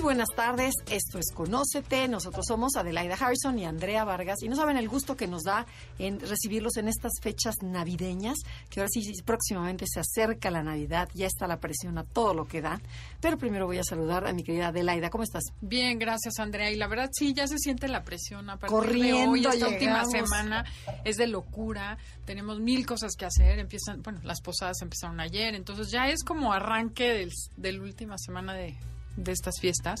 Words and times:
Muy 0.00 0.14
buenas 0.14 0.30
tardes, 0.34 0.72
esto 0.90 1.18
es 1.18 1.30
Conócete, 1.30 2.08
nosotros 2.08 2.46
somos 2.48 2.74
Adelaida 2.76 3.16
Harrison 3.20 3.58
y 3.58 3.66
Andrea 3.66 4.02
Vargas. 4.02 4.42
Y 4.42 4.48
no 4.48 4.56
saben 4.56 4.78
el 4.78 4.88
gusto 4.88 5.14
que 5.14 5.26
nos 5.26 5.42
da 5.42 5.66
en 5.98 6.18
recibirlos 6.20 6.78
en 6.78 6.88
estas 6.88 7.12
fechas 7.20 7.56
navideñas, 7.60 8.38
que 8.70 8.80
ahora 8.80 8.88
sí 8.90 9.02
próximamente 9.26 9.84
se 9.86 10.00
acerca 10.00 10.50
la 10.50 10.62
Navidad, 10.62 11.10
ya 11.12 11.26
está 11.26 11.46
la 11.46 11.60
presión 11.60 11.98
a 11.98 12.04
todo 12.04 12.32
lo 12.32 12.46
que 12.46 12.62
da, 12.62 12.80
pero 13.20 13.36
primero 13.36 13.66
voy 13.66 13.76
a 13.76 13.84
saludar 13.84 14.26
a 14.26 14.32
mi 14.32 14.42
querida 14.42 14.68
Adelaida, 14.68 15.10
¿cómo 15.10 15.22
estás? 15.22 15.44
Bien, 15.60 15.98
gracias 15.98 16.38
Andrea. 16.38 16.70
Y 16.70 16.76
la 16.76 16.88
verdad 16.88 17.10
sí, 17.12 17.34
ya 17.34 17.46
se 17.46 17.58
siente 17.58 17.86
la 17.86 18.02
presión 18.02 18.48
a 18.48 18.56
partir 18.56 18.74
Corriendo, 18.78 19.20
de 19.20 19.28
hoy, 19.28 19.40
esta 19.40 19.52
llegamos. 19.52 19.74
última 19.74 20.04
semana 20.06 20.64
es 21.04 21.18
de 21.18 21.26
locura, 21.26 21.98
tenemos 22.24 22.58
mil 22.58 22.86
cosas 22.86 23.12
que 23.18 23.26
hacer, 23.26 23.58
empiezan, 23.58 24.00
bueno, 24.02 24.20
las 24.22 24.40
posadas 24.40 24.80
empezaron 24.80 25.20
ayer, 25.20 25.54
entonces 25.54 25.90
ya 25.90 26.08
es 26.08 26.24
como 26.24 26.54
arranque 26.54 27.10
del, 27.12 27.30
de 27.58 27.72
la 27.74 27.82
última 27.82 28.16
semana 28.16 28.54
de 28.54 28.78
de 29.20 29.32
estas 29.32 29.60
fiestas 29.60 30.00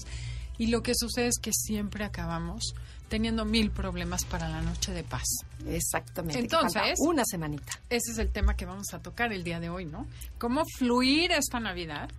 y 0.58 0.66
lo 0.66 0.82
que 0.82 0.92
sucede 0.94 1.28
es 1.28 1.38
que 1.40 1.52
siempre 1.52 2.04
acabamos 2.04 2.74
teniendo 3.08 3.44
mil 3.44 3.70
problemas 3.70 4.24
para 4.24 4.48
la 4.48 4.62
noche 4.62 4.92
de 4.92 5.02
paz. 5.02 5.26
Exactamente. 5.66 6.38
Entonces, 6.38 6.94
una 6.98 7.24
semanita. 7.24 7.72
Ese 7.88 8.12
es 8.12 8.18
el 8.18 8.30
tema 8.30 8.54
que 8.54 8.66
vamos 8.66 8.92
a 8.92 9.00
tocar 9.00 9.32
el 9.32 9.42
día 9.42 9.58
de 9.58 9.68
hoy, 9.68 9.84
¿no? 9.84 10.06
Cómo 10.38 10.62
fluir 10.76 11.32
esta 11.32 11.60
Navidad 11.60 12.10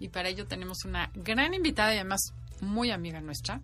y 0.00 0.08
para 0.08 0.28
ello 0.28 0.46
tenemos 0.46 0.84
una 0.84 1.10
gran 1.14 1.54
invitada 1.54 1.94
y 1.94 1.98
además 1.98 2.32
muy 2.60 2.90
amiga 2.90 3.20
nuestra, 3.20 3.60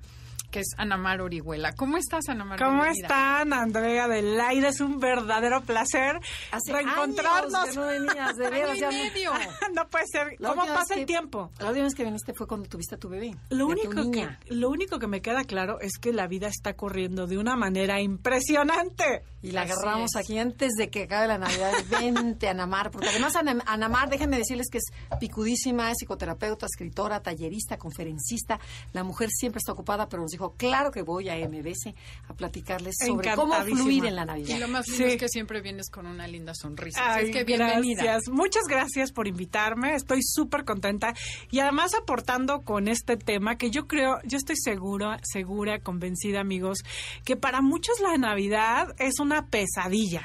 que 0.56 0.60
es 0.62 0.68
Ana 0.78 0.96
Mar 0.96 1.20
Orihuela. 1.20 1.74
¿Cómo 1.74 1.98
estás, 1.98 2.30
Ana 2.30 2.42
Mar? 2.46 2.58
¿Cómo 2.58 2.80
Bienvenida. 2.80 3.08
están, 3.08 3.52
Andrea 3.52 4.04
Adelaida? 4.04 4.68
Es 4.68 4.80
un 4.80 4.98
verdadero 4.98 5.60
placer 5.60 6.16
Hace 6.50 6.72
reencontrarnos. 6.72 7.54
años 7.54 7.74
que 7.74 7.76
no 7.78 7.86
venías, 7.86 8.36
de 8.36 8.46
Año 8.46 8.54
veras, 8.56 8.76
y 8.78 8.80
ya- 8.80 8.88
medio. 8.88 9.32
no 9.74 9.86
puede 9.90 10.06
ser. 10.10 10.28
La 10.38 10.48
¿Cómo 10.48 10.64
pasa 10.64 10.94
el 10.94 11.04
tiempo? 11.04 11.50
La 11.58 11.66
última 11.68 11.84
vez 11.84 11.94
que 11.94 12.04
viniste 12.04 12.32
fue 12.34 12.46
cuando 12.46 12.70
tuviste 12.70 12.94
a 12.94 12.98
tu 12.98 13.10
bebé. 13.10 13.34
Lo 13.50 13.66
a 13.70 13.74
tu 13.74 13.80
único, 13.82 13.90
que, 13.90 14.00
niña. 14.20 14.40
lo 14.48 14.70
único 14.70 14.98
que 14.98 15.06
me 15.06 15.20
queda 15.20 15.44
claro 15.44 15.78
es 15.82 15.98
que 15.98 16.14
la 16.14 16.26
vida 16.26 16.48
está 16.48 16.72
corriendo 16.72 17.26
de 17.26 17.36
una 17.36 17.54
manera 17.54 18.00
impresionante. 18.00 19.24
Y 19.42 19.50
la 19.52 19.62
Así 19.62 19.72
agarramos 19.72 20.10
es. 20.14 20.16
aquí 20.16 20.38
antes 20.38 20.72
de 20.78 20.88
que 20.88 21.02
acabe 21.02 21.28
la 21.28 21.36
Navidad. 21.36 21.70
Vente, 21.90 22.48
Anamar. 22.48 22.90
Porque 22.90 23.10
además 23.10 23.36
Ana- 23.36 23.62
Anamar, 23.66 24.08
déjenme 24.08 24.38
decirles 24.38 24.68
que 24.72 24.78
es 24.78 24.84
picudísima, 25.20 25.90
es 25.90 25.98
psicoterapeuta, 25.98 26.64
escritora, 26.64 27.20
tallerista, 27.20 27.76
conferencista. 27.76 28.58
La 28.94 29.04
mujer 29.04 29.28
siempre 29.30 29.58
está 29.58 29.72
ocupada, 29.72 30.08
pero 30.08 30.22
nos 30.22 30.30
dijo, 30.32 30.45
claro 30.54 30.90
que 30.90 31.02
voy 31.02 31.28
a 31.28 31.34
MBS 31.48 31.94
a 32.28 32.34
platicarles 32.34 32.94
sobre 33.06 33.34
cómo 33.34 33.54
fluir 33.62 34.04
en 34.06 34.16
la 34.16 34.22
Y 34.22 34.26
Navidad. 34.26 34.58
lo 34.58 34.68
más 34.68 34.86
lindo 34.88 35.06
Sí. 35.06 35.12
es 35.12 35.20
que 35.20 35.28
siempre 35.28 35.60
vienes 35.60 35.90
con 35.90 36.06
una 36.06 36.26
linda 36.26 36.52
sonrisa. 36.54 37.00
Ay, 37.14 37.26
es 37.26 37.30
que 37.32 37.44
bienvenida. 37.44 38.02
Gracias. 38.02 38.32
Muchas 38.32 38.64
gracias 38.68 39.12
por 39.12 39.26
invitarme. 39.28 39.94
Estoy 39.94 40.20
súper 40.22 40.64
contenta. 40.64 41.14
Y 41.50 41.58
además 41.60 41.94
aportando 41.94 42.62
con 42.62 42.88
este 42.88 43.16
tema 43.16 43.56
que 43.56 43.70
yo 43.70 43.86
creo, 43.86 44.18
yo 44.24 44.36
estoy 44.38 44.56
segura, 44.56 45.18
segura, 45.22 45.78
convencida, 45.80 46.40
amigos, 46.40 46.78
que 47.24 47.36
para 47.36 47.60
muchos 47.62 48.00
la 48.00 48.16
Navidad 48.16 48.94
es 48.98 49.18
una 49.20 49.46
pesadilla. 49.46 50.22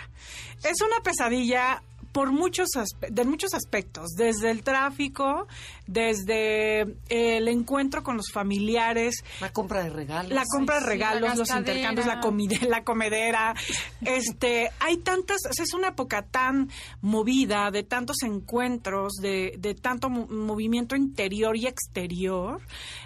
Es 0.64 0.82
una 0.82 1.02
pesadilla 1.04 1.84
por 2.12 2.32
muchos 2.32 2.70
aspe- 2.76 3.10
de 3.10 3.24
muchos 3.26 3.54
aspectos, 3.54 4.10
desde 4.18 4.52
el 4.52 4.64
tráfico, 4.64 5.48
desde 5.88 6.82
el 7.10 7.48
encuentro 7.48 8.04
con 8.04 8.18
los 8.18 8.32
familiares, 8.32 9.24
La 9.40 9.52
compra 9.52 9.84
de 9.84 9.90
regalos. 9.90 10.32
la 10.32 10.44
compra 10.46 10.76
de 10.76 10.82
sí, 10.82 10.88
regalos, 10.88 11.38
los 11.38 11.50
intercambios, 11.52 12.08
la 12.08 12.20
comida, 12.22 12.58
la 12.68 12.84
comedera. 12.84 13.54
Este, 14.06 14.72
hay 14.80 14.98
tantas, 14.98 15.38
o 15.50 15.54
sea, 15.54 15.64
es 15.64 15.74
una 15.74 15.90
época 15.90 16.24
tan 16.24 16.70
movida, 17.02 17.72
de 17.72 17.84
tantos 17.84 18.24
encuentros, 18.24 19.14
de, 19.22 19.56
de 19.58 19.76
tanto 19.76 20.10
mo- 20.10 20.28
movimiento 20.28 20.96
interior 20.96 21.56
y 21.58 21.68
exterior, 21.68 22.62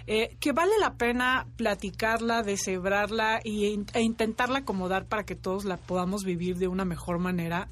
eh, 0.06 0.36
que 0.40 0.52
vale 0.52 0.72
la 0.80 0.94
pena 0.94 1.46
platicarla, 1.56 2.42
deshebrarla 2.42 3.40
y, 3.44 3.66
in- 3.66 3.86
e 3.94 4.02
intentarla 4.02 4.60
acomodar 4.60 5.06
para 5.06 5.24
que 5.24 5.34
todos 5.34 5.64
la 5.64 5.76
podamos 5.76 6.22
vivir 6.24 6.56
de 6.56 6.68
una 6.68 6.84
mejor 6.84 7.18
manera. 7.18 7.68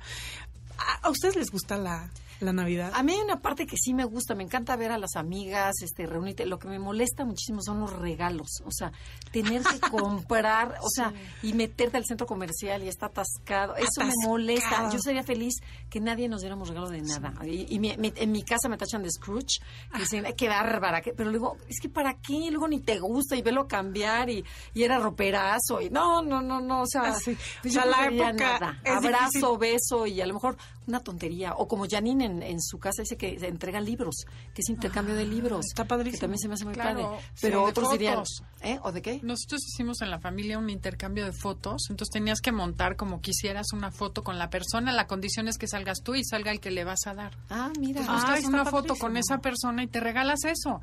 ¿A, 0.78 1.08
ustedes 1.08 1.36
les 1.36 1.50
gusta 1.50 1.76
la, 1.76 2.08
la 2.40 2.52
Navidad? 2.52 2.92
A 2.94 3.02
mí 3.02 3.12
hay 3.12 3.20
una 3.20 3.40
parte 3.40 3.66
que 3.66 3.76
sí 3.76 3.94
me 3.94 4.04
gusta, 4.04 4.34
me 4.34 4.42
encanta 4.44 4.76
ver 4.76 4.92
a 4.92 4.98
las 4.98 5.16
amigas, 5.16 5.74
este, 5.82 6.06
reunirte. 6.06 6.46
Lo 6.46 6.58
que 6.58 6.68
me 6.68 6.78
molesta 6.78 7.24
muchísimo 7.24 7.60
son 7.62 7.80
los 7.80 7.92
regalos, 7.92 8.62
o 8.64 8.70
sea, 8.70 8.92
tener 9.32 9.62
que 9.62 9.78
comprar, 9.90 10.76
o 10.82 10.88
sea, 10.88 11.12
y 11.42 11.52
meterte 11.52 11.96
al 11.96 12.04
centro 12.04 12.26
comercial 12.26 12.82
y 12.82 12.88
está 12.88 13.06
atascado. 13.06 13.76
Eso 13.76 14.04
me 14.04 14.12
molesta. 14.26 14.90
Yo 14.92 14.98
sería 14.98 15.22
feliz 15.22 15.54
que 15.90 16.00
nadie 16.00 16.28
nos 16.28 16.40
diéramos 16.40 16.68
regalo 16.68 16.88
de 16.90 17.02
nada. 17.02 17.32
Y, 17.46 17.66
y 17.74 17.94
en 18.16 18.32
mi 18.32 18.42
casa 18.42 18.68
me 18.68 18.76
tachan 18.76 19.02
de 19.02 19.10
Scrooge, 19.10 19.60
que 19.92 19.98
dicen, 20.00 20.26
"Ay, 20.26 20.34
qué 20.34 20.48
bárbara, 20.48 21.00
qué-". 21.00 21.12
pero 21.14 21.30
luego, 21.30 21.56
es 21.68 21.80
que 21.80 21.88
¿para 21.88 22.14
qué? 22.14 22.50
Luego 22.50 22.68
ni 22.68 22.80
te 22.80 22.98
gusta 22.98 23.36
y 23.36 23.42
velo 23.42 23.66
cambiar 23.68 24.30
y, 24.30 24.44
y 24.74 24.82
era 24.82 24.98
roperazo 24.98 25.80
y 25.80 25.90
no, 25.90 26.22
no, 26.22 26.40
no, 26.42 26.60
no, 26.60 26.82
o 26.82 26.86
sea, 26.86 27.02
Ah, 27.04 27.14
sí. 27.14 27.36
pues 27.62 27.76
O 27.76 27.80
sea, 27.80 27.84
yo 27.84 27.90
la 27.90 28.06
época 28.06 28.32
nada. 28.32 28.80
Abrazo, 28.86 29.58
beso 29.58 30.06
y 30.06 30.20
a 30.20 30.26
lo 30.26 30.34
mejor 30.34 30.56
una 30.86 31.00
tontería. 31.00 31.54
O 31.56 31.66
como 31.68 31.86
Janine 31.88 32.23
en, 32.24 32.42
en 32.42 32.60
su 32.60 32.78
casa 32.78 33.02
dice 33.02 33.16
que 33.16 33.38
se 33.38 33.46
entregan 33.48 33.84
libros, 33.84 34.24
que 34.54 34.62
es 34.62 34.68
intercambio 34.68 35.14
de 35.14 35.24
libros. 35.26 35.66
está 35.66 35.84
padrísimo. 35.84 36.12
Que 36.12 36.20
también 36.20 36.38
se 36.40 36.48
me 36.48 36.54
hace 36.54 36.64
muy 36.64 36.74
Claro, 36.74 37.02
padre. 37.12 37.18
Pero 37.40 37.62
otros 37.64 37.90
dirían. 37.92 38.22
¿eh? 38.62 38.78
¿O 38.82 38.92
de 38.92 39.02
qué? 39.02 39.20
Nosotros 39.22 39.60
hicimos 39.66 40.00
en 40.02 40.10
la 40.10 40.18
familia 40.18 40.58
un 40.58 40.68
intercambio 40.70 41.24
de 41.24 41.32
fotos, 41.32 41.82
entonces 41.90 42.12
tenías 42.12 42.40
que 42.40 42.52
montar 42.52 42.96
como 42.96 43.20
quisieras 43.20 43.72
una 43.72 43.90
foto 43.90 44.24
con 44.24 44.38
la 44.38 44.50
persona, 44.50 44.92
la 44.92 45.06
condición 45.06 45.48
es 45.48 45.58
que 45.58 45.68
salgas 45.68 45.98
tú 46.02 46.14
y 46.14 46.24
salga 46.24 46.50
el 46.50 46.60
que 46.60 46.70
le 46.70 46.84
vas 46.84 47.06
a 47.06 47.14
dar. 47.14 47.36
Ah, 47.50 47.70
mira. 47.78 48.00
Entonces 48.00 48.08
Ah, 48.08 48.14
buscas 48.26 48.38
está 48.38 48.48
una 48.48 48.64
foto 48.64 48.96
con 48.96 49.16
esa 49.16 49.38
persona 49.38 49.82
y 49.82 49.86
te 49.86 50.00
regalas 50.00 50.44
eso. 50.44 50.80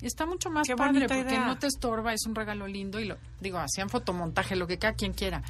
Y 0.00 0.06
está 0.06 0.26
mucho 0.26 0.50
más 0.50 0.66
Qué 0.66 0.74
padre 0.74 1.06
porque 1.06 1.20
idea. 1.20 1.46
no 1.46 1.58
te 1.58 1.68
estorba, 1.68 2.12
es 2.12 2.26
un 2.26 2.34
regalo 2.34 2.66
lindo 2.66 2.98
y 2.98 3.04
lo 3.04 3.18
digo, 3.40 3.58
hacían 3.58 3.88
fotomontaje, 3.88 4.56
lo 4.56 4.66
que 4.66 4.76
cada 4.78 4.94
quien 4.94 5.12
quiera. 5.12 5.42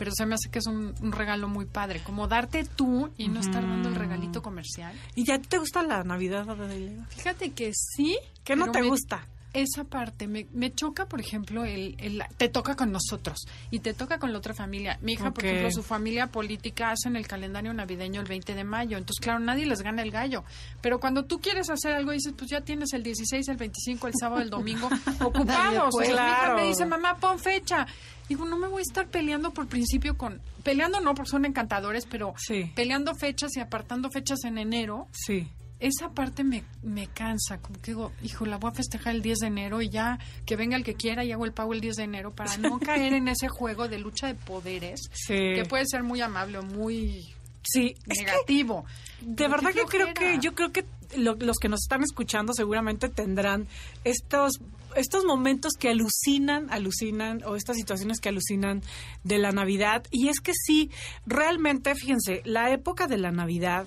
Pero 0.00 0.12
se 0.14 0.24
me 0.24 0.34
hace 0.34 0.48
que 0.50 0.60
es 0.60 0.66
un, 0.66 0.94
un 1.02 1.12
regalo 1.12 1.46
muy 1.46 1.66
padre, 1.66 2.00
como 2.02 2.26
darte 2.26 2.64
tú 2.64 3.10
y 3.18 3.28
no 3.28 3.38
estar 3.38 3.62
dando 3.62 3.90
el 3.90 3.94
regalito 3.96 4.40
comercial. 4.40 4.98
¿Y 5.14 5.24
ya 5.26 5.38
te 5.38 5.58
gusta 5.58 5.82
la 5.82 6.02
Navidad, 6.04 6.48
Adelaida? 6.48 7.04
Fíjate 7.10 7.50
que 7.50 7.70
sí. 7.74 8.16
¿Qué 8.42 8.56
no 8.56 8.72
te 8.72 8.80
me- 8.80 8.88
gusta? 8.88 9.26
Esa 9.52 9.84
parte 9.84 10.26
me, 10.28 10.46
me 10.52 10.72
choca, 10.72 11.06
por 11.06 11.20
ejemplo, 11.20 11.64
el, 11.64 11.94
el- 11.98 12.22
te 12.36 12.48
toca 12.48 12.76
con 12.76 12.92
nosotros 12.92 13.46
y 13.70 13.80
te 13.80 13.94
toca 13.94 14.18
con 14.18 14.32
la 14.32 14.38
otra 14.38 14.54
familia. 14.54 14.98
Mi 15.02 15.14
hija, 15.14 15.30
por 15.32 15.44
ejemplo, 15.44 15.70
su 15.72 15.82
familia 15.82 16.28
política 16.28 16.90
hacen 16.90 17.16
el 17.16 17.26
calendario 17.26 17.72
navideño 17.74 18.20
el 18.20 18.26
20 18.28 18.54
de 18.54 18.64
mayo, 18.64 18.96
entonces 18.98 19.20
claro, 19.22 19.38
nadie 19.40 19.66
les 19.66 19.82
gana 19.82 20.02
el 20.02 20.10
gallo. 20.10 20.44
Pero 20.80 21.00
cuando 21.00 21.24
tú 21.24 21.40
quieres 21.40 21.68
hacer 21.70 21.92
algo 21.92 22.12
dices, 22.12 22.32
pues 22.36 22.50
ya 22.50 22.60
tienes 22.60 22.92
el 22.92 23.02
16, 23.02 23.48
el 23.48 23.56
25, 23.56 24.06
el 24.06 24.14
sábado, 24.18 24.42
el 24.42 24.50
domingo 24.50 24.88
ocupados. 25.20 25.94
Entonces, 25.94 26.08
mi 26.08 26.14
hija 26.14 26.54
me 26.56 26.62
dice, 26.68 26.86
mamá, 26.86 27.16
pon 27.16 27.38
fecha. 27.38 27.86
Digo, 28.28 28.44
no 28.44 28.56
me 28.58 28.68
voy 28.68 28.78
a 28.78 28.82
estar 28.82 29.08
peleando 29.08 29.50
por 29.52 29.66
principio 29.66 30.16
con... 30.16 30.40
Peleando 30.62 31.00
no, 31.00 31.14
porque 31.14 31.30
son 31.30 31.44
encantadores, 31.46 32.06
pero 32.06 32.34
Sí. 32.38 32.70
peleando 32.76 33.14
fechas 33.16 33.56
y 33.56 33.60
apartando 33.60 34.08
fechas 34.10 34.44
en 34.44 34.58
enero 34.58 35.08
Sí. 35.10 35.48
Esa 35.80 36.10
parte 36.10 36.44
me, 36.44 36.62
me 36.82 37.06
cansa, 37.08 37.58
como 37.58 37.80
que 37.80 37.90
digo, 37.92 38.12
hijo, 38.22 38.46
la 38.46 38.58
voy 38.58 38.70
a 38.70 38.74
festejar 38.74 39.14
el 39.14 39.22
10 39.22 39.38
de 39.38 39.46
enero 39.48 39.80
y 39.82 39.88
ya 39.88 40.18
que 40.46 40.54
venga 40.56 40.76
el 40.76 40.84
que 40.84 40.94
quiera 40.94 41.24
y 41.24 41.32
hago 41.32 41.44
el 41.46 41.52
pago 41.52 41.72
el 41.72 41.80
10 41.80 41.96
de 41.96 42.02
enero 42.04 42.32
para 42.34 42.56
no 42.58 42.78
caer 42.80 43.14
en 43.14 43.28
ese 43.28 43.48
juego 43.48 43.88
de 43.88 43.98
lucha 43.98 44.26
de 44.26 44.34
poderes 44.34 45.00
Sí. 45.12 45.34
que 45.54 45.64
puede 45.68 45.84
ser 45.86 46.02
muy 46.02 46.20
amable 46.20 46.58
o 46.58 46.62
muy 46.62 47.26
Sí, 47.62 47.94
es 48.08 48.18
que 48.18 48.24
negativo. 48.24 48.84
de 49.20 49.34
Pero 49.36 49.50
verdad 49.50 49.70
que 49.72 49.84
creo 49.84 50.14
que 50.14 50.38
yo 50.40 50.54
creo 50.54 50.72
que 50.72 50.84
lo- 51.16 51.34
los 51.34 51.56
que 51.58 51.68
nos 51.68 51.80
están 51.82 52.02
escuchando 52.02 52.52
seguramente 52.54 53.08
tendrán 53.08 53.66
estos 54.04 54.60
estos 54.96 55.24
momentos 55.24 55.74
que 55.78 55.88
alucinan, 55.88 56.68
alucinan 56.72 57.44
o 57.44 57.54
estas 57.54 57.76
situaciones 57.76 58.18
que 58.18 58.28
alucinan 58.28 58.82
de 59.22 59.38
la 59.38 59.52
Navidad 59.52 60.02
y 60.10 60.28
es 60.28 60.40
que 60.40 60.52
sí, 60.52 60.90
realmente 61.26 61.94
fíjense, 61.94 62.42
la 62.44 62.72
época 62.72 63.06
de 63.06 63.16
la 63.16 63.30
Navidad 63.30 63.86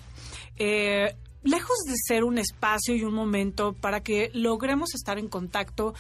eh, 0.58 1.16
lejos 1.44 1.78
de 1.86 1.96
ser 1.96 2.24
un 2.24 2.38
espacio 2.38 2.96
y 2.96 3.04
un 3.04 3.14
momento 3.14 3.74
para 3.74 4.02
que 4.02 4.32
logremos 4.34 4.94
estar 4.96 5.20
en 5.20 5.28
contacto 5.28 5.94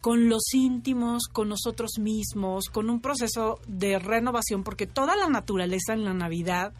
con 0.00 0.28
los 0.28 0.54
íntimos, 0.54 1.24
con 1.26 1.48
nosotros 1.48 1.98
mismos, 1.98 2.66
con 2.66 2.90
un 2.90 3.00
proceso 3.00 3.58
de 3.66 3.98
renovación, 3.98 4.62
porque 4.62 4.86
toda 4.86 5.16
la 5.16 5.28
naturaleza 5.28 5.94
en 5.94 6.04
la 6.04 6.14
Navidad 6.14 6.72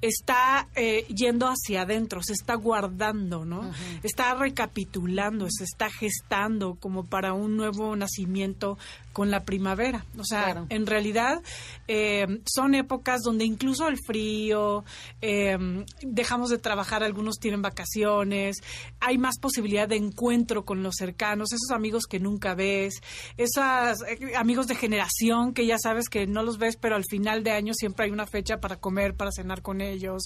está 0.00 0.68
eh, 0.74 1.06
yendo 1.08 1.46
hacia 1.46 1.82
adentro, 1.82 2.22
se 2.22 2.32
está 2.32 2.54
guardando, 2.54 3.44
¿no? 3.44 3.70
Está 4.02 4.34
recapitulando, 4.34 5.46
se 5.50 5.64
está 5.64 5.90
gestando 5.90 6.74
como 6.74 7.04
para 7.04 7.32
un 7.32 7.56
nuevo 7.56 7.94
nacimiento 7.96 8.78
con 9.16 9.30
la 9.30 9.44
primavera. 9.44 10.04
O 10.18 10.24
sea, 10.24 10.66
en 10.68 10.86
realidad 10.86 11.40
eh, 11.88 12.42
son 12.44 12.74
épocas 12.74 13.22
donde 13.22 13.46
incluso 13.46 13.88
el 13.88 13.96
frío, 13.96 14.84
eh, 15.22 15.56
dejamos 16.02 16.50
de 16.50 16.58
trabajar, 16.58 17.02
algunos 17.02 17.36
tienen 17.38 17.62
vacaciones, 17.62 18.58
hay 19.00 19.16
más 19.16 19.38
posibilidad 19.38 19.88
de 19.88 19.96
encuentro 19.96 20.66
con 20.66 20.82
los 20.82 20.96
cercanos, 20.96 21.54
esos 21.54 21.70
amigos 21.70 22.04
que 22.04 22.20
nunca 22.20 22.54
ves, 22.54 23.00
esos 23.38 23.64
eh, 24.06 24.36
amigos 24.36 24.66
de 24.66 24.74
generación 24.74 25.54
que 25.54 25.64
ya 25.64 25.78
sabes 25.78 26.10
que 26.10 26.26
no 26.26 26.42
los 26.42 26.58
ves, 26.58 26.76
pero 26.76 26.94
al 26.94 27.04
final 27.08 27.42
de 27.42 27.52
año 27.52 27.72
siempre 27.72 28.04
hay 28.04 28.10
una 28.10 28.26
fecha 28.26 28.58
para 28.60 28.76
comer, 28.76 29.14
para 29.14 29.32
cenar 29.32 29.62
con 29.62 29.80
ellos. 29.80 29.85
O 29.94 30.18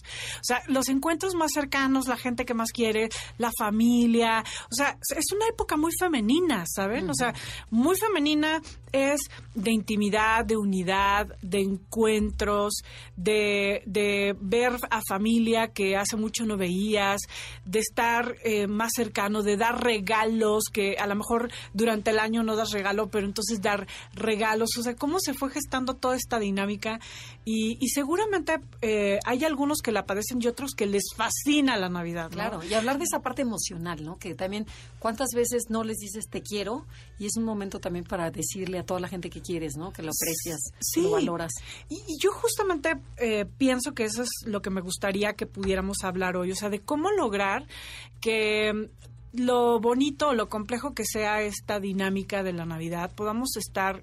sea, 0.43 0.63
los 0.67 0.89
encuentros 0.89 1.35
más 1.35 1.53
cercanos, 1.53 2.09
la 2.09 2.17
gente 2.17 2.45
que 2.45 2.55
más 2.55 2.73
quiere, 2.73 3.09
la 3.39 3.51
familia. 3.59 4.43
O 4.71 4.75
sea, 4.75 4.99
es 5.17 5.33
una 5.33 5.47
época 5.49 5.77
muy 5.77 5.93
femenina, 5.99 6.65
¿saben? 6.67 7.09
O 7.11 7.15
sea, 7.15 7.35
muy 7.71 7.97
femenina 7.97 8.61
es 8.93 9.21
de 9.55 9.73
intimidad, 9.73 10.45
de 10.45 10.57
unidad, 10.57 11.29
de 11.43 11.61
encuentros, 11.61 12.83
de, 13.17 13.83
de 13.87 14.37
ver 14.41 14.73
a 14.91 15.01
familia 15.09 15.69
que 15.69 15.97
hace 15.97 16.17
mucho 16.17 16.45
no 16.47 16.57
veías, 16.57 17.21
de 17.65 17.79
estar 17.79 18.37
eh, 18.45 18.67
más 18.67 18.93
cercano, 18.95 19.43
de 19.43 19.57
dar 19.57 19.83
regalos, 19.83 20.65
que 20.73 20.97
a 20.99 21.07
lo 21.07 21.15
mejor 21.15 21.51
durante 21.73 22.11
el 22.11 22.19
año 22.19 22.43
no 22.43 22.57
das 22.57 22.73
regalo, 22.73 23.11
pero 23.11 23.27
entonces 23.27 23.61
dar 23.61 23.87
regalos. 24.15 24.71
O 24.79 24.83
sea, 24.83 24.95
cómo 24.95 25.21
se 25.21 25.35
fue 25.35 25.51
gestando 25.51 25.95
toda 25.95 26.17
esta 26.17 26.39
dinámica 26.39 27.01
y, 27.45 27.79
y 27.81 27.89
seguramente 27.89 28.61
eh, 28.83 29.19
hay 29.25 29.45
algunos 29.45 29.79
que 29.83 29.93
la 29.93 30.05
padecen 30.05 30.39
y 30.41 30.47
otros 30.47 30.73
que 30.75 30.87
les 30.87 31.05
fascina 31.17 31.77
la 31.77 31.89
Navidad. 31.89 32.31
Claro, 32.31 32.63
y 32.63 32.75
hablar 32.75 32.99
de 32.99 33.05
esa 33.05 33.21
parte 33.21 33.43
emocional, 33.43 34.05
¿no? 34.05 34.19
Que 34.19 34.35
también, 34.35 34.67
¿cuántas 34.99 35.31
veces 35.35 35.65
no 35.69 35.85
les 35.85 35.99
dices 35.99 36.29
te 36.29 36.43
quiero? 36.43 36.87
Y 37.19 37.27
es 37.27 37.37
un 37.37 37.45
momento 37.45 37.81
también 37.81 38.05
para 38.05 38.31
decirle 38.31 38.79
a 38.81 38.85
toda 38.85 39.01
la 39.01 39.09
gente 39.09 39.31
que 39.31 39.41
quieres, 39.41 39.77
¿no? 39.77 39.93
Que 39.93 40.03
lo 40.03 40.11
aprecias, 40.11 40.73
sí. 40.81 41.03
lo 41.03 41.11
valoras. 41.11 41.53
Y, 41.89 41.97
y 41.97 42.19
yo 42.21 42.33
justamente 42.33 42.95
eh, 43.19 43.47
pienso 43.59 43.93
que 43.93 44.05
eso 44.05 44.23
es 44.23 44.31
lo 44.45 44.63
que 44.63 44.71
me 44.71 44.81
gustaría 44.81 45.35
que 45.35 45.47
pudiéramos 45.47 45.99
hablar 46.03 46.37
hoy, 46.37 46.53
o 46.53 46.57
sea, 46.57 46.71
de 46.71 46.81
cómo 46.81 47.11
lograr 47.11 47.67
que 48.21 48.91
lo 49.33 49.79
bonito 49.81 50.35
lo 50.35 50.49
complejo 50.49 50.93
que 50.95 51.05
sea 51.05 51.43
esta 51.43 51.79
dinámica 51.79 52.43
de 52.43 52.53
la 52.53 52.65
Navidad, 52.65 53.11
podamos 53.15 53.57
estar 53.57 54.03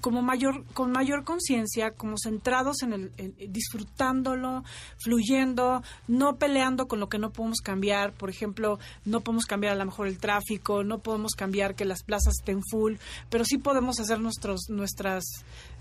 como 0.00 0.22
mayor, 0.22 0.64
con 0.74 0.92
mayor 0.92 1.24
conciencia, 1.24 1.92
como 1.92 2.16
centrados 2.18 2.82
en 2.82 2.92
el, 2.92 3.12
en, 3.16 3.34
disfrutándolo, 3.52 4.64
fluyendo, 4.98 5.82
no 6.06 6.36
peleando 6.36 6.86
con 6.86 7.00
lo 7.00 7.08
que 7.08 7.18
no 7.18 7.30
podemos 7.30 7.60
cambiar. 7.60 8.12
Por 8.12 8.30
ejemplo, 8.30 8.78
no 9.04 9.20
podemos 9.20 9.46
cambiar 9.46 9.72
a 9.74 9.76
lo 9.76 9.86
mejor 9.86 10.06
el 10.06 10.18
tráfico, 10.18 10.84
no 10.84 10.98
podemos 10.98 11.32
cambiar 11.34 11.74
que 11.74 11.84
las 11.84 12.02
plazas 12.02 12.34
estén 12.38 12.62
full, 12.70 12.94
pero 13.30 13.44
sí 13.44 13.58
podemos 13.58 14.00
hacer 14.00 14.20
nuestros, 14.20 14.68
nuestras, 14.68 15.24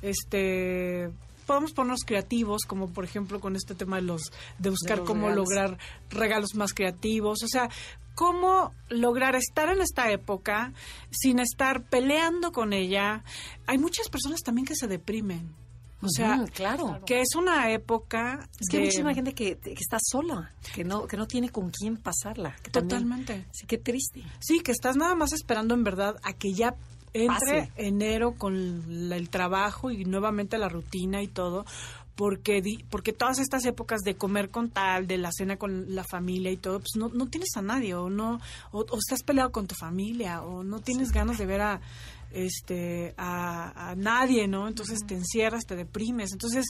este, 0.01 1.09
podemos 1.47 1.71
ponernos 1.73 2.01
creativos, 2.05 2.61
como 2.67 2.89
por 2.93 3.03
ejemplo 3.05 3.39
con 3.39 3.55
este 3.55 3.73
tema 3.73 3.95
de 3.95 4.03
los 4.03 4.31
de 4.59 4.69
buscar 4.69 4.97
De 4.97 5.01
los 5.01 5.07
cómo 5.07 5.29
regalos. 5.29 5.47
lograr 5.49 5.77
regalos 6.11 6.53
más 6.55 6.73
creativos, 6.73 7.41
o 7.41 7.47
sea, 7.47 7.69
cómo 8.13 8.73
lograr 8.89 9.35
estar 9.35 9.69
en 9.69 9.81
esta 9.81 10.11
época 10.11 10.73
sin 11.09 11.39
estar 11.39 11.83
peleando 11.83 12.51
con 12.51 12.73
ella. 12.73 13.23
Hay 13.65 13.77
muchas 13.77 14.09
personas 14.09 14.41
también 14.41 14.65
que 14.65 14.75
se 14.75 14.87
deprimen. 14.87 15.55
O 15.99 16.09
sea, 16.09 16.45
claro. 16.53 16.99
que 17.07 17.21
es 17.21 17.33
una 17.35 17.71
época 17.71 18.47
Es 18.59 18.67
que 18.69 18.77
hay 18.77 18.81
de- 18.83 18.87
muchísima 18.89 19.15
gente 19.15 19.33
que, 19.33 19.57
que 19.57 19.73
está 19.73 19.97
sola, 19.99 20.53
que 20.75 20.83
no, 20.83 21.07
que 21.07 21.17
no 21.17 21.25
tiene 21.25 21.49
con 21.49 21.71
quién 21.71 21.97
pasarla. 21.97 22.55
que 22.61 22.69
también- 22.69 23.01
Totalmente. 23.03 23.47
sí, 23.51 23.65
qué 23.65 23.79
triste. 23.79 24.21
Sí, 24.39 24.59
que 24.59 24.71
estás 24.71 24.95
nada 24.95 25.15
más 25.15 25.33
esperando 25.33 25.73
en 25.73 25.83
verdad 25.83 26.15
a 26.23 26.33
que 26.33 26.53
ya 26.53 26.75
entre 27.13 27.71
enero 27.77 28.33
con 28.33 28.55
el 29.13 29.29
trabajo 29.29 29.91
y 29.91 30.05
nuevamente 30.05 30.57
la 30.57 30.69
rutina 30.69 31.21
y 31.21 31.27
todo, 31.27 31.65
porque 32.15 32.61
di- 32.61 32.83
porque 32.89 33.13
todas 33.13 33.37
estas 33.39 33.63
épocas 33.65 34.01
de 34.01 34.15
comer 34.15 34.49
con 34.49 34.69
tal, 34.69 35.05
de 35.07 35.17
la 35.17 35.29
cena 35.31 35.57
con 35.57 35.93
la 35.95 36.03
familia 36.03 36.51
y 36.51 36.57
todo, 36.57 36.79
pues 36.79 36.91
no, 36.97 37.09
no 37.09 37.27
tienes 37.27 37.49
a 37.55 37.61
nadie 37.61 37.93
o 37.93 38.09
no 38.09 38.39
o, 38.71 38.79
o 38.81 38.97
estás 38.97 39.21
peleado 39.23 39.51
con 39.51 39.67
tu 39.67 39.75
familia 39.75 40.41
o 40.41 40.63
no 40.63 40.79
tienes 40.79 41.11
ganas 41.11 41.37
de 41.37 41.45
ver 41.45 41.61
a 41.61 41.81
este 42.45 43.13
a, 43.17 43.89
a 43.91 43.95
nadie, 43.95 44.47
¿no? 44.47 44.67
Entonces 44.67 44.99
te 45.07 45.15
encierras, 45.15 45.65
te 45.65 45.75
deprimes. 45.75 46.31
Entonces, 46.33 46.65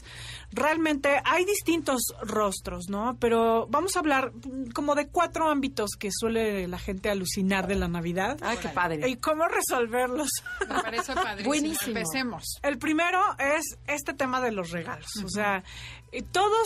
realmente 0.51 1.21
hay 1.25 1.45
distintos 1.45 2.01
rostros, 2.21 2.85
¿no? 2.89 3.17
Pero 3.19 3.67
vamos 3.69 3.95
a 3.95 3.99
hablar 3.99 4.31
como 4.73 4.95
de 4.95 5.07
cuatro 5.07 5.49
ámbitos 5.49 5.91
que 5.99 6.09
suele 6.11 6.67
la 6.67 6.79
gente 6.79 7.09
alucinar 7.09 7.67
de 7.67 7.75
la 7.75 7.87
Navidad 7.87 8.37
Ay, 8.41 8.57
qué 8.61 8.69
padre. 8.69 9.09
y 9.09 9.17
cómo 9.17 9.45
resolverlos. 9.47 10.29
Me 10.61 10.81
parece 10.81 11.13
padrísimo. 11.15 11.47
Buenísimo. 11.49 11.97
Empecemos. 11.97 12.43
El 12.61 12.77
primero 12.77 13.19
es 13.39 13.77
este 13.87 14.13
tema 14.13 14.41
de 14.41 14.51
los 14.51 14.71
regalos. 14.71 15.07
O 15.23 15.29
sea, 15.29 15.63
eh, 16.11 16.21
todos, 16.23 16.65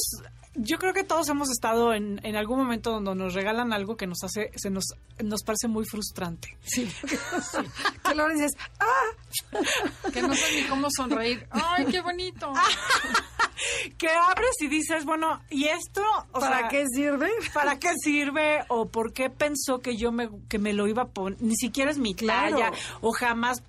yo 0.55 0.77
creo 0.77 0.93
que 0.93 1.03
todos 1.03 1.27
hemos 1.29 1.49
estado 1.49 1.93
en, 1.93 2.19
en 2.23 2.35
algún 2.35 2.59
momento 2.59 2.91
donde 2.91 3.15
nos 3.15 3.33
regalan 3.33 3.73
algo 3.73 3.95
que 3.97 4.07
nos 4.07 4.23
hace, 4.23 4.51
se 4.55 4.69
nos, 4.69 4.85
nos 5.23 5.43
parece 5.43 5.67
muy 5.67 5.85
frustrante. 5.85 6.57
Sí. 6.63 6.91
que 8.03 8.15
luego 8.15 8.31
dices, 8.33 8.51
ah, 8.79 8.85
Que 10.13 10.21
no 10.21 10.33
sé 10.33 10.43
ni 10.55 10.63
cómo 10.67 10.87
sonreír. 10.95 11.45
¡Ay, 11.51 11.85
qué 11.85 12.01
bonito! 12.01 12.51
Que 13.99 14.07
abres 14.09 14.55
y 14.61 14.67
dices, 14.67 15.05
bueno, 15.05 15.39
¿y 15.51 15.65
esto? 15.65 16.01
O 16.31 16.39
¿para 16.39 16.59
sea, 16.61 16.67
qué 16.69 16.85
sirve? 16.91 17.29
¿Para 17.53 17.77
qué 17.77 17.89
sirve? 18.03 18.63
¿O 18.69 18.87
por 18.87 19.13
qué 19.13 19.29
pensó 19.29 19.81
que 19.81 19.95
yo 19.97 20.11
me, 20.11 20.29
que 20.49 20.57
me 20.57 20.73
lo 20.73 20.87
iba 20.87 21.03
a 21.03 21.07
poner? 21.09 21.39
Ni 21.43 21.55
siquiera 21.55 21.91
es 21.91 21.99
mi 21.99 22.15
Claro. 22.15 22.57
talla. 22.57 22.71
O 23.01 23.11
jamás 23.11 23.61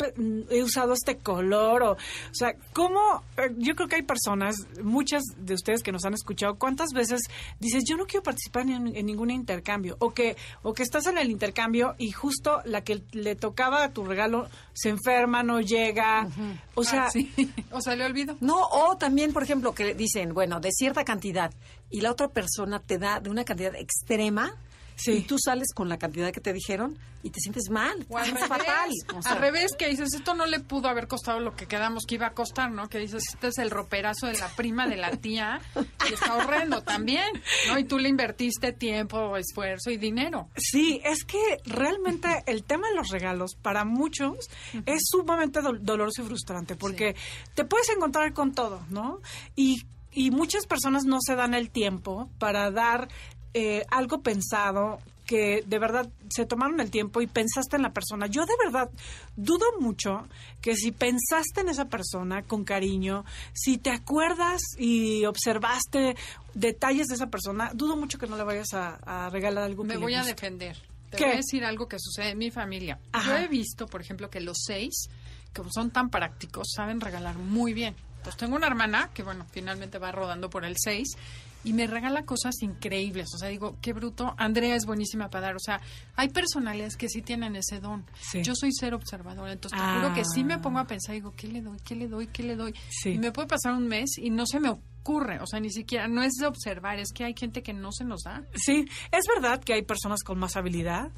he 0.49 0.63
usado 0.63 0.95
este 0.95 1.19
color. 1.19 1.83
O, 1.83 1.93
o 1.93 1.97
sea, 2.33 2.55
¿cómo? 2.73 3.23
eh, 3.37 3.51
Yo 3.59 3.75
creo 3.75 3.87
que 3.89 3.97
hay 3.97 4.03
personas, 4.03 4.57
muchas 4.83 5.23
de 5.37 5.53
ustedes 5.53 5.83
que 5.83 5.93
nos 5.93 6.07
han 6.07 6.15
escuchado, 6.15 6.55
¿cuántas 6.57 6.89
veces 6.95 7.21
dices, 7.61 7.85
yo 7.87 7.99
no 7.99 8.07
quiero 8.07 8.23
participar 8.23 8.63
en, 8.63 8.97
en 8.97 9.05
ningún 9.07 9.31
intercambio? 9.31 9.97
O 9.99 10.15
que, 10.15 10.39
o 10.63 10.73
que 10.73 10.85
estás 10.85 11.07
en 11.07 11.19
el 11.19 11.31
intercambio 11.31 11.97
y 11.99 12.13
justo 12.13 12.63
la 12.65 12.81
que 12.83 13.03
le 13.13 13.37
tocaba 13.37 13.91
tu 13.91 14.05
regalo 14.07 14.49
se 14.75 14.89
enferma, 14.89 15.43
no 15.43 15.61
llega. 15.61 16.29
O 16.75 16.85
sea, 16.85 17.07
Ah, 17.07 17.11
sí. 17.11 17.31
O 17.71 17.81
sea, 17.81 17.95
le 17.97 18.05
olvido. 18.05 18.37
No, 18.41 18.57
o 18.71 18.97
también, 18.97 19.33
por 19.33 19.43
ejemplo, 19.43 19.75
que 19.75 19.95
dicen, 19.95 20.35
bueno, 20.35 20.61
de 20.61 20.71
cierta 20.73 21.05
cantidad 21.05 21.53
y 21.91 22.01
la 22.01 22.11
otra 22.11 22.29
persona 22.29 22.81
te 22.81 22.99
da 22.99 23.21
de 23.21 23.31
una 23.31 23.45
cantidad 23.45 23.75
extrema 23.75 24.55
Sí. 24.97 25.13
y 25.13 25.21
tú 25.23 25.37
sales 25.39 25.69
con 25.75 25.89
la 25.89 25.99
cantidad 25.99 26.31
que 26.33 26.41
te 26.41 26.53
dijeron 26.53 26.99
y 27.25 27.31
te 27.31 27.41
sientes 27.41 27.71
mal. 27.71 28.05
O 28.09 28.19
al 28.19 28.27
es 28.27 28.33
revés, 28.35 28.49
fatal. 28.49 28.91
O 29.17 29.23
sea, 29.23 29.33
al 29.33 29.39
revés, 29.39 29.73
que 29.79 29.89
dices, 29.89 30.09
esto 30.15 30.35
no 30.35 30.45
le 30.47 30.61
pudo 30.61 30.89
haber 30.89 31.07
costado 31.09 31.41
lo 31.41 31.55
que 31.55 31.67
quedamos 31.67 32.05
que 32.07 32.17
iba 32.17 32.27
a 32.27 32.35
costar, 32.35 32.71
¿no? 32.71 32.89
Que 32.89 32.99
dices, 32.99 33.23
este 33.33 33.49
es 33.49 33.59
el 33.59 33.71
roperazo 33.71 34.27
de 34.27 34.35
la 34.39 34.49
prima 34.49 34.87
de 34.89 34.97
la 34.97 35.11
tía 35.13 35.61
y 36.09 36.13
está 36.13 36.35
horrendo 36.37 36.83
también, 36.83 37.27
¿no? 37.69 37.79
Y 37.79 37.85
tú 37.85 37.99
le 37.99 38.09
invertiste 38.09 38.73
tiempo, 38.73 39.37
esfuerzo 39.37 39.91
y 39.91 39.97
dinero. 39.99 40.49
Sí, 40.57 41.01
es 41.05 41.25
que 41.25 41.41
realmente 41.65 42.29
el 42.47 42.65
tema 42.65 42.89
de 42.89 42.95
los 42.97 43.09
regalos 43.11 43.55
para 43.61 43.85
muchos 43.85 44.51
es 44.87 45.03
sumamente 45.05 45.61
dol- 45.61 45.81
doloroso 45.81 46.23
y 46.23 46.27
frustrante 46.27 46.75
porque 46.77 47.15
te 47.55 47.65
puedes 47.65 47.89
encontrar 47.91 48.33
con 48.33 48.53
todo, 48.53 48.85
¿no? 48.91 49.21
Y, 49.55 49.83
y 50.11 50.31
muchas 50.33 50.67
personas 50.67 51.05
no 51.05 51.19
se 51.25 51.37
dan 51.37 51.55
el 51.55 51.71
tiempo 51.71 52.29
para 52.39 52.71
dar 52.71 53.09
eh, 53.55 53.85
algo 53.91 54.23
pensado 54.23 54.99
que 55.27 55.63
de 55.67 55.79
verdad 55.79 56.09
se 56.31 56.47
tomaron 56.47 56.81
el 56.81 56.91
tiempo 56.91 57.21
y 57.21 57.27
pensaste 57.27 57.77
en 57.77 57.83
la 57.83 57.93
persona. 57.93 58.27
Yo 58.27 58.45
de 58.45 58.55
verdad 58.63 58.91
dudo 59.37 59.65
mucho 59.81 60.27
que 60.61 60.75
si 60.75 60.93
pensaste 60.93 61.61
en 61.61 61.69
esa 61.69 61.87
persona 61.87 62.43
con 62.43 62.65
cariño, 62.65 63.25
si 63.53 63.79
te 63.79 63.91
acuerdas 63.91 64.61
y 64.79 65.25
observaste 65.25 66.17
detalles 66.55 67.07
de 67.07 67.15
esa 67.15 67.29
persona, 67.29 67.71
dudo 67.73 67.97
mucho 67.97 68.19
que 68.19 68.27
no 68.27 68.37
le 68.37 68.45
vayas 68.45 68.75
a, 68.75 69.27
a 69.27 69.31
regalar 69.31 69.65
algo 69.65 69.85
Me 69.85 69.95
que 69.95 70.01
voy 70.01 70.15
a 70.15 70.25
defender. 70.25 70.77
Te 71.11 71.17
¿Qué? 71.19 71.25
voy 71.25 71.33
a 71.35 71.37
decir 71.37 71.65
algo 71.65 71.89
que 71.89 71.99
sucede 71.99 72.31
en 72.31 72.39
mi 72.39 72.51
familia. 72.51 72.99
Ajá. 73.13 73.39
Yo 73.39 73.45
he 73.45 73.49
visto, 73.49 73.87
por 73.87 74.01
ejemplo, 74.01 74.29
que 74.31 74.41
los 74.41 74.59
seis, 74.67 75.09
como 75.55 75.71
son 75.71 75.91
tan 75.91 76.11
prácticos, 76.11 76.69
saben 76.75 77.01
regalar 77.01 77.37
muy 77.37 77.75
bien. 77.75 77.95
Pues 78.23 78.37
tengo 78.37 78.57
una 78.57 78.67
hermana 78.67 79.11
que, 79.13 79.23
bueno, 79.23 79.47
finalmente 79.51 79.99
va 79.99 80.13
rodando 80.13 80.49
por 80.51 80.65
el 80.65 80.77
seis 80.79 81.17
y 81.65 81.73
me 81.73 81.87
regala 81.87 82.25
cosas 82.25 82.55
increíbles. 82.63 83.29
O 83.35 83.39
sea, 83.39 83.49
digo, 83.49 83.77
qué 83.81 83.93
bruto. 83.93 84.35
Andrea 84.37 84.75
es 84.75 84.85
buenísima 84.87 85.29
para 85.31 85.47
dar. 85.49 85.57
O 85.57 85.61
sea, 85.61 85.81
hay 86.17 86.29
personalidades 86.29 86.97
que 86.97 87.09
sí 87.09 87.23
tienen 87.23 87.55
ese 87.57 87.81
don. 87.81 88.05
Sí. 88.21 88.43
Yo 88.43 88.55
soy 88.55 88.73
ser 88.73 88.95
observadora. 88.95 89.53
Entonces, 89.53 89.79
te 89.79 89.85
Ah. 89.85 90.01
juro 90.01 90.15
que 90.15 90.25
sí 90.25 90.45
me 90.45 90.59
pongo 90.59 90.79
a 90.81 90.87
pensar, 90.87 91.15
digo, 91.15 91.33
¿qué 91.37 91.47
le 91.49 91.61
doy? 91.63 91.79
¿Qué 91.85 91.95
le 91.95 92.09
doy? 92.09 92.27
¿Qué 92.29 92.43
le 92.43 92.57
doy? 92.57 92.75
Sí. 92.91 93.11
Y 93.11 93.19
me 93.19 93.31
puede 93.33 93.49
pasar 93.49 93.75
un 93.75 93.87
mes 93.87 94.19
y 94.19 94.31
no 94.31 94.45
se 94.47 94.59
me 94.61 94.71
ocurre, 95.03 95.41
o 95.41 95.47
sea, 95.47 95.59
ni 95.61 95.71
siquiera, 95.71 96.07
no 96.07 96.23
es 96.23 96.33
de 96.35 96.47
observar, 96.47 96.99
es 97.01 97.13
que 97.13 97.25
hay 97.25 97.35
gente 97.37 97.63
que 97.63 97.73
no 97.73 97.91
se 97.93 98.05
nos 98.05 98.23
da. 98.23 98.45
Sí, 98.55 98.87
es 99.11 99.25
verdad 99.35 99.61
que 99.63 99.75
hay 99.75 99.83
personas 99.83 100.23
con 100.23 100.39
más 100.39 100.57
habilidad, 100.57 101.11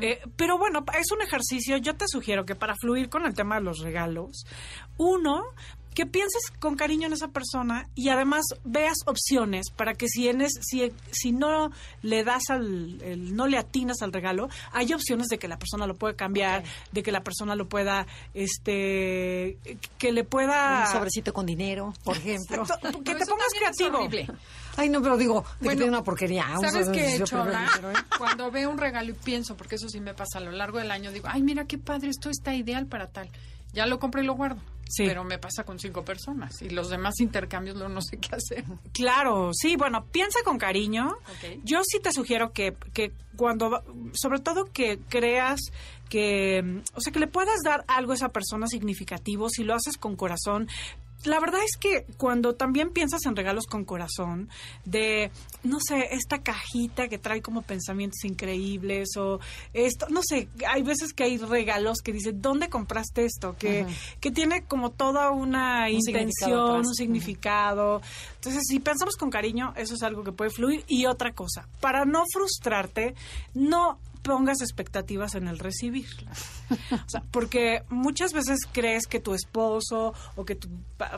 eh, 0.00 0.20
pero 0.36 0.58
bueno, 0.58 0.84
es 0.98 1.12
un 1.12 1.22
ejercicio, 1.22 1.76
yo 1.76 1.94
te 1.96 2.06
sugiero 2.08 2.44
que 2.44 2.56
para 2.56 2.74
fluir 2.80 3.08
con 3.08 3.24
el 3.26 3.34
tema 3.34 3.54
de 3.56 3.62
los 3.62 3.78
regalos, 3.78 4.44
uno, 4.96 5.42
que 5.94 6.06
pienses 6.06 6.42
con 6.60 6.76
cariño 6.76 7.08
en 7.08 7.12
esa 7.12 7.26
persona 7.28 7.88
y 7.96 8.08
además 8.10 8.44
veas 8.62 8.98
opciones 9.06 9.70
para 9.74 9.94
que 9.94 10.06
si, 10.06 10.28
en 10.28 10.42
es, 10.42 10.52
si, 10.60 10.92
si 11.10 11.32
no 11.32 11.72
le 12.02 12.22
das 12.22 12.50
al, 12.50 13.02
el- 13.02 13.34
no 13.34 13.48
le 13.48 13.58
atinas 13.58 14.00
al 14.02 14.12
regalo, 14.12 14.48
hay 14.70 14.92
opciones 14.92 15.26
de 15.26 15.38
que 15.40 15.48
la 15.48 15.58
persona 15.58 15.88
lo 15.88 15.96
pueda 15.96 16.14
cambiar, 16.14 16.62
de 16.92 17.02
que 17.02 17.10
la 17.10 17.22
persona 17.24 17.56
lo 17.56 17.68
pueda, 17.68 18.06
este, 18.34 19.58
que 19.98 20.12
le 20.12 20.22
pueda... 20.22 20.84
Un 20.86 20.92
sobrecito 20.92 21.32
con 21.32 21.46
dinero, 21.46 21.92
por 22.04 22.16
ejemplo. 22.16 22.64
No, 22.82 23.02
te 23.02 23.24
pongas 23.28 23.52
creativo. 23.56 24.08
Ay, 24.76 24.88
no, 24.88 25.02
pero 25.02 25.16
digo, 25.16 25.42
que 25.42 25.64
Bueno, 25.64 25.78
tiene 25.78 25.96
una 25.96 26.04
porquería. 26.04 26.46
¿Sabes 26.60 26.88
qué 26.90 27.18
dinero, 27.18 27.90
¿eh? 27.90 27.94
Cuando 28.16 28.50
veo 28.50 28.70
un 28.70 28.78
regalo 28.78 29.10
y 29.10 29.12
pienso, 29.12 29.56
porque 29.56 29.74
eso 29.74 29.88
sí 29.88 30.00
me 30.00 30.14
pasa 30.14 30.38
a 30.38 30.40
lo 30.40 30.52
largo 30.52 30.78
del 30.78 30.92
año, 30.92 31.10
digo, 31.10 31.26
ay, 31.28 31.42
mira 31.42 31.66
qué 31.66 31.78
padre, 31.78 32.10
esto 32.10 32.30
está 32.30 32.54
ideal 32.54 32.86
para 32.86 33.08
tal. 33.08 33.28
Ya 33.72 33.86
lo 33.86 33.98
compro 33.98 34.22
y 34.22 34.24
lo 34.24 34.34
guardo. 34.34 34.60
Sí. 34.88 35.04
Pero 35.06 35.22
me 35.22 35.38
pasa 35.38 35.64
con 35.64 35.78
cinco 35.78 36.02
personas 36.02 36.62
y 36.62 36.70
los 36.70 36.88
demás 36.88 37.20
intercambios 37.20 37.76
lo 37.76 37.90
no 37.90 38.00
sé 38.00 38.16
qué 38.16 38.34
hacer. 38.34 38.64
Claro, 38.92 39.50
sí, 39.52 39.76
bueno, 39.76 40.06
piensa 40.06 40.38
con 40.44 40.56
cariño. 40.58 41.18
Yo 41.62 41.80
sí 41.84 42.00
te 42.00 42.10
sugiero 42.10 42.52
que, 42.52 42.74
que 42.94 43.12
cuando, 43.36 43.82
sobre 44.14 44.38
todo 44.38 44.64
que 44.72 44.98
creas 45.08 45.60
que, 46.08 46.82
o 46.94 47.00
sea, 47.00 47.12
que 47.12 47.18
le 47.18 47.26
puedas 47.26 47.60
dar 47.62 47.84
algo 47.86 48.12
a 48.12 48.14
esa 48.14 48.30
persona 48.30 48.66
significativo, 48.66 49.50
si 49.50 49.62
lo 49.62 49.74
haces 49.74 49.98
con 49.98 50.16
corazón. 50.16 50.68
La 51.24 51.40
verdad 51.40 51.60
es 51.64 51.76
que 51.76 52.06
cuando 52.16 52.54
también 52.54 52.90
piensas 52.90 53.26
en 53.26 53.34
regalos 53.34 53.66
con 53.66 53.84
corazón, 53.84 54.48
de, 54.84 55.30
no 55.64 55.78
sé, 55.80 56.08
esta 56.12 56.42
cajita 56.42 57.08
que 57.08 57.18
trae 57.18 57.42
como 57.42 57.62
pensamientos 57.62 58.24
increíbles 58.24 59.16
o 59.16 59.40
esto, 59.72 60.06
no 60.10 60.20
sé, 60.22 60.48
hay 60.68 60.82
veces 60.82 61.12
que 61.12 61.24
hay 61.24 61.36
regalos 61.38 61.98
que 62.04 62.12
dicen, 62.12 62.40
¿dónde 62.40 62.68
compraste 62.68 63.24
esto? 63.24 63.56
Que, 63.58 63.84
que 64.20 64.30
tiene 64.30 64.62
como 64.62 64.90
toda 64.90 65.30
una 65.30 65.86
Un 65.90 66.02
significado 66.02 66.18
intención, 66.20 66.70
atrás. 66.70 66.86
un 66.86 66.94
significado. 66.94 68.02
Entonces, 68.36 68.62
si 68.68 68.78
pensamos 68.78 69.16
con 69.16 69.30
cariño, 69.30 69.74
eso 69.76 69.94
es 69.94 70.02
algo 70.02 70.22
que 70.22 70.32
puede 70.32 70.50
fluir. 70.50 70.84
Y 70.86 71.06
otra 71.06 71.32
cosa, 71.32 71.66
para 71.80 72.04
no 72.04 72.22
frustrarte, 72.32 73.14
no 73.54 73.98
pongas 74.28 74.60
expectativas 74.60 75.34
en 75.34 75.48
el 75.48 75.58
recibir. 75.58 76.06
O 76.92 77.08
sea, 77.08 77.22
porque 77.32 77.82
muchas 77.88 78.32
veces 78.32 78.60
crees 78.70 79.06
que 79.06 79.18
tu 79.18 79.34
esposo 79.34 80.14
o 80.36 80.44
que 80.44 80.54
tu 80.54 80.68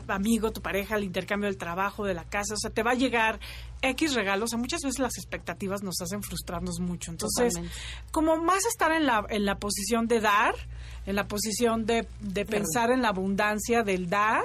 amigo, 0.07 0.51
tu 0.51 0.61
pareja, 0.61 0.95
el 0.95 1.03
intercambio 1.03 1.47
del 1.47 1.57
trabajo, 1.57 2.05
de 2.05 2.13
la 2.13 2.23
casa, 2.23 2.53
o 2.53 2.57
sea, 2.57 2.71
te 2.71 2.81
va 2.81 2.91
a 2.91 2.95
llegar 2.95 3.39
X 3.81 4.15
regalos. 4.15 4.45
O 4.45 4.47
sea, 4.47 4.59
muchas 4.59 4.81
veces 4.81 4.99
las 4.99 5.17
expectativas 5.17 5.83
nos 5.83 5.95
hacen 6.01 6.23
frustrarnos 6.23 6.79
mucho. 6.79 7.11
Entonces, 7.11 7.53
Totalmente. 7.53 7.77
como 8.11 8.37
más 8.37 8.65
estar 8.65 8.91
en 8.91 9.05
la, 9.05 9.25
en 9.29 9.45
la 9.45 9.59
posición 9.59 10.07
de 10.07 10.21
dar, 10.21 10.55
en 11.05 11.15
la 11.15 11.27
posición 11.27 11.85
de, 11.85 12.07
de 12.21 12.45
pensar 12.45 12.91
en 12.91 13.01
la 13.01 13.09
abundancia 13.09 13.83
del 13.83 14.09
dar 14.09 14.43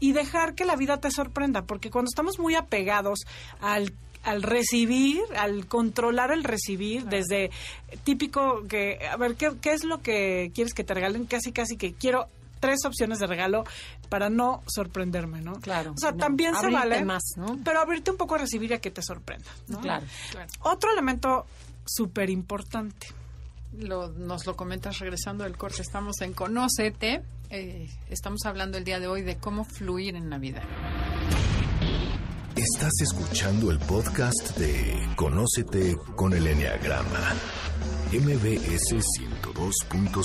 y 0.00 0.12
dejar 0.12 0.54
que 0.54 0.64
la 0.64 0.76
vida 0.76 0.98
te 1.00 1.10
sorprenda, 1.10 1.62
porque 1.66 1.90
cuando 1.90 2.08
estamos 2.08 2.38
muy 2.38 2.54
apegados 2.54 3.20
al 3.60 3.92
al 4.26 4.42
recibir, 4.42 5.20
al 5.38 5.66
controlar 5.66 6.30
el 6.32 6.44
recibir, 6.44 7.04
desde 7.06 7.50
típico 8.04 8.66
que, 8.68 8.98
a 9.10 9.16
ver, 9.16 9.36
¿qué, 9.36 9.52
¿qué 9.62 9.72
es 9.72 9.84
lo 9.84 10.02
que 10.02 10.50
quieres 10.54 10.74
que 10.74 10.84
te 10.84 10.92
regalen? 10.94 11.24
Casi, 11.26 11.52
casi 11.52 11.76
que 11.76 11.94
quiero 11.94 12.26
tres 12.60 12.84
opciones 12.84 13.18
de 13.18 13.26
regalo 13.26 13.64
para 14.08 14.28
no 14.28 14.62
sorprenderme, 14.66 15.40
¿no? 15.42 15.54
Claro. 15.60 15.92
O 15.92 15.98
sea, 15.98 16.10
No, 16.12 16.16
también 16.16 16.54
se 16.56 16.70
vale, 16.70 17.04
más, 17.04 17.22
¿no? 17.36 17.58
pero 17.64 17.80
abrirte 17.80 18.10
un 18.10 18.16
poco 18.16 18.34
a 18.34 18.38
recibir 18.38 18.70
y 18.70 18.74
a 18.74 18.80
que 18.80 18.90
te 18.90 19.02
sorprenda, 19.02 19.48
¿no? 19.68 19.80
Claro. 19.80 20.06
Claro. 20.30 20.50
Otro 20.62 20.90
elemento 20.92 21.46
súper 21.84 22.28
importante. 22.30 23.06
Lo- 23.78 24.08
nos 24.08 24.46
lo 24.46 24.56
comentas 24.56 24.98
regresando 25.00 25.44
del 25.44 25.56
corte. 25.56 25.82
Estamos 25.82 26.20
en 26.22 26.32
Conócete. 26.32 27.22
Eh, 27.50 27.88
estamos 28.10 28.40
hablando 28.46 28.78
el 28.78 28.84
día 28.84 28.98
de 29.00 29.06
hoy 29.06 29.22
de 29.22 29.36
cómo 29.36 29.64
fluir 29.64 30.16
en 30.16 30.28
Navidad. 30.28 30.64
Estás 32.56 32.92
escuchando 33.02 33.70
el 33.70 33.78
podcast 33.78 34.56
de 34.56 35.10
Conócete 35.14 35.94
con 36.14 36.32
el 36.32 36.46
Enneagrama. 36.46 37.34
MBS 38.10 38.94
102.5. 38.94 40.24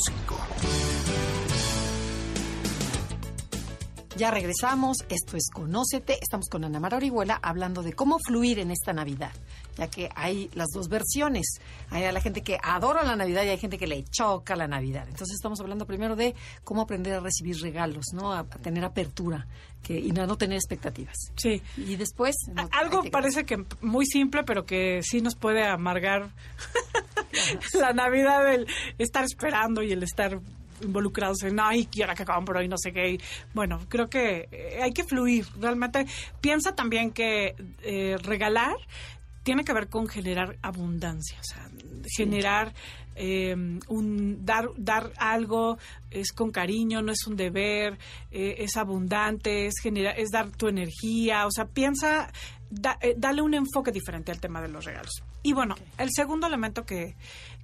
Ya 4.16 4.32
regresamos, 4.32 5.00
esto 5.10 5.36
es 5.36 5.50
Conócete, 5.52 6.20
estamos 6.22 6.48
con 6.48 6.64
Ana 6.64 6.80
Mara 6.80 6.96
Orihuela 6.98 7.38
hablando 7.42 7.84
de 7.84 7.94
cómo 7.94 8.18
fluir 8.26 8.60
en 8.60 8.72
esta 8.72 8.94
Navidad, 8.94 9.34
ya 9.78 9.88
que 9.90 10.10
hay 10.16 10.50
las 10.54 10.68
dos 10.74 10.88
versiones. 10.90 11.46
Hay 11.90 12.04
a 12.04 12.12
la 12.12 12.22
gente 12.22 12.42
que 12.42 12.58
adora 12.62 13.04
la 13.04 13.16
Navidad 13.16 13.44
y 13.44 13.50
hay 13.50 13.58
gente 13.58 13.78
que 13.78 13.88
le 13.88 14.04
choca 14.04 14.56
la 14.56 14.68
Navidad. 14.68 15.06
Entonces 15.08 15.36
estamos 15.36 15.60
hablando 15.62 15.86
primero 15.86 16.16
de 16.16 16.36
cómo 16.64 16.82
aprender 16.82 17.14
a 17.14 17.20
recibir 17.20 17.58
regalos, 17.62 18.06
¿no? 18.14 18.32
A, 18.34 18.40
a 18.40 18.44
tener 18.46 18.84
apertura 18.84 19.48
que, 19.84 19.98
y 19.98 20.12
no, 20.12 20.28
no 20.28 20.38
tener 20.38 20.58
expectativas. 20.58 21.16
Sí. 21.38 21.62
Y 21.78 21.96
después... 21.96 22.36
no- 22.54 22.70
Algo 22.72 23.04
parece 23.12 23.46
que 23.46 23.64
muy 23.82 24.06
simple, 24.06 24.44
pero 24.44 24.66
que 24.66 25.00
sí 25.04 25.22
nos 25.22 25.36
puede 25.36 25.66
amargar 25.66 26.30
la 27.74 27.94
Navidad, 27.94 28.54
el 28.54 28.68
estar 28.98 29.24
esperando 29.24 29.82
y 29.82 29.92
el 29.92 30.04
estar 30.04 30.40
involucrados 30.84 31.44
en, 31.44 31.60
ay, 31.60 31.86
quiero 31.86 32.14
que 32.16 32.26
compro 32.26 32.62
y 32.62 32.68
no 32.68 32.76
sé 32.78 32.92
qué. 32.92 33.12
Y, 33.12 33.22
Bueno, 33.54 33.80
creo 33.88 34.08
que 34.08 34.48
eh, 34.52 34.80
hay 34.82 34.92
que 34.92 35.04
fluir. 35.04 35.46
Realmente 35.60 36.06
piensa 36.42 36.74
también 36.76 37.12
que 37.12 37.56
eh, 37.84 38.18
regalar 38.24 38.76
tiene 39.44 39.64
que 39.64 39.74
ver 39.74 39.88
con 39.90 40.08
generar 40.08 40.58
abundancia, 40.62 41.40
o 41.40 41.44
sea, 41.44 41.70
generar 42.16 42.74
eh, 43.16 43.56
un 43.88 44.46
dar 44.46 44.70
dar 44.78 45.12
algo 45.18 45.78
es 46.10 46.32
con 46.32 46.52
cariño, 46.52 47.02
no 47.02 47.12
es 47.12 47.26
un 47.28 47.36
deber, 47.36 47.98
eh, 48.32 48.56
es 48.60 48.78
abundante, 48.78 49.66
es 49.68 49.74
generar, 49.82 50.20
es 50.20 50.30
dar 50.32 50.50
tu 50.52 50.68
energía, 50.68 51.46
o 51.46 51.52
sea, 51.52 51.66
piensa, 51.66 52.32
da- 52.70 52.98
eh, 53.02 53.16
dale 53.18 53.42
un 53.42 53.54
enfoque 53.54 53.92
diferente 53.92 54.32
al 54.32 54.40
tema 54.40 54.62
de 54.62 54.70
los 54.70 54.86
regalos. 54.86 55.12
Y 55.44 55.54
bueno, 55.54 55.76
el 55.98 56.10
segundo 56.12 56.48
elemento 56.48 56.86
que, 56.86 57.16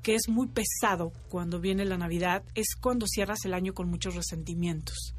que 0.01 0.15
es 0.15 0.29
muy 0.29 0.47
pesado 0.47 1.11
cuando 1.29 1.59
viene 1.59 1.83
la 1.85 1.97
Navidad 1.97 2.43
es 2.55 2.75
cuando 2.79 3.05
cierras 3.07 3.43
el 3.45 3.53
año 3.53 3.73
con 3.73 3.89
muchos 3.89 4.15
resentimientos. 4.15 5.13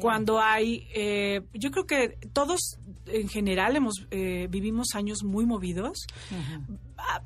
Cuando 0.00 0.40
hay 0.40 0.88
eh, 0.94 1.42
yo 1.54 1.70
creo 1.70 1.86
que 1.86 2.18
todos 2.32 2.78
en 3.06 3.28
general 3.28 3.76
hemos 3.76 3.94
eh, 4.10 4.48
vivimos 4.50 4.88
años 4.94 5.18
muy 5.24 5.46
movidos. 5.46 6.06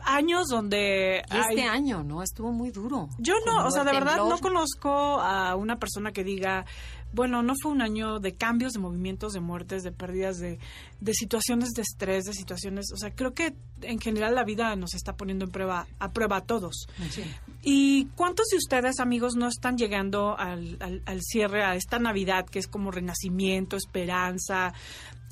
Años 0.05 0.49
donde 0.49 1.23
Y 1.33 1.37
este 1.37 1.63
hay- 1.63 1.69
año, 1.69 2.03
¿no? 2.03 2.23
Estuvo 2.23 2.53
muy 2.53 2.71
duro. 2.71 3.09
yo 3.19 3.35
no 3.47 3.67
o 3.67 3.71
sea 3.71 3.85
de 3.85 3.93
verdad 3.93 4.17
no 4.19 4.39
conozco 4.39 4.91
a 5.21 5.55
una 5.57 5.79
persona 5.79 6.13
que 6.13 6.25
diga 6.25 6.67
bueno 7.13 7.43
no 7.43 7.55
fue 7.61 7.73
un 7.73 7.83
año 7.83 8.19
de 8.21 8.35
cambios 8.35 8.73
de 8.73 8.79
movimientos 8.79 9.33
de 9.33 9.41
muertes 9.41 9.83
de 9.83 9.93
pérdidas 9.93 10.39
de, 10.39 10.59
de 11.01 11.15
situaciones 11.15 11.71
de 11.71 11.83
estrés 11.83 12.25
de 12.25 12.33
situaciones 12.33 12.87
o 12.93 12.97
sea 12.97 13.15
creo 13.15 13.35
que 13.35 13.55
en 13.83 13.99
general 13.99 14.35
la 14.35 14.45
vida 14.45 14.75
nos 14.77 14.95
está 14.95 15.17
poniendo 15.17 15.45
en 15.45 15.51
prueba 15.51 15.87
a 15.99 16.13
prueba 16.13 16.37
a 16.39 16.41
todos 16.43 16.87
Sí. 17.11 17.23
¿Y 17.63 18.07
cuántos 18.15 18.47
de 18.49 18.57
ustedes, 18.57 19.01
amigos, 19.01 19.35
no 19.37 19.47
están 19.47 19.77
llegando 19.77 20.39
al, 20.39 20.79
al- 20.81 21.03
al 21.05 21.21
cierre, 21.21 21.63
a 21.63 21.75
esta 21.75 21.99
Navidad 21.99 22.47
que 22.47 22.59
es 22.59 22.67
como 22.67 22.91
renacimiento, 22.91 23.77
esperanza, 23.77 24.73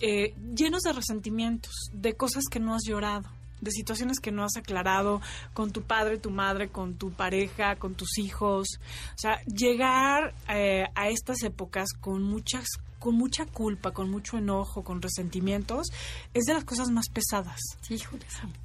eh, 0.00 0.34
llenos 0.54 0.82
de 0.82 0.92
resentimientos, 0.92 1.72
de 1.92 2.14
cosas 2.16 2.44
que 2.50 2.60
no 2.60 2.74
has 2.74 2.82
llorado, 2.86 3.28
de 3.60 3.70
situaciones 3.70 4.20
que 4.20 4.30
no 4.32 4.44
has 4.44 4.56
aclarado 4.56 5.20
con 5.54 5.70
tu 5.72 5.82
padre, 5.82 6.18
tu 6.18 6.30
madre, 6.30 6.68
con 6.68 6.94
tu 6.94 7.10
pareja, 7.12 7.76
con 7.76 7.94
tus 7.94 8.18
hijos? 8.18 8.66
O 9.14 9.18
sea, 9.18 9.40
llegar 9.44 10.34
eh, 10.48 10.86
a 10.94 11.08
estas 11.08 11.42
épocas 11.42 11.88
con 12.00 12.22
muchas 12.22 12.66
con 12.98 13.14
mucha 13.14 13.46
culpa, 13.46 13.92
con 13.92 14.10
mucho 14.10 14.38
enojo, 14.38 14.82
con 14.82 15.00
resentimientos, 15.00 15.86
es 16.34 16.46
de 16.46 16.54
las 16.54 16.64
cosas 16.64 16.90
más 16.90 17.04
pesadas. 17.08 17.60
Sí, 17.80 17.96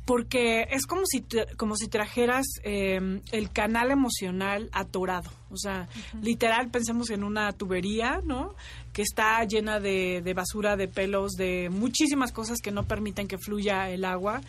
porque 0.06 0.66
es 0.72 0.86
como 0.88 1.04
si 1.06 1.22
te- 1.22 1.46
como 1.56 1.76
si 1.76 1.88
trajeras 1.88 2.46
eh, 2.64 3.22
el 3.32 3.52
canal 3.52 3.92
emocional 3.92 4.70
atorado. 4.72 5.30
O 5.52 5.58
sea 5.58 5.88
literal 6.22 6.72
pensemos 6.72 7.12
en 7.12 7.24
una 7.24 7.52
tubería 7.54 8.22
no 8.26 8.56
que 8.92 9.04
está 9.04 9.44
llena 9.44 9.80
de, 9.80 10.22
de 10.24 10.34
basura 10.34 10.76
de 10.78 10.88
pelos 10.88 11.34
de 11.34 11.70
muchísimas 11.70 12.32
cosas 12.32 12.58
que 12.60 12.72
no 12.72 12.84
permiten 12.86 13.28
que 13.28 13.38
fluya 13.38 13.90
el 13.92 14.04
agua 14.04 14.42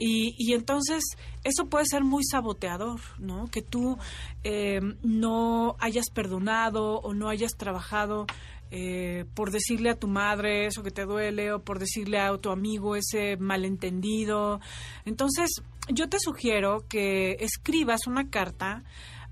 y, 0.00 0.34
y 0.38 0.54
entonces 0.54 1.04
eso 1.44 1.66
puede 1.66 1.84
ser 1.84 2.02
muy 2.02 2.24
saboteador, 2.24 3.00
¿no? 3.18 3.48
Que 3.48 3.60
tú 3.60 3.98
eh, 4.42 4.80
no 5.02 5.76
hayas 5.78 6.06
perdonado 6.12 7.00
o 7.00 7.12
no 7.12 7.28
hayas 7.28 7.52
trabajado 7.52 8.26
eh, 8.70 9.26
por 9.34 9.50
decirle 9.50 9.90
a 9.90 9.98
tu 9.98 10.08
madre 10.08 10.66
eso 10.66 10.82
que 10.82 10.90
te 10.90 11.04
duele 11.04 11.52
o 11.52 11.60
por 11.60 11.78
decirle 11.78 12.18
a 12.18 12.36
tu 12.38 12.50
amigo 12.50 12.96
ese 12.96 13.36
malentendido. 13.36 14.60
Entonces, 15.04 15.50
yo 15.88 16.08
te 16.08 16.18
sugiero 16.18 16.84
que 16.88 17.36
escribas 17.40 18.06
una 18.06 18.30
carta 18.30 18.82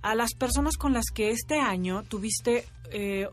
a 0.02 0.14
las 0.14 0.34
personas 0.34 0.76
con 0.76 0.92
las 0.92 1.06
que 1.14 1.30
este 1.30 1.60
año 1.60 2.02
tuviste 2.02 2.66
eh, 2.90 3.28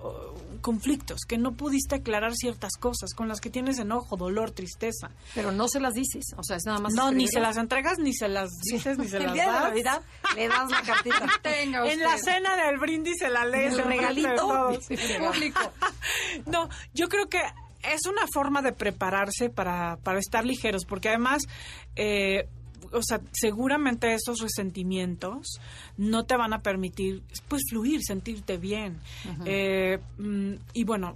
conflictos, 0.66 1.26
que 1.28 1.38
no 1.38 1.52
pudiste 1.52 1.94
aclarar 1.94 2.34
ciertas 2.34 2.72
cosas 2.80 3.14
con 3.14 3.28
las 3.28 3.40
que 3.40 3.52
tienes 3.52 3.78
enojo, 3.78 4.18
dolor, 4.18 4.50
tristeza. 4.50 5.12
Pero 5.36 5.52
no 5.52 5.68
se 5.68 5.80
las 5.80 5.94
dices, 5.94 6.34
o 6.38 6.44
sea, 6.44 6.58
es 6.58 6.64
nada 6.66 6.80
más. 6.80 6.92
No, 6.94 7.12
ni 7.12 7.28
se 7.28 7.40
las 7.40 7.58
entregas, 7.58 8.00
ni 8.00 8.16
se 8.16 8.28
las 8.28 8.50
dices, 8.64 8.98
ni 8.98 9.08
se 9.10 9.18
El 9.18 9.26
las 9.26 9.34
día 9.36 9.46
de. 9.46 9.60
Navidad 9.60 10.02
le 10.36 10.48
das 10.48 10.72
la 10.72 10.82
cartita. 10.82 11.28
Tenga 11.44 11.86
En 11.86 12.00
la 12.00 12.18
cena 12.18 12.56
del 12.56 12.80
brindis 12.80 13.18
se 13.20 13.30
la 13.30 13.46
lees. 13.46 13.74
El 13.74 13.84
regalito. 13.84 14.80
público. 15.20 15.60
No, 16.48 16.68
yo 16.94 17.10
creo 17.10 17.30
que 17.30 17.42
es 17.84 18.08
una 18.08 18.26
forma 18.34 18.64
de 18.64 18.74
prepararse 18.74 19.52
para, 19.52 19.98
para 19.98 20.18
estar 20.18 20.46
ligeros, 20.46 20.86
porque 20.86 21.10
además, 21.10 21.44
eh, 21.96 22.50
o 22.96 23.04
sea, 23.04 23.22
seguramente 23.32 24.14
esos 24.14 24.40
resentimientos 24.40 25.60
no 25.98 26.26
te 26.26 26.36
van 26.36 26.54
a 26.54 26.62
permitir, 26.62 27.24
pues, 27.48 27.64
fluir, 27.70 28.02
sentirte 28.04 28.58
bien. 28.58 29.00
Eh, 29.46 30.00
mm, 30.18 30.54
y 30.74 30.84
bueno, 30.84 31.16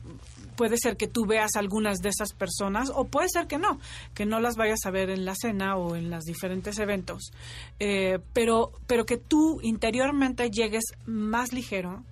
puede 0.56 0.78
ser 0.78 0.98
que 0.98 1.08
tú 1.08 1.26
veas 1.26 1.56
algunas 1.56 2.00
de 2.00 2.10
esas 2.10 2.34
personas, 2.34 2.92
o 2.94 3.06
puede 3.06 3.30
ser 3.30 3.48
que 3.48 3.58
no, 3.58 3.80
que 4.14 4.26
no 4.26 4.40
las 4.40 4.56
vayas 4.56 4.80
a 4.86 4.92
ver 4.92 5.10
en 5.10 5.26
la 5.26 5.34
cena 5.36 5.78
o 5.78 5.96
en 5.96 6.10
los 6.10 6.26
diferentes 6.26 6.78
eventos, 6.80 7.32
Eh, 7.80 8.20
pero, 8.34 8.72
pero 8.88 9.06
que 9.06 9.18
tú 9.18 9.60
interiormente 9.64 10.50
llegues 10.50 10.84
más 11.06 11.54
ligero, 11.54 12.04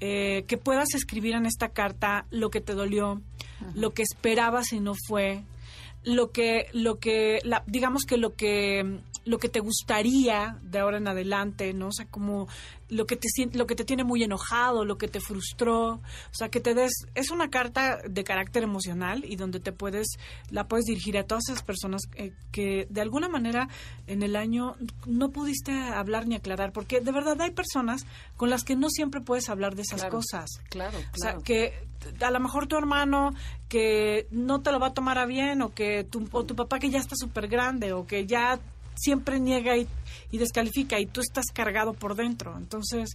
eh, 0.00 0.44
que 0.46 0.58
puedas 0.58 0.94
escribir 0.94 1.34
en 1.34 1.46
esta 1.46 1.68
carta 1.70 2.26
lo 2.30 2.50
que 2.50 2.60
te 2.60 2.74
dolió, 2.74 3.22
lo 3.74 3.94
que 3.94 4.02
esperabas 4.02 4.74
y 4.74 4.80
no 4.80 4.92
fue, 5.08 5.42
lo 6.06 6.30
que, 6.30 6.68
lo 6.72 6.98
que, 6.98 7.40
la- 7.44 7.64
digamos 7.66 8.06
que 8.06 8.16
lo 8.16 8.34
que, 8.34 9.00
lo 9.26 9.38
que 9.38 9.48
te 9.48 9.60
gustaría 9.60 10.56
de 10.62 10.78
ahora 10.78 10.98
en 10.98 11.08
adelante, 11.08 11.74
¿no? 11.74 11.88
O 11.88 11.92
sea, 11.92 12.06
como 12.06 12.46
lo 12.88 13.06
que 13.06 13.16
te 13.16 13.26
lo 13.54 13.66
que 13.66 13.74
te 13.74 13.84
tiene 13.84 14.04
muy 14.04 14.22
enojado, 14.22 14.84
lo 14.84 14.96
que 14.98 15.08
te 15.08 15.20
frustró, 15.20 15.94
o 15.94 16.00
sea, 16.32 16.48
que 16.48 16.60
te 16.60 16.74
des, 16.74 16.92
es 17.16 17.30
una 17.32 17.50
carta 17.50 17.98
de 18.08 18.22
carácter 18.22 18.62
emocional 18.62 19.24
y 19.24 19.34
donde 19.34 19.58
te 19.58 19.72
puedes, 19.72 20.06
la 20.50 20.68
puedes 20.68 20.84
dirigir 20.86 21.18
a 21.18 21.24
todas 21.24 21.48
esas 21.48 21.64
personas 21.64 22.02
eh, 22.14 22.32
que 22.52 22.86
de 22.88 23.00
alguna 23.00 23.28
manera 23.28 23.68
en 24.06 24.22
el 24.22 24.36
año 24.36 24.76
no 25.06 25.30
pudiste 25.30 25.72
hablar 25.72 26.28
ni 26.28 26.36
aclarar, 26.36 26.72
porque 26.72 27.00
de 27.00 27.10
verdad 27.10 27.40
hay 27.40 27.50
personas 27.50 28.06
con 28.36 28.48
las 28.48 28.62
que 28.62 28.76
no 28.76 28.88
siempre 28.90 29.20
puedes 29.20 29.48
hablar 29.48 29.74
de 29.74 29.82
esas 29.82 30.00
Claro, 30.02 30.16
cosas. 30.18 30.48
Claro, 30.70 30.98
O 30.98 31.18
sea, 31.18 31.30
claro. 31.32 31.42
que 31.42 31.72
a 32.20 32.30
lo 32.30 32.38
mejor 32.38 32.68
tu 32.68 32.76
hermano 32.76 33.32
que 33.68 34.28
no 34.30 34.60
te 34.62 34.70
lo 34.70 34.78
va 34.78 34.88
a 34.88 34.94
tomar 34.94 35.18
a 35.18 35.26
bien 35.26 35.62
o 35.62 35.74
que 35.74 36.04
tu, 36.04 36.28
o 36.30 36.44
tu 36.44 36.54
papá 36.54 36.78
que 36.78 36.90
ya 36.90 37.00
está 37.00 37.16
súper 37.16 37.48
grande 37.48 37.92
o 37.92 38.06
que 38.06 38.24
ya 38.26 38.60
siempre 38.96 39.38
niega 39.38 39.76
y, 39.76 39.86
y 40.30 40.38
descalifica 40.38 40.98
y 41.00 41.06
tú 41.06 41.20
estás 41.20 41.46
cargado 41.52 41.92
por 41.94 42.14
dentro. 42.14 42.56
Entonces, 42.56 43.10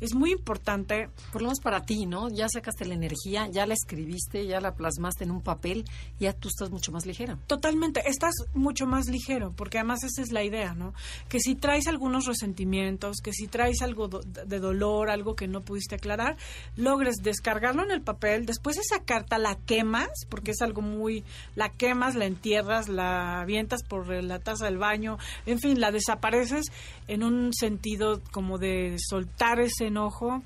es 0.00 0.14
muy 0.14 0.32
importante. 0.32 1.08
Por 1.32 1.42
lo 1.42 1.48
menos 1.48 1.60
para 1.60 1.84
ti, 1.84 2.06
¿no? 2.06 2.28
Ya 2.28 2.48
sacaste 2.48 2.84
la 2.84 2.94
energía, 2.94 3.48
ya 3.50 3.66
la 3.66 3.74
escribiste, 3.74 4.46
ya 4.46 4.60
la 4.60 4.74
plasmaste 4.74 5.24
en 5.24 5.30
un 5.30 5.40
papel, 5.42 5.84
ya 6.18 6.32
tú 6.32 6.48
estás 6.48 6.70
mucho 6.70 6.92
más 6.92 7.06
ligera. 7.06 7.38
Totalmente, 7.46 8.02
estás 8.08 8.34
mucho 8.54 8.86
más 8.86 9.06
ligero, 9.06 9.52
porque 9.56 9.78
además 9.78 10.04
esa 10.04 10.22
es 10.22 10.32
la 10.32 10.44
idea, 10.44 10.74
¿no? 10.74 10.92
Que 11.28 11.40
si 11.40 11.54
traes 11.54 11.86
algunos 11.86 12.26
resentimientos, 12.26 13.18
que 13.22 13.32
si 13.32 13.46
traes 13.46 13.82
algo 13.82 14.08
do- 14.08 14.20
de 14.20 14.58
dolor, 14.58 15.10
algo 15.10 15.34
que 15.36 15.48
no 15.48 15.60
pudiste 15.62 15.94
aclarar, 15.96 16.36
logres 16.76 17.16
descargarlo 17.22 17.82
en 17.84 17.90
el 17.90 18.02
papel, 18.02 18.46
después 18.46 18.76
esa 18.78 19.02
carta 19.02 19.38
la 19.38 19.56
quemas, 19.56 20.10
porque 20.28 20.50
es 20.52 20.60
algo 20.62 20.82
muy, 20.82 21.24
la 21.54 21.70
quemas, 21.70 22.14
la 22.14 22.26
entierras, 22.26 22.88
la 22.88 23.40
avientas 23.40 23.82
por 23.82 24.08
la 24.08 24.38
taza 24.40 24.66
del 24.66 24.78
baño, 24.78 25.18
en 25.46 25.58
fin, 25.60 25.80
la 25.80 25.90
desapareces 25.90 26.65
en 27.08 27.22
un 27.22 27.52
sentido 27.52 28.20
como 28.32 28.58
de 28.58 28.96
soltar 28.98 29.60
ese 29.60 29.86
enojo. 29.86 30.42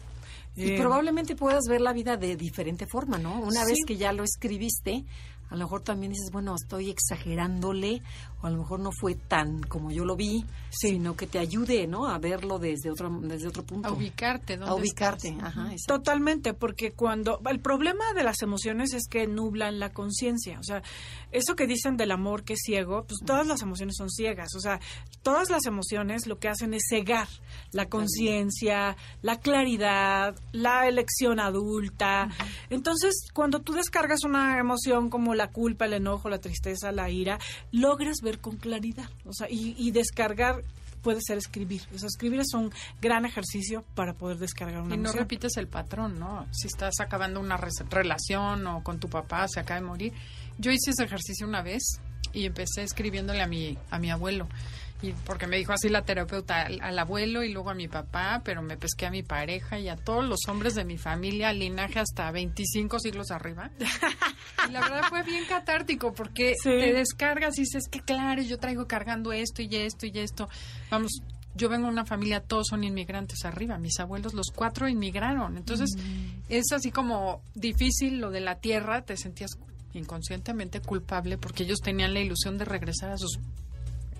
Y 0.57 0.71
Eh, 0.71 0.77
probablemente 0.77 1.37
puedas 1.37 1.63
ver 1.69 1.81
la 1.81 1.93
vida 1.93 2.17
de 2.17 2.37
diferente 2.37 2.87
forma, 2.91 3.19
¿no? 3.19 3.39
Una 3.41 3.65
Sí. 3.65 3.71
vez 3.73 3.79
que 3.87 3.97
ya 3.97 4.13
lo 4.13 4.25
escribiste, 4.25 5.05
a 5.49 5.55
lo 5.57 5.65
mejor 5.65 5.83
también 5.83 6.13
dices, 6.13 6.31
bueno, 6.33 6.55
estoy 6.61 6.91
exagerándole, 6.91 8.03
o 8.43 8.47
a 8.47 8.51
lo 8.51 8.59
mejor 8.59 8.81
no 8.81 8.91
fue 8.93 9.15
tan 9.15 9.63
como 9.63 9.91
yo 9.91 10.05
lo 10.05 10.17
vi, 10.17 10.45
sino 10.71 11.17
que 11.17 11.27
te 11.27 11.39
ayude, 11.39 11.87
¿no? 11.87 12.07
A 12.07 12.19
verlo 12.19 12.59
desde 12.59 12.91
otro, 12.91 13.11
desde 13.23 13.49
otro 13.49 13.65
punto. 13.65 13.89
A 13.89 13.93
ubicarte. 13.93 14.55
A 14.55 14.59
¿dónde 14.59 14.83
ubicarte, 14.83 15.29
estás? 15.29 15.45
ajá, 15.45 15.73
exacto. 15.73 15.95
Totalmente, 15.99 16.55
porque 16.55 16.93
cuando 16.93 17.41
el 17.49 17.61
problema 17.61 18.13
de 18.15 18.25
las 18.25 18.43
emociones 18.43 18.95
es 18.95 19.07
que 19.09 19.27
nublan 19.27 19.79
la 19.79 19.91
conciencia, 19.91 20.59
o 20.59 20.63
sea, 20.63 20.83
eso 21.33 21.55
que 21.57 21.67
dicen 21.67 21.97
del 21.97 22.13
amor 22.13 22.45
que 22.45 22.55
es 22.55 22.61
ciego, 22.65 23.05
pues 23.07 23.21
todas 23.25 23.47
las 23.47 23.63
emociones 23.63 23.97
son 23.97 24.11
ciegas, 24.11 24.55
o 24.55 24.61
sea, 24.61 24.81
todas 25.23 25.51
las 25.51 25.67
emociones 25.67 26.27
lo 26.27 26.39
que 26.39 26.49
hacen 26.49 26.75
es 26.75 26.83
cegar 26.89 27.29
la 27.73 27.89
conciencia, 27.89 28.97
la 29.23 29.39
claridad, 29.39 30.35
la 30.53 30.89
elección 30.89 31.41
adulta. 31.41 32.29
Entonces, 32.69 33.29
cuando 33.33 33.61
tú 33.61 33.73
descargas 33.73 34.25
una 34.25 34.59
emoción 34.59 35.11
como 35.11 35.35
la 35.35 35.51
culpa, 35.51 35.87
el 35.87 35.95
enojo, 35.95 36.29
la 36.29 36.39
tristeza, 36.39 36.93
la 36.93 37.11
ira, 37.11 37.39
logras 37.71 38.19
ver 38.23 38.30
con 38.39 38.57
claridad, 38.57 39.09
o 39.25 39.33
sea, 39.33 39.49
y, 39.51 39.75
y 39.79 39.91
descargar 39.91 40.63
puede 41.03 41.21
ser 41.27 41.39
escribir. 41.39 41.81
O 41.95 41.99
sea, 41.99 42.09
escribir 42.09 42.41
es 42.41 42.53
un 42.53 42.71
gran 43.01 43.25
ejercicio 43.25 43.85
para 43.95 44.13
poder 44.13 44.37
descargar 44.37 44.83
una 44.83 44.95
Y 44.95 44.99
no 44.99 45.05
emoción. 45.05 45.19
repites 45.23 45.57
el 45.57 45.67
patrón, 45.67 46.19
¿no? 46.19 46.47
Si 46.51 46.67
estás 46.67 46.95
acabando 47.01 47.41
una 47.41 47.57
relación 47.57 48.67
o 48.67 48.83
con 48.83 49.01
tu 49.01 49.09
papá 49.09 49.47
se 49.49 49.61
acaba 49.61 49.81
de 49.81 49.87
morir. 49.87 50.13
Yo 50.59 50.71
hice 50.71 50.91
ese 50.91 51.05
ejercicio 51.05 51.47
una 51.47 51.63
vez 51.63 51.83
y 52.35 52.45
empecé 52.45 52.83
escribiéndole 52.83 53.41
a 53.41 53.47
mi, 53.47 53.79
a 53.91 53.99
mi 53.99 54.11
abuelo. 54.11 54.47
Y 55.03 55.13
porque 55.25 55.47
me 55.47 55.57
dijo 55.57 55.73
así 55.73 55.89
la 55.89 56.03
terapeuta, 56.03 56.63
al, 56.67 56.81
al 56.83 56.99
abuelo 56.99 57.43
y 57.43 57.53
luego 57.53 57.71
a 57.71 57.75
mi 57.75 57.89
papá, 57.89 58.43
pero 58.45 58.61
me 58.61 58.77
pesqué 58.77 59.07
a 59.07 59.11
mi 59.11 59.23
pareja 59.23 59.79
y 59.79 59.89
a 59.89 59.97
todos 59.97 60.25
los 60.27 60.41
hombres 60.49 60.75
de 60.75 60.85
mi 60.85 60.99
familia, 60.99 61.53
linaje 61.55 61.99
hasta 62.01 62.31
25 62.31 62.99
siglos 63.01 63.31
arriba. 63.31 63.71
Y 64.69 64.73
la 64.73 64.81
verdad 64.81 65.03
fue 65.09 65.23
bien 65.23 65.45
catártico 65.49 66.13
porque 66.13 66.55
Sí. 66.63 66.69
te 66.69 66.93
descargas 66.93 67.57
y 67.57 67.63
dices 67.63 67.85
que 67.91 68.01
claro, 68.01 68.43
yo 68.43 68.59
traigo 68.59 68.87
cargando 68.87 69.33
esto 69.33 69.63
y 69.63 69.75
esto 69.75 70.05
y 70.07 70.19
esto. 70.19 70.51
Vamos, 70.91 71.13
yo 71.55 71.71
vengo 71.71 71.87
de 71.87 71.93
una 71.93 72.05
familia, 72.05 72.41
todos 72.41 72.67
son 72.69 72.85
inmigrantes 72.85 73.45
arriba. 73.47 73.79
Mis 73.79 73.99
abuelos, 74.01 74.35
los 74.35 74.49
cuatro 74.55 74.87
inmigraron. 74.87 75.57
Entonces, 75.57 75.89
es 76.51 76.73
así 76.73 76.91
como 76.91 77.41
difícil 77.55 78.19
lo 78.19 78.31
de 78.31 78.41
la 78.41 78.57
tierra, 78.61 79.01
te 79.03 79.17
sentías 79.17 79.53
inconscientemente 79.95 80.81
culpable 80.81 81.39
porque 81.39 81.63
ellos 81.65 81.79
tenían 81.81 82.13
la 82.15 82.21
ilusión 82.21 82.59
de 82.59 82.65
regresar 82.65 83.11
a 83.11 83.19
sus 83.19 83.39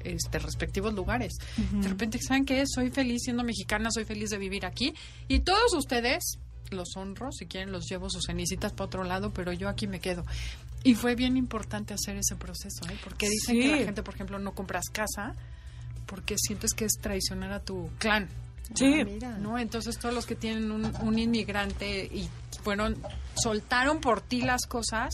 este, 0.05 0.39
respectivos 0.39 0.95
lugares. 0.95 1.33
De 1.73 1.89
repente, 1.89 2.19
¿saben 2.21 2.45
qué? 2.45 2.65
Soy 2.67 2.91
feliz 2.91 3.23
siendo 3.25 3.43
mexicana, 3.45 3.91
soy 3.91 4.05
feliz 4.05 4.31
de 4.31 4.39
vivir 4.39 4.65
aquí. 4.67 4.95
Y 5.29 5.41
todos 5.41 5.73
ustedes, 5.75 6.39
los 6.71 6.97
honro, 6.97 7.33
si 7.33 7.47
quieren 7.47 7.73
los 7.73 7.87
llevo 7.89 8.09
sus 8.11 8.25
cenicitas 8.27 8.73
para 8.73 8.87
otro 8.87 9.05
lado, 9.05 9.31
pero 9.33 9.53
yo 9.53 9.69
aquí 9.69 9.87
me 9.87 10.01
quedo. 10.01 10.25
Y 10.83 10.95
fue 10.95 11.15
bien 11.15 11.37
importante 11.37 11.93
hacer 11.95 12.17
ese 12.17 12.37
proceso, 12.37 12.87
¿eh? 12.91 12.97
Porque 13.05 13.29
dicen 13.29 13.57
Sí. 13.57 13.63
que 13.63 13.69
la 13.77 13.85
gente, 13.85 14.03
por 14.03 14.15
ejemplo, 14.15 14.39
no 14.39 14.53
compras 14.55 14.87
casa 14.91 15.35
porque 16.07 16.37
sientes 16.39 16.73
que 16.75 16.87
es 16.87 16.93
traicionar 17.01 17.53
a 17.53 17.61
tu 17.61 17.91
clan. 17.99 18.29
Sí. 18.75 19.01
Ah, 19.01 19.05
mira. 19.05 19.39
¿no? 19.39 19.59
Entonces 19.59 19.99
todos 19.99 20.15
los 20.15 20.27
que 20.27 20.37
tienen 20.37 20.71
un, 20.71 20.93
un 21.03 21.19
inmigrante 21.19 22.05
y 22.07 22.29
fueron, 22.63 22.97
soltaron 23.35 24.01
por 24.01 24.21
ti 24.21 24.43
las 24.43 24.63
cosas, 24.67 25.11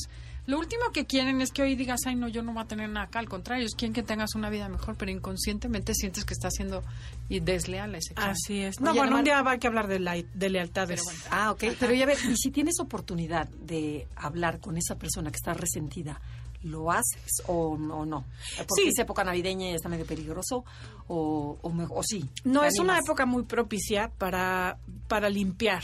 lo 0.47 0.59
último 0.59 0.91
que 0.93 1.07
quieren 1.07 1.41
es 1.41 1.51
que 1.53 1.63
hoy 1.63 1.75
digas, 1.77 2.01
ay 2.07 2.15
no, 2.17 2.29
yo 2.29 2.43
no 2.43 2.53
voy 2.53 2.63
a 2.63 2.67
tener 2.67 2.89
nada 2.89 3.07
acá, 3.07 3.19
al 3.19 3.29
contrario, 3.29 3.63
ellos 3.63 3.75
quieren 3.77 3.93
que 3.93 4.03
tengas 4.03 4.35
una 4.35 4.49
vida 4.51 4.69
mejor, 4.69 4.97
pero 4.97 5.11
inconscientemente 5.11 5.93
sientes 5.95 6.25
que 6.25 6.35
estás 6.35 6.55
siendo 6.55 6.83
y 7.29 7.41
desleal 7.41 7.95
a 7.95 7.99
ese 7.99 8.15
clan. 8.15 8.31
Así 8.31 8.61
es. 8.61 8.81
No, 8.81 8.91
Oye, 8.93 9.01
bueno, 9.01 9.19
un 9.19 9.25
día 9.25 9.43
va 9.43 9.53
a 9.53 9.59
que 9.59 9.67
hablar 9.67 9.89
de, 9.89 9.99
la, 9.99 10.15
de 10.15 10.51
lealtades. 10.51 11.01
Pero 11.01 11.05
bueno. 11.05 11.21
Ah, 11.31 11.51
ok. 11.51 11.65
Pero 11.81 11.93
ya 11.95 12.07
ver, 12.07 12.19
y 12.31 12.37
si 12.37 12.51
tienes 12.51 12.79
oportunidad 12.81 13.49
de 13.49 14.07
hablar 14.17 14.61
con 14.61 14.77
esa 14.77 14.95
persona 14.97 15.31
que 15.31 15.37
está 15.37 15.53
resentida, 15.55 16.21
¿lo 16.63 16.91
haces 16.91 17.43
o 17.47 17.77
no? 17.77 18.07
no? 18.07 18.25
Porque 18.57 18.83
Sí. 18.85 18.89
es 18.89 18.99
época 18.99 19.23
navideña 19.25 19.71
y 19.71 19.75
está 19.75 19.89
medio 19.89 20.07
peligroso, 20.07 20.65
o, 21.09 21.59
o, 21.61 21.71
o 21.91 22.03
sí. 22.03 22.29
No, 22.45 22.61
¿Te 22.63 22.69
es 22.69 22.79
una 22.79 22.99
época 22.99 23.27
muy 23.27 23.43
propicia 23.45 24.11
para, 24.17 24.79
para 25.09 25.29
limpiar, 25.29 25.83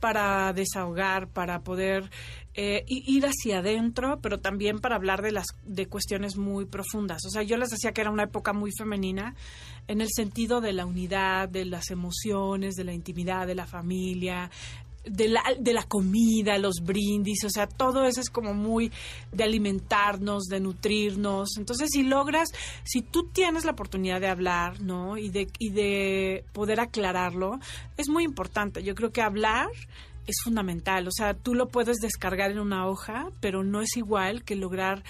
Para 0.00 0.52
desahogar, 0.52 1.28
para 1.28 1.60
poder 1.60 2.10
eh, 2.54 2.84
ir 2.86 3.24
hacia 3.26 3.58
adentro, 3.58 4.20
pero 4.20 4.40
también 4.40 4.78
para 4.78 4.96
hablar 4.96 5.22
de 5.22 5.32
las 5.32 5.46
de 5.64 5.86
cuestiones 5.86 6.36
muy 6.36 6.66
profundas. 6.66 7.24
O 7.26 7.30
sea, 7.30 7.42
yo 7.42 7.56
les 7.56 7.70
decía 7.70 7.92
que 7.92 8.00
era 8.00 8.10
una 8.10 8.24
época 8.24 8.52
muy 8.52 8.70
femenina 8.76 9.34
en 9.88 10.00
el 10.00 10.08
sentido 10.14 10.60
de 10.60 10.72
la 10.72 10.86
unidad, 10.86 11.48
de 11.48 11.64
las 11.64 11.90
emociones, 11.90 12.74
de 12.74 12.84
la 12.84 12.92
intimidad, 12.92 13.46
de 13.46 13.54
la 13.54 13.66
familia, 13.66 14.50
de 15.04 15.28
la, 15.28 15.42
de 15.58 15.72
la 15.72 15.82
comida, 15.84 16.58
los 16.58 16.76
brindis, 16.82 17.44
o 17.44 17.50
sea, 17.50 17.66
todo 17.66 18.04
eso 18.04 18.20
es 18.20 18.30
como 18.30 18.54
muy 18.54 18.92
de 19.32 19.44
alimentarnos, 19.44 20.44
de 20.44 20.60
nutrirnos. 20.60 21.56
Entonces, 21.58 21.90
si 21.92 22.02
logras, 22.02 22.50
si 22.84 23.02
tú 23.02 23.24
tienes 23.24 23.64
la 23.64 23.72
oportunidad 23.72 24.20
de 24.20 24.28
hablar, 24.28 24.80
¿no? 24.80 25.18
Y 25.18 25.28
de, 25.28 25.48
y 25.58 25.70
de 25.70 26.44
poder 26.52 26.80
aclararlo, 26.80 27.58
es 27.96 28.08
muy 28.08 28.24
importante. 28.24 28.82
Yo 28.82 28.94
creo 28.94 29.10
que 29.10 29.22
hablar 29.22 29.68
es 30.26 30.36
fundamental. 30.42 31.08
O 31.08 31.12
sea, 31.12 31.34
tú 31.34 31.54
lo 31.54 31.68
puedes 31.68 31.98
descargar 31.98 32.52
en 32.52 32.60
una 32.60 32.86
hoja, 32.86 33.30
pero 33.40 33.64
no 33.64 33.82
es 33.82 33.96
igual 33.96 34.44
que 34.44 34.56
lograr 34.56 35.02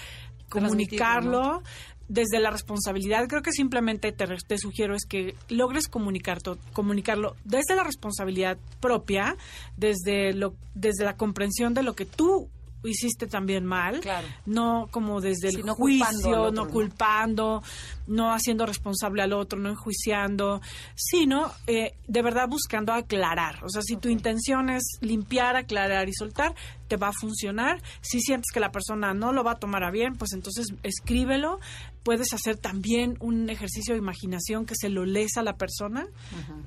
comunicarlo 0.49 1.63
desde 2.09 2.39
la 2.39 2.51
responsabilidad, 2.51 3.27
creo 3.27 3.41
que 3.41 3.51
simplemente 3.51 4.11
te, 4.11 4.25
te 4.27 4.57
sugiero 4.57 4.95
es 4.95 5.05
que 5.05 5.35
logres 5.49 5.87
comunicar 5.87 6.41
to- 6.41 6.57
comunicarlo 6.73 7.35
desde 7.45 7.75
la 7.75 7.83
responsabilidad 7.83 8.57
propia, 8.79 9.35
desde 9.77 10.33
lo 10.33 10.53
desde 10.75 11.05
la 11.05 11.15
comprensión 11.15 11.73
de 11.73 11.83
lo 11.83 11.95
que 11.95 12.05
tú 12.05 12.49
hiciste 12.85 13.27
también 13.27 13.65
mal, 13.65 14.01
Claro. 14.01 14.27
no 14.45 14.89
como 14.91 15.21
desde 15.21 15.47
el 15.47 15.55
Sí, 15.55 15.63
no 15.63 15.73
juicio, 15.73 16.51
¿no? 16.51 16.67
culpando, 16.67 17.63
no 18.07 18.33
haciendo 18.33 18.65
responsable 18.65 19.21
al 19.21 19.31
otro, 19.31 19.57
no 19.57 19.69
enjuiciando, 19.69 20.59
sino 20.93 21.49
eh, 21.67 21.93
de 22.09 22.21
verdad 22.21 22.49
buscando 22.49 22.91
aclarar. 22.91 23.63
O 23.63 23.69
sea, 23.69 23.81
si 23.81 23.95
tu 23.95 24.09
intención 24.09 24.69
es 24.69 24.83
limpiar, 24.99 25.55
aclarar 25.55 26.09
y 26.09 26.13
soltar, 26.13 26.55
te 26.93 26.97
va 26.97 27.07
a 27.07 27.13
funcionar. 27.13 27.81
Si 28.01 28.19
sientes 28.21 28.51
que 28.53 28.59
la 28.59 28.71
persona 28.71 29.15
no 29.15 29.33
lo 29.33 29.43
va 29.43 29.53
a 29.53 29.59
tomar 29.59 29.83
a 29.83 29.89
bien, 29.89 30.13
pues 30.13 30.33
entonces 30.33 30.67
escríbelo. 30.83 31.59
Puedes 32.03 32.33
hacer 32.33 32.57
también 32.57 33.17
un 33.19 33.49
ejercicio 33.49 33.93
de 33.95 33.99
imaginación 33.99 34.65
que 34.65 34.75
se 34.75 34.89
lo 34.89 35.05
lees 35.05 35.37
a 35.37 35.41
la 35.43 35.55
persona, 35.55 36.05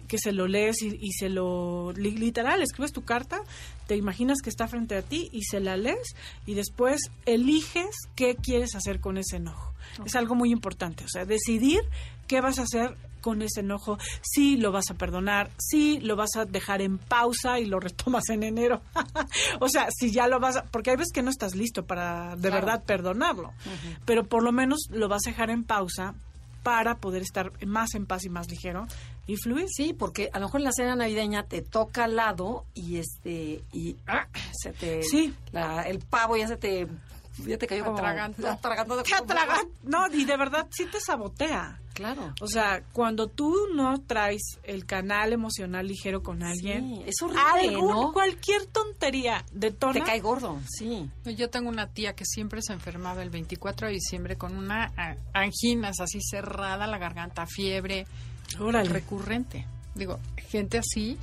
que 0.09 0.19
se 0.19 0.33
lo 0.33 0.49
lees 0.49 0.83
y, 0.83 0.97
y 1.01 1.13
se 1.13 1.29
lo 1.29 1.93
li- 1.93 2.17
literal, 2.17 2.63
escribes 2.63 2.93
tu 2.93 3.03
carta, 3.05 3.39
te 3.87 3.97
imaginas 3.97 4.39
que 4.43 4.51
está 4.51 4.67
frente 4.67 4.97
a 4.97 5.03
ti 5.03 5.29
y 5.33 5.43
se 5.45 5.61
la 5.61 5.77
lees 5.77 6.17
y 6.47 6.55
después 6.55 7.01
eliges 7.27 7.95
qué 8.17 8.35
quieres 8.35 8.75
hacer 8.75 8.99
con 9.01 9.19
ese 9.19 9.37
enojo. 9.37 9.75
Es 10.05 10.15
algo 10.17 10.35
muy 10.35 10.51
importante, 10.51 11.05
o 11.05 11.09
sea, 11.09 11.25
decidir 11.25 11.81
qué 12.27 12.41
vas 12.41 12.59
a 12.59 12.63
hacer 12.63 12.97
con 13.21 13.43
ese 13.43 13.59
enojo, 13.61 13.99
si 14.23 14.57
lo 14.57 14.71
vas 14.71 14.89
a 14.91 14.95
perdonar, 14.95 15.51
si 15.59 15.99
lo 15.99 16.15
vas 16.15 16.37
a 16.37 16.45
dejar 16.45 16.81
en 16.81 16.97
pausa 16.99 17.59
y 17.59 17.67
lo 17.67 17.81
retomas 17.81 18.29
en 18.29 18.45
enero. 18.45 18.83
o 19.61 19.69
sea, 19.69 19.89
si 19.91 20.13
ya 20.13 20.29
lo 20.29 20.39
vas 20.39 20.57
a, 20.59 20.65
porque 20.65 20.91
hay 20.91 20.97
veces 20.97 21.13
que 21.13 21.23
no 21.23 21.31
estás 21.31 21.57
listo 21.57 21.85
para 21.87 22.37
de 22.37 22.43
Claro. 22.51 22.55
verdad 22.67 22.85
perdonarlo, 22.85 23.53
pero 24.05 24.25
por 24.25 24.45
lo 24.45 24.53
menos 24.53 24.79
lo 24.91 25.09
vas 25.09 25.23
a 25.27 25.31
dejar 25.31 25.51
en 25.51 25.65
pausa 25.65 26.15
para 26.63 26.97
poder 26.99 27.23
estar 27.23 27.53
más 27.65 27.95
en 27.95 28.07
paz 28.07 28.25
y 28.25 28.29
más 28.29 28.49
ligero 28.51 28.87
y 29.29 29.37
fluir. 29.37 29.67
Sí, 29.69 29.93
porque 29.93 30.31
a 30.33 30.39
lo 30.41 30.47
mejor 30.47 30.61
en 30.61 30.65
la 30.65 30.73
cena 30.73 30.95
navideña 30.97 31.45
te 31.45 31.63
toca 31.63 32.05
al 32.05 32.17
lado 32.17 32.65
y 32.75 32.97
este 32.99 33.63
y 33.73 33.97
ah, 34.09 34.27
se 34.53 34.73
te 34.73 35.03
Sí. 35.03 35.33
la- 35.53 35.83
el 35.83 35.99
pavo 36.01 36.37
ya 36.37 36.47
se 36.49 36.57
te 36.57 36.87
ya 37.45 37.59
te 37.59 37.67
cayó 37.67 37.85
como 37.85 37.99
Atragantó. 37.99 38.49
atragantó 38.49 38.97
de 38.97 39.03
Te 39.03 39.11
No, 39.85 40.07
y 40.13 40.25
de 40.25 40.37
verdad 40.37 40.67
sí 40.71 40.87
te 40.87 41.01
sabotea. 41.01 41.81
Claro. 41.95 42.35
O 42.43 42.47
sea, 42.47 42.83
cuando 42.93 43.27
tú 43.27 43.55
no 43.75 43.99
traes 44.03 44.59
el 44.65 44.85
canal 44.85 45.33
emocional 45.33 45.87
ligero 45.87 46.23
con 46.23 46.43
alguien, 46.43 46.97
Sí, 46.97 47.03
es 47.07 47.23
horrible, 47.23 47.75
algún- 47.75 47.89
¿no? 47.91 48.13
cualquier 48.13 48.67
tontería 48.67 49.43
detona. 49.53 49.95
Te 49.95 50.03
cae 50.03 50.21
gordo, 50.21 50.61
sí. 50.69 51.09
Yo 51.25 51.49
tengo 51.49 51.71
una 51.71 51.87
tía 51.87 52.13
que 52.15 52.27
siempre 52.27 52.61
se 52.61 52.75
enfermaba 52.75 53.23
el 53.23 53.31
24 53.31 53.87
de 53.87 53.95
diciembre 53.95 54.37
con 54.37 54.55
una 54.57 54.93
anginas 55.33 56.01
así 56.01 56.19
cerrada 56.21 56.87
la 56.87 56.99
garganta, 56.99 57.47
fiebre 57.47 58.07
Órale. 58.61 58.91
recurrente. 58.91 59.67
Digo, 59.95 60.21
gente 60.51 60.77
así, 60.79 61.17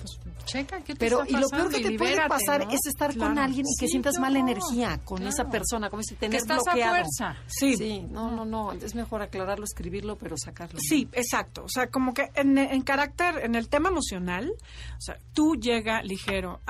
pues 0.00 0.18
checa 0.46 0.80
qué 0.80 0.94
te 0.94 0.98
Pero 0.98 1.22
está 1.22 1.36
y 1.38 1.40
lo 1.40 1.48
peor 1.48 1.70
que 1.70 1.80
te 1.80 1.96
puede 1.98 2.16
pasar 2.28 2.64
¿no? 2.66 2.70
es 2.72 2.80
estar 2.86 3.16
con 3.16 3.38
alguien 3.38 3.64
y 3.66 3.78
que 3.78 3.86
Sí, 3.86 3.92
sientas 3.92 4.18
mala 4.18 4.38
energía 4.38 4.98
con 5.04 5.18
Claro. 5.18 5.30
esa 5.32 5.44
persona, 5.48 5.90
como 5.90 6.02
si 6.02 6.14
Que 6.14 6.20
tener 6.20 6.40
estás 6.40 6.62
bloqueado. 6.64 6.94
a 6.94 6.96
fuerza. 6.98 7.36
Sí. 7.46 7.76
Sí, 7.76 8.00
no, 8.10 8.30
no, 8.30 8.44
no, 8.44 8.72
es 8.72 8.94
mejor 8.94 9.22
aclararlo, 9.22 9.64
escribirlo, 9.64 10.16
pero 10.16 10.36
sacarlo. 10.36 10.78
Sí, 10.80 11.08
exacto. 11.12 11.62
O 11.64 11.68
sea, 11.68 11.88
como 11.88 12.14
que 12.14 12.28
en, 12.34 12.58
en 12.58 12.82
carácter, 12.82 13.38
en 13.44 13.54
el 13.54 13.68
tema 13.68 13.90
emocional, 13.90 14.50
o 14.50 15.00
sea, 15.00 15.16
tú 15.34 15.54
llega 15.56 16.02
ligero. 16.02 16.60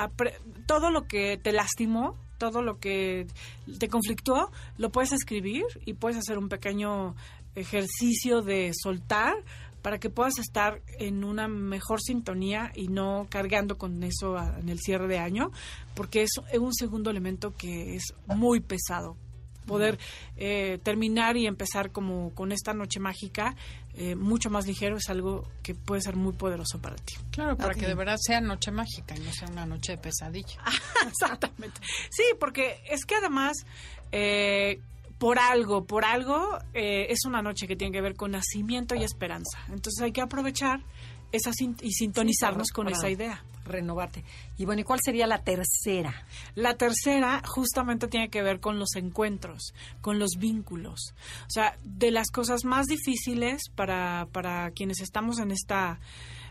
todo 0.66 0.90
lo 0.90 1.06
que 1.06 1.38
te 1.38 1.52
lastimó, 1.52 2.16
todo 2.38 2.62
lo 2.62 2.78
que 2.78 3.26
te 3.78 3.88
conflictuó, 3.88 4.50
lo 4.78 4.90
puedes 4.90 5.12
escribir 5.12 5.64
y 5.84 5.94
puedes 5.94 6.16
hacer 6.18 6.38
un 6.38 6.48
pequeño 6.48 7.14
ejercicio 7.54 8.42
de 8.42 8.72
soltar 8.74 9.34
para 9.82 9.98
que 9.98 10.10
puedas 10.10 10.38
estar 10.38 10.80
en 10.98 11.24
una 11.24 11.48
mejor 11.48 12.00
sintonía 12.00 12.70
y 12.74 12.88
no 12.88 13.26
cargando 13.30 13.78
con 13.78 14.02
eso 14.02 14.36
a- 14.36 14.58
en 14.58 14.68
el 14.68 14.78
cierre 14.78 15.08
de 15.08 15.18
año, 15.18 15.50
porque 15.94 16.22
es 16.22 16.30
un 16.58 16.74
segundo 16.74 17.10
elemento 17.10 17.54
que 17.56 17.96
es 17.96 18.04
muy 18.26 18.60
pesado 18.60 19.16
poder 19.66 19.98
eh, 20.36 20.80
terminar 20.82 21.36
y 21.36 21.46
empezar 21.46 21.92
como 21.92 22.34
con 22.34 22.50
esta 22.50 22.74
noche 22.74 22.98
mágica 22.98 23.54
eh, 23.94 24.16
mucho 24.16 24.50
más 24.50 24.66
ligero 24.66 24.96
es 24.96 25.08
algo 25.10 25.46
que 25.62 25.74
puede 25.74 26.00
ser 26.00 26.16
muy 26.16 26.32
poderoso 26.32 26.80
para 26.80 26.96
ti. 26.96 27.14
Claro, 27.30 27.56
para 27.56 27.74
que 27.74 27.86
de 27.86 27.94
verdad 27.94 28.16
sea 28.18 28.40
noche 28.40 28.70
mágica 28.72 29.14
y 29.16 29.20
no 29.20 29.32
sea 29.32 29.48
una 29.48 29.66
noche 29.66 29.92
de 29.92 29.98
pesadilla. 29.98 30.58
Exactamente. 31.08 31.80
Sí, 32.10 32.22
porque 32.40 32.80
es 32.88 33.04
que 33.04 33.14
además 33.16 33.58
eh, 34.12 34.80
por 35.20 35.38
algo, 35.38 35.84
por 35.84 36.04
algo 36.04 36.58
eh, 36.74 37.06
es 37.10 37.20
una 37.26 37.42
noche 37.42 37.68
que 37.68 37.76
tiene 37.76 37.92
que 37.92 38.00
ver 38.00 38.16
con 38.16 38.32
nacimiento 38.32 38.94
y 38.96 39.04
esperanza. 39.04 39.58
Entonces 39.68 40.00
hay 40.02 40.10
que 40.12 40.22
aprovechar 40.22 40.80
esa 41.30 41.52
sin- 41.52 41.76
y 41.82 41.92
sintonizarnos 41.92 42.68
Sí, 42.68 42.74
con 42.74 42.86
para- 42.86 42.96
esa 42.96 43.08
idea. 43.10 43.44
Renovarte. 43.66 44.24
Y 44.56 44.64
bueno, 44.64 44.80
¿y 44.80 44.84
cuál 44.84 44.98
sería 45.04 45.26
la 45.28 45.44
tercera? 45.44 46.24
La 46.56 46.74
tercera 46.74 47.40
justamente 47.46 48.08
tiene 48.08 48.28
que 48.30 48.42
ver 48.42 48.58
con 48.58 48.78
los 48.80 48.96
encuentros, 48.96 49.74
con 50.00 50.18
los 50.18 50.30
vínculos. 50.38 51.14
O 51.42 51.50
sea, 51.50 51.76
de 51.84 52.10
las 52.10 52.30
cosas 52.30 52.64
más 52.64 52.86
difíciles 52.86 53.60
para, 53.76 54.26
para 54.32 54.70
quienes 54.72 55.00
estamos 55.00 55.38
en 55.38 55.52
esta, 55.52 56.00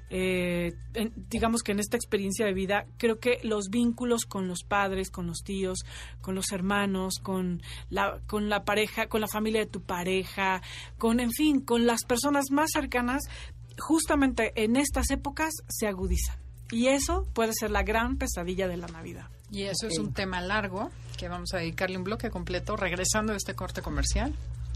eh, 0.10 0.74
en- 0.94 1.14
digamos 1.30 1.62
que 1.64 1.72
en 1.72 1.80
esta 1.80 1.98
experiencia 1.98 2.46
de 2.46 2.54
vida, 2.54 2.86
creo 2.98 3.20
que 3.20 3.40
los 3.44 3.70
vínculos 3.70 4.26
con 4.26 4.48
los 4.48 4.64
padres, 4.64 5.10
con 5.12 5.28
los 5.28 5.40
tíos, 5.44 5.80
con 6.22 6.36
los 6.36 6.52
hermanos, 6.52 7.20
con 7.22 7.62
la, 7.90 8.20
con 8.28 8.50
la 8.50 8.64
pareja, 8.64 9.08
con 9.08 9.22
la 9.22 9.28
familia 9.28 9.62
de 9.62 9.68
tu 9.68 9.82
pareja, 9.82 10.62
con, 10.98 11.20
en 11.20 11.32
fin, 11.32 11.62
con 11.62 11.86
las 11.86 12.04
personas 12.06 12.46
más 12.52 12.70
cercanas, 12.74 13.22
justamente 13.78 14.52
en 14.56 14.76
estas 14.76 15.10
épocas 15.12 15.54
se 15.68 15.88
agudizan. 15.88 16.38
Y 16.72 16.88
eso 16.88 17.26
puede 17.34 17.54
ser 17.54 17.72
la 17.72 17.84
gran 17.84 18.18
pesadilla 18.18 18.68
de 18.68 18.78
la 18.78 18.88
Navidad. 18.88 19.28
Y 19.52 19.64
eso 19.64 19.88
es 19.88 19.98
un 19.98 20.14
tema 20.14 20.40
largo 20.42 20.92
que 21.18 21.28
vamos 21.28 21.54
a 21.54 21.58
dedicarle 21.58 21.98
un 21.98 22.04
bloque 22.04 22.30
completo 22.30 22.76
regresando 22.76 23.34
de 23.34 23.38
este 23.38 23.56
corte 23.56 23.82
comercial. 23.82 24.34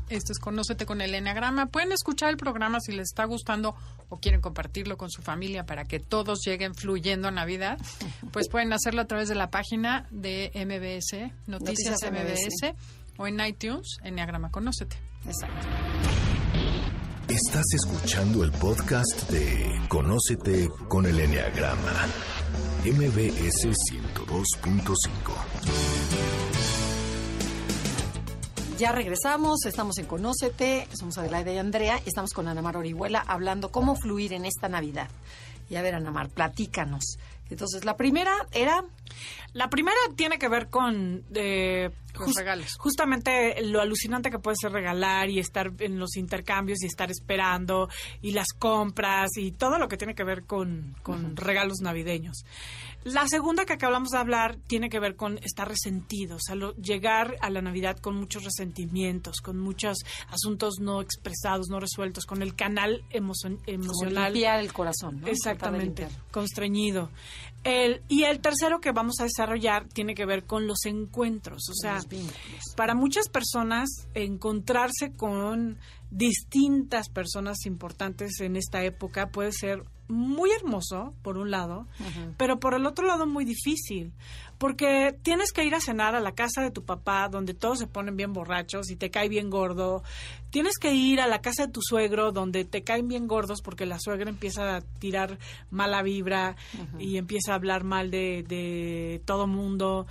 Esto 0.09 0.31
es 0.31 0.39
Conócete 0.39 0.85
con 0.85 1.01
el 1.01 1.15
Enneagrama. 1.15 1.67
Pueden 1.67 1.91
escuchar 1.91 2.29
el 2.29 2.37
programa 2.37 2.79
si 2.79 2.91
les 2.91 3.09
está 3.09 3.25
gustando 3.25 3.75
o 4.09 4.19
quieren 4.19 4.41
compartirlo 4.41 4.97
con 4.97 5.09
su 5.09 5.21
familia 5.21 5.65
para 5.65 5.85
que 5.85 5.99
todos 5.99 6.41
lleguen 6.45 6.75
fluyendo 6.75 7.27
a 7.27 7.31
Navidad. 7.31 7.77
Pues 8.31 8.49
pueden 8.49 8.73
hacerlo 8.73 9.01
a 9.01 9.05
través 9.05 9.29
de 9.29 9.35
la 9.35 9.49
página 9.49 10.07
de 10.11 10.51
MBS, 10.53 11.31
Noticias, 11.47 12.01
Noticias 12.01 12.11
MBS, 12.11 12.75
o 13.17 13.27
en 13.27 13.39
iTunes, 13.45 13.97
Enneagrama 14.03 14.51
Conócete. 14.51 14.97
Exacto. 15.25 15.67
Estás 17.27 17.65
escuchando 17.73 18.43
el 18.43 18.51
podcast 18.51 19.29
de 19.31 19.81
Conócete 19.87 20.69
con 20.87 21.05
el 21.05 21.19
Enneagrama. 21.19 22.07
MBS 22.85 23.65
102.5. 23.65 25.92
Ya 28.77 28.91
regresamos, 28.91 29.65
estamos 29.65 29.97
en 29.99 30.05
Conócete, 30.07 30.87
somos 30.93 31.17
Adelaida 31.17 31.53
y 31.53 31.57
Andrea, 31.57 31.99
y 32.05 32.09
estamos 32.09 32.33
con 32.33 32.47
Ana 32.47 32.61
Mar 32.61 32.75
Orihuela 32.75 33.23
hablando 33.25 33.71
cómo 33.71 33.95
fluir 33.95 34.33
en 34.33 34.45
esta 34.45 34.67
Navidad. 34.67 35.09
Y 35.69 35.75
a 35.75 35.81
ver, 35.81 35.95
Ana 35.95 36.11
Mar, 36.11 36.29
platícanos. 36.29 37.17
Entonces, 37.49 37.85
la 37.85 37.95
primera 37.97 38.33
era 38.51 38.83
La 39.53 39.69
primera 39.69 39.95
tiene 40.15 40.39
que 40.39 40.47
ver 40.49 40.69
con 40.69 41.23
eh, 41.35 41.91
Los 42.19 42.35
regalos. 42.35 42.75
justamente 42.79 43.61
lo 43.63 43.79
alucinante 43.79 44.31
que 44.31 44.39
puede 44.39 44.57
ser 44.59 44.71
regalar 44.71 45.29
y 45.29 45.37
estar 45.39 45.71
en 45.79 45.99
los 45.99 46.17
intercambios 46.17 46.81
y 46.81 46.87
estar 46.87 47.11
esperando 47.11 47.89
y 48.21 48.31
las 48.31 48.47
compras 48.57 49.29
y 49.37 49.51
todo 49.51 49.77
lo 49.77 49.87
que 49.87 49.97
tiene 49.97 50.15
que 50.15 50.23
ver 50.23 50.45
con, 50.45 50.95
con 51.03 51.35
regalos 51.37 51.79
navideños. 51.81 52.43
La 53.03 53.27
segunda 53.27 53.65
que 53.65 53.73
acabamos 53.73 54.09
de 54.09 54.17
hablar 54.17 54.57
tiene 54.67 54.89
que 54.89 54.99
ver 54.99 55.15
con 55.15 55.37
estar 55.39 55.67
resentidos, 55.67 56.41
o 56.49 56.55
sea, 56.55 56.71
llegar 56.81 57.35
a 57.41 57.49
la 57.49 57.61
Navidad 57.61 57.97
con 57.97 58.15
muchos 58.15 58.43
resentimientos, 58.43 59.41
con 59.41 59.59
muchos 59.59 59.97
asuntos 60.29 60.75
no 60.79 61.01
expresados, 61.01 61.67
no 61.69 61.79
resueltos, 61.79 62.25
con 62.25 62.41
el 62.41 62.55
canal 62.55 63.03
emo- 63.11 63.33
como 63.43 63.57
emocional. 63.65 64.33
limpiar 64.33 64.59
el 64.59 64.71
corazón, 64.71 65.21
¿no? 65.21 65.27
Exactamente, 65.27 66.07
constreñido. 66.31 67.09
El, 67.63 68.01
y 68.09 68.23
el 68.23 68.39
tercero 68.41 68.79
que 68.81 68.91
vamos 68.91 69.15
a 69.21 69.23
desarrollar 69.23 69.87
tiene 69.87 70.15
que 70.15 70.25
ver 70.25 70.43
con 70.45 70.67
los 70.67 70.85
encuentros. 70.85 71.69
O 71.69 71.73
sea, 71.73 71.99
para 72.75 72.93
muchas 72.93 73.29
personas 73.29 73.89
encontrarse 74.13 75.13
con 75.13 75.77
distintas 76.15 77.09
personas 77.09 77.65
importantes 77.65 78.39
en 78.39 78.55
esta 78.55 78.83
época 78.83 79.29
puede 79.29 79.51
ser 79.51 79.83
muy 80.07 80.51
hermoso, 80.51 81.13
por 81.23 81.37
un 81.37 81.49
lado, 81.49 81.87
pero 82.37 82.59
por 82.59 82.73
el 82.75 82.85
otro 82.85 83.07
lado 83.07 83.25
muy 83.25 83.45
difícil, 83.45 84.11
porque 84.57 85.15
tienes 85.23 85.51
que 85.51 85.63
ir 85.63 85.73
a 85.73 85.79
cenar 85.79 86.13
a 86.13 86.19
la 86.19 86.33
casa 86.33 86.61
de 86.61 86.71
tu 86.71 86.83
papá, 86.83 87.29
donde 87.29 87.53
todos 87.53 87.79
se 87.79 87.87
ponen 87.87 88.15
bien 88.15 88.31
borrachos 88.33 88.91
y 88.91 88.95
te 88.95 89.09
cae 89.09 89.27
bien 89.29 89.49
gordo. 89.49 90.03
Tienes 90.51 90.77
que 90.77 90.93
ir 90.93 91.19
a 91.19 91.27
la 91.27 91.41
casa 91.41 91.65
de 91.65 91.71
tu 91.71 91.81
suegro, 91.81 92.31
donde 92.31 92.63
te 92.63 92.83
caen 92.83 93.07
bien 93.07 93.27
gordos 93.27 93.61
porque 93.63 93.85
la 93.85 93.97
suegra 93.99 94.29
empieza 94.29 94.75
a 94.77 94.81
tirar 94.81 95.39
mala 95.71 96.03
vibra 96.03 96.57
y 96.99 97.17
empieza 97.17 97.53
a 97.53 97.55
hablar 97.55 97.83
mal 97.83 98.11
de, 98.11 98.43
de 98.47 99.21
todo 99.25 99.47
mundo. 99.47 100.05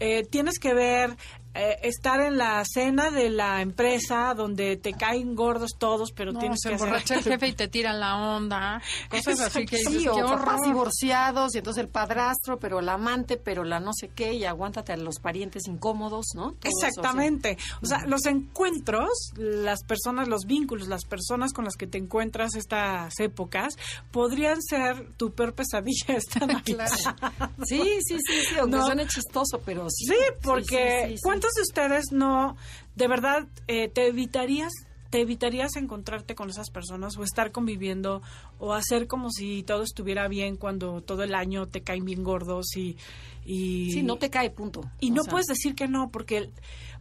eh, 0.00 0.24
tienes 0.30 0.60
que 0.60 0.74
ver 0.74 1.16
eh, 1.54 1.76
estar 1.82 2.20
en 2.20 2.36
la 2.38 2.62
cena 2.64 3.10
de 3.10 3.30
la 3.30 3.62
empresa 3.62 4.34
donde 4.34 4.76
te 4.76 4.92
caen 4.92 5.34
gordos 5.34 5.72
todos, 5.78 6.12
pero 6.12 6.32
No, 6.32 6.38
tienes 6.40 6.58
se 6.62 6.68
que 6.68 6.74
hacer... 6.76 6.86
emborracha 6.86 7.14
el 7.16 7.22
jefe 7.24 7.48
y 7.48 7.52
te 7.52 7.68
tiran 7.68 7.98
la 8.00 8.16
onda. 8.36 8.80
Cosas 9.10 9.40
así 9.40 9.64
que 9.66 9.78
dices, 9.78 9.92
Sí, 10.02 10.08
o 10.08 10.14
papás 10.26 10.60
divorciados, 10.62 11.54
y 11.54 11.58
entonces 11.58 11.82
el 11.82 11.88
padrastro, 11.90 12.58
pero 12.58 12.80
el 12.80 12.88
amante, 12.88 13.36
pero 13.36 13.64
la 13.64 13.80
no 13.80 13.92
sé 13.92 14.08
qué, 14.08 14.34
y 14.34 14.44
aguántate 14.44 14.92
a 14.92 14.96
los 14.96 15.18
parientes 15.20 15.66
incómodos, 15.66 16.26
¿no? 16.34 16.52
Todo 16.52 16.58
eso, 16.64 16.78
sí. 16.80 16.86
Exactamente. 16.86 17.58
O 17.82 17.86
sea, 17.86 18.04
los 18.06 18.24
encuentros, 18.26 19.08
las 19.36 19.82
personas, 19.84 20.28
los 20.28 20.42
vínculos, 20.46 20.88
las 20.88 21.04
personas 21.04 21.52
con 21.52 21.64
las 21.64 21.76
que 21.76 21.86
te 21.86 21.98
encuentras 21.98 22.54
estas 22.54 23.18
épocas, 23.20 23.74
podrían 24.12 24.60
ser 24.62 25.12
tu 25.16 25.32
peor 25.32 25.54
pesadilla 25.54 26.14
esta 26.16 26.46
Navidad. 26.46 26.88
Claro. 26.90 27.52
Sí, 27.64 27.82
sí, 28.06 28.16
sí, 28.24 28.40
sí, 28.48 28.58
aunque 28.58 28.76
No. 28.76 28.86
suene 28.86 29.06
chistoso, 29.06 29.60
pero 29.64 29.86
sí. 29.90 30.06
Sí, 30.06 30.14
porque 30.42 31.06
sí, 31.08 31.16
sí. 31.16 31.22
¿Cuántos 31.48 31.54
de 31.54 31.62
ustedes 31.62 32.12
no, 32.12 32.56
de 32.96 33.08
verdad, 33.08 33.46
eh, 33.68 33.88
te 33.88 34.08
evitarías, 34.08 34.72
te 35.10 35.20
evitarías 35.20 35.76
encontrarte 35.76 36.34
con 36.34 36.50
esas 36.50 36.70
personas 36.70 37.16
o 37.16 37.24
estar 37.24 37.52
conviviendo 37.52 38.22
o 38.58 38.74
hacer 38.74 39.06
como 39.06 39.30
si 39.30 39.62
todo 39.62 39.82
estuviera 39.82 40.28
bien 40.28 40.56
cuando 40.56 41.00
todo 41.00 41.22
el 41.22 41.34
año 41.34 41.66
te 41.66 41.82
caen 41.82 42.04
bien 42.04 42.22
gordos 42.22 42.76
y... 42.76 42.96
y 43.44 43.92
Sí, 43.92 44.02
no 44.02 44.16
te 44.16 44.30
cae, 44.30 44.50
punto. 44.50 44.82
y 45.00 45.10
O 45.10 45.14
no 45.14 45.22
sea, 45.22 45.30
puedes 45.30 45.46
decir 45.46 45.74
que 45.74 45.88
no, 45.88 46.10
porque, 46.10 46.50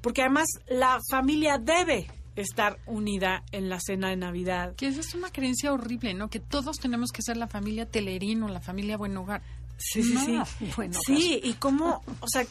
porque 0.01 0.21
además 0.21 0.47
la 0.67 0.99
familia 1.09 1.57
debe 1.57 2.07
estar 2.37 2.79
unida 2.85 3.43
en 3.51 3.67
la 3.67 3.79
cena 3.79 4.09
de 4.09 4.15
Navidad. 4.15 4.75
Que 4.75 4.87
esa 4.87 5.01
es 5.01 5.13
una 5.15 5.31
creencia 5.31 5.73
horrible, 5.73 6.13
¿no? 6.13 6.29
Que 6.29 6.39
todos 6.39 6.77
tenemos 6.77 7.11
que 7.11 7.21
ser 7.21 7.35
la 7.35 7.47
familia 7.47 7.87
Telerino, 7.87 8.47
la 8.47 8.61
familia 8.61 8.95
Buen 8.95 9.17
Hogar. 9.17 9.41
Sí, 9.77 10.01
sí, 10.01 10.17
sí. 10.17 10.71
Bueno, 10.75 10.99
sí, 11.05 11.39
y 11.43 11.53
cómo, 11.53 12.01
o 12.19 12.27
sea, 12.27 12.43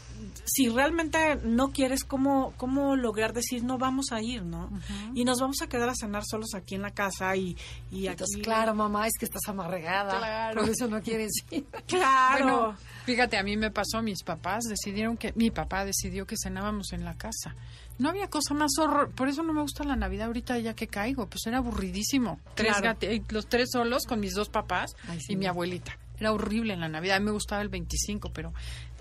si 0.44 0.68
realmente 0.68 1.36
no 1.42 1.72
quieres, 1.72 2.04
¿cómo, 2.04 2.52
cómo 2.56 2.94
lograr 2.94 3.32
decir 3.32 3.64
no 3.64 3.78
vamos 3.78 4.12
a 4.12 4.22
ir, 4.22 4.44
no? 4.44 4.70
Y 5.14 5.24
nos 5.24 5.40
vamos 5.40 5.60
a 5.60 5.66
quedar 5.68 5.88
a 5.88 5.94
cenar 5.94 6.22
solos 6.24 6.54
aquí 6.54 6.76
en 6.76 6.82
la 6.82 6.92
casa 6.92 7.34
y, 7.34 7.56
y 7.90 8.06
aquí. 8.06 8.24
Claro, 8.42 8.74
mamá, 8.74 9.06
es 9.08 9.14
que 9.18 9.24
estás 9.24 9.42
amarregada. 9.48 10.18
Claro. 10.18 10.60
Por 10.60 10.70
eso 10.70 10.86
no 10.86 11.02
quieres 11.02 11.32
ir. 11.50 11.64
Claro. 11.88 12.44
Bueno, 12.44 12.76
fíjate, 13.04 13.36
a 13.36 13.42
mí 13.42 13.56
me 13.56 13.70
pasó, 13.72 14.02
mis 14.02 14.22
papás 14.22 14.64
decidieron 14.68 15.16
que, 15.16 15.32
mi 15.34 15.50
papá 15.50 15.84
decidió 15.84 16.26
que 16.26 16.36
cenábamos 16.40 16.92
en 16.92 17.04
la 17.04 17.14
casa. 17.18 17.56
No 17.98 18.10
había 18.10 18.28
cosa 18.28 18.54
más 18.54 18.72
horror, 18.78 19.10
por 19.12 19.28
eso 19.28 19.42
no 19.42 19.52
me 19.52 19.62
gusta 19.62 19.82
la 19.82 19.96
Navidad 19.96 20.26
ahorita 20.26 20.58
ya 20.58 20.74
que 20.74 20.86
caigo, 20.86 21.26
pues 21.28 21.46
era 21.46 21.58
aburridísimo. 21.58 22.38
Tres 22.54 22.76
Claro. 22.76 22.98
los 23.30 23.48
tres 23.48 23.70
solos 23.72 24.04
con 24.06 24.20
mis 24.20 24.34
dos 24.34 24.48
papás 24.50 24.94
Ay, 25.08 25.18
sí. 25.20 25.32
y 25.32 25.36
mi 25.36 25.46
abuelita. 25.46 25.98
Era 26.18 26.32
horrible 26.32 26.74
en 26.74 26.80
la 26.80 26.88
Navidad, 26.88 27.16
a 27.16 27.20
mí 27.20 27.26
me 27.26 27.32
gustaba 27.32 27.62
el 27.62 27.68
25, 27.68 28.30
pero 28.32 28.52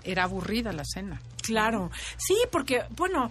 era 0.04 0.24
aburrida 0.24 0.72
la 0.72 0.84
cena. 0.84 1.20
Claro, 1.42 1.90
sí, 2.16 2.36
porque, 2.50 2.82
bueno, 2.90 3.30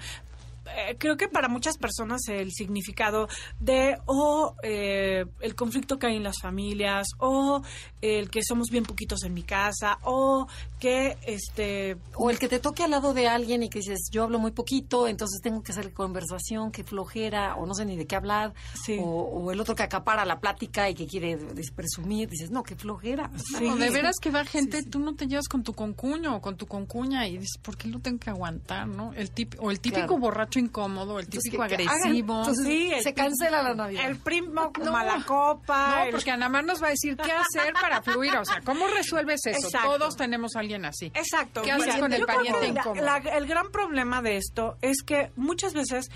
eh, 0.66 0.96
creo 0.98 1.18
que 1.18 1.28
para 1.28 1.48
muchas 1.48 1.78
personas 1.78 2.22
el 2.28 2.52
significado 2.52 3.28
de 3.60 3.98
o 4.06 4.56
eh, 4.64 5.26
el 5.42 5.56
conflicto 5.56 5.98
que 6.00 6.08
hay 6.08 6.16
en 6.18 6.24
las 6.24 6.40
familias 6.42 7.08
o 7.20 7.62
el 8.02 8.30
que 8.30 8.42
somos 8.44 8.70
bien 8.70 8.84
poquitos 8.84 9.24
en 9.24 9.34
mi 9.34 9.44
casa 9.44 9.98
o 10.04 10.48
que 10.80 11.18
este 11.26 11.98
O 12.16 12.30
el 12.30 12.38
que 12.40 12.48
te 12.48 12.60
toque 12.60 12.84
al 12.84 12.92
lado 12.92 13.14
de 13.14 13.28
alguien 13.28 13.64
y 13.64 13.70
que 13.70 13.80
dices, 13.80 14.10
yo 14.12 14.24
hablo 14.24 14.40
muy 14.40 14.52
poquito, 14.52 15.08
entonces 15.08 15.42
tengo 15.42 15.64
que 15.64 15.72
hacer 15.72 15.94
conversación, 15.94 16.72
que 16.72 16.84
flojera, 16.84 17.56
o 17.56 17.66
no 17.66 17.74
sé 17.74 17.86
ni 17.86 17.96
de 17.98 18.06
qué 18.06 18.16
hablar. 18.16 18.54
Sí. 18.84 18.98
O, 19.00 19.06
o 19.06 19.52
el 19.52 19.60
otro 19.60 19.76
que 19.76 19.84
acapara 19.84 20.26
la 20.26 20.40
plática 20.40 20.90
y 20.90 20.94
que 20.96 21.08
quiere 21.08 21.38
presumir, 21.76 22.30
dices, 22.30 22.52
no, 22.52 22.64
qué 22.64 22.76
flojera. 22.76 23.32
Sí. 23.58 23.66
No, 23.66 23.76
de 23.76 23.90
veras 23.90 24.18
que 24.22 24.30
va 24.32 24.46
gente, 24.46 24.84
tú 24.84 25.00
no 25.00 25.16
te 25.16 25.28
llevas 25.28 25.48
con 25.48 25.64
tu 25.64 25.74
concuño 25.74 26.36
o 26.36 26.42
con 26.42 26.58
tu 26.58 26.68
concuña 26.68 27.28
y 27.28 27.38
dices, 27.38 27.58
¿por 27.62 27.78
qué 27.78 27.88
lo 27.88 28.00
tengo 28.00 28.20
que 28.20 28.30
aguantar, 28.30 28.88
no? 28.88 29.14
El 29.14 29.32
tip, 29.32 29.56
o 29.60 29.72
el 29.72 29.80
típico 29.80 30.06
Claro. 30.08 30.20
borracho 30.20 30.55
incómodo, 30.60 31.20
el 31.20 31.28
típico 31.28 31.62
agresivo. 31.64 31.92
hagan- 31.94 32.16
entonces, 32.16 32.66
Sí, 32.66 32.92
el 32.94 33.04
se 33.04 33.14
cancela 33.14 33.62
la 33.64 33.74
Navidad. 33.74 34.06
el 34.10 34.18
primo 34.18 34.72
No. 34.84 34.92
mala 34.92 35.24
copa, 35.26 35.96
No, 35.98 36.04
el- 36.06 36.12
porque 36.12 36.32
nada 36.32 36.50
más 36.50 36.66
nos 36.66 36.82
va 36.82 36.88
a 36.88 36.90
decir 36.92 37.16
qué 37.18 37.32
hacer 37.32 37.74
para 37.74 38.02
fluir. 38.02 38.36
O 38.38 38.46
sea, 38.46 38.62
¿cómo 38.62 38.88
resuelves 38.88 39.42
eso? 39.46 39.68
Exacto. 39.68 39.98
Todos 39.98 40.16
tenemos 40.16 40.56
a 40.56 40.60
alguien 40.60 40.86
así. 40.86 41.08
Exacto. 41.08 41.62
¿Qué 41.62 41.72
haces 41.72 41.96
con 41.96 42.12
el 42.14 42.26
pariente 42.26 42.62
la- 42.74 42.80
incómodo? 42.80 43.02
la- 43.04 43.18
el 43.18 43.48
gran 43.48 43.72
problema 43.72 44.22
de 44.22 44.38
esto 44.38 44.78
es 44.82 45.02
que 45.04 45.32
muchas 45.36 45.74
veces 45.74 46.10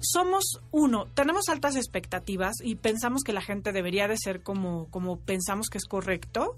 somos 0.00 0.60
uno, 0.70 1.06
tenemos 1.14 1.48
altas 1.48 1.74
expectativas 1.74 2.54
y 2.62 2.76
pensamos 2.76 3.22
que 3.24 3.32
la 3.32 3.40
gente 3.42 3.72
debería 3.72 4.06
de 4.06 4.16
ser 4.16 4.42
como, 4.44 4.86
como 4.90 5.18
pensamos 5.18 5.68
que 5.70 5.78
es 5.78 5.86
correcto 5.86 6.54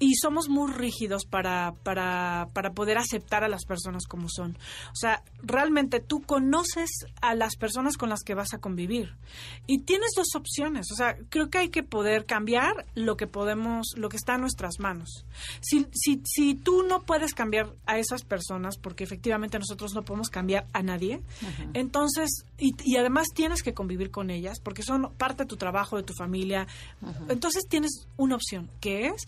y 0.00 0.14
somos 0.14 0.48
muy 0.48 0.72
rígidos 0.72 1.26
para, 1.26 1.74
para, 1.82 2.48
para 2.54 2.72
poder 2.72 2.96
aceptar 2.96 3.44
a 3.44 3.48
las 3.48 3.66
personas 3.66 4.06
como 4.06 4.28
son. 4.30 4.56
O 4.86 4.96
sea, 4.96 5.22
realmente 5.42 6.00
tú 6.00 6.22
conoces 6.22 6.88
a 7.20 7.34
las 7.34 7.56
personas 7.56 7.98
con 7.98 8.08
las 8.08 8.22
que 8.22 8.34
vas 8.34 8.54
a 8.54 8.58
convivir 8.58 9.14
y 9.66 9.80
tienes 9.80 10.12
dos 10.16 10.34
opciones. 10.34 10.86
O 10.90 10.96
sea, 10.96 11.18
creo 11.28 11.50
que 11.50 11.58
hay 11.58 11.68
que 11.68 11.82
poder 11.82 12.24
cambiar 12.24 12.86
lo 12.94 13.18
que 13.18 13.26
podemos, 13.26 13.88
lo 13.94 14.08
que 14.08 14.16
está 14.16 14.36
en 14.36 14.40
nuestras 14.40 14.80
manos. 14.80 15.26
Si, 15.60 15.86
si, 15.92 16.22
si 16.24 16.54
tú 16.54 16.82
no 16.82 17.02
puedes 17.02 17.34
cambiar 17.34 17.74
a 17.84 17.98
esas 17.98 18.24
personas, 18.24 18.78
porque 18.78 19.04
efectivamente 19.04 19.58
nosotros 19.58 19.92
no 19.94 20.02
podemos 20.02 20.30
cambiar 20.30 20.66
a 20.72 20.82
nadie, 20.82 21.20
entonces, 21.74 22.46
y, 22.56 22.74
y 22.84 22.96
además 22.96 23.26
tienes 23.34 23.62
que 23.62 23.74
convivir 23.74 24.10
con 24.10 24.30
ellas, 24.30 24.60
porque 24.60 24.82
son 24.82 25.12
parte 25.18 25.42
de 25.42 25.48
tu 25.48 25.58
trabajo, 25.58 25.98
de 25.98 26.04
tu 26.04 26.14
familia, 26.14 26.66
entonces 27.28 27.64
tienes 27.68 28.08
una 28.16 28.36
opción, 28.36 28.70
que 28.80 29.08
es 29.08 29.26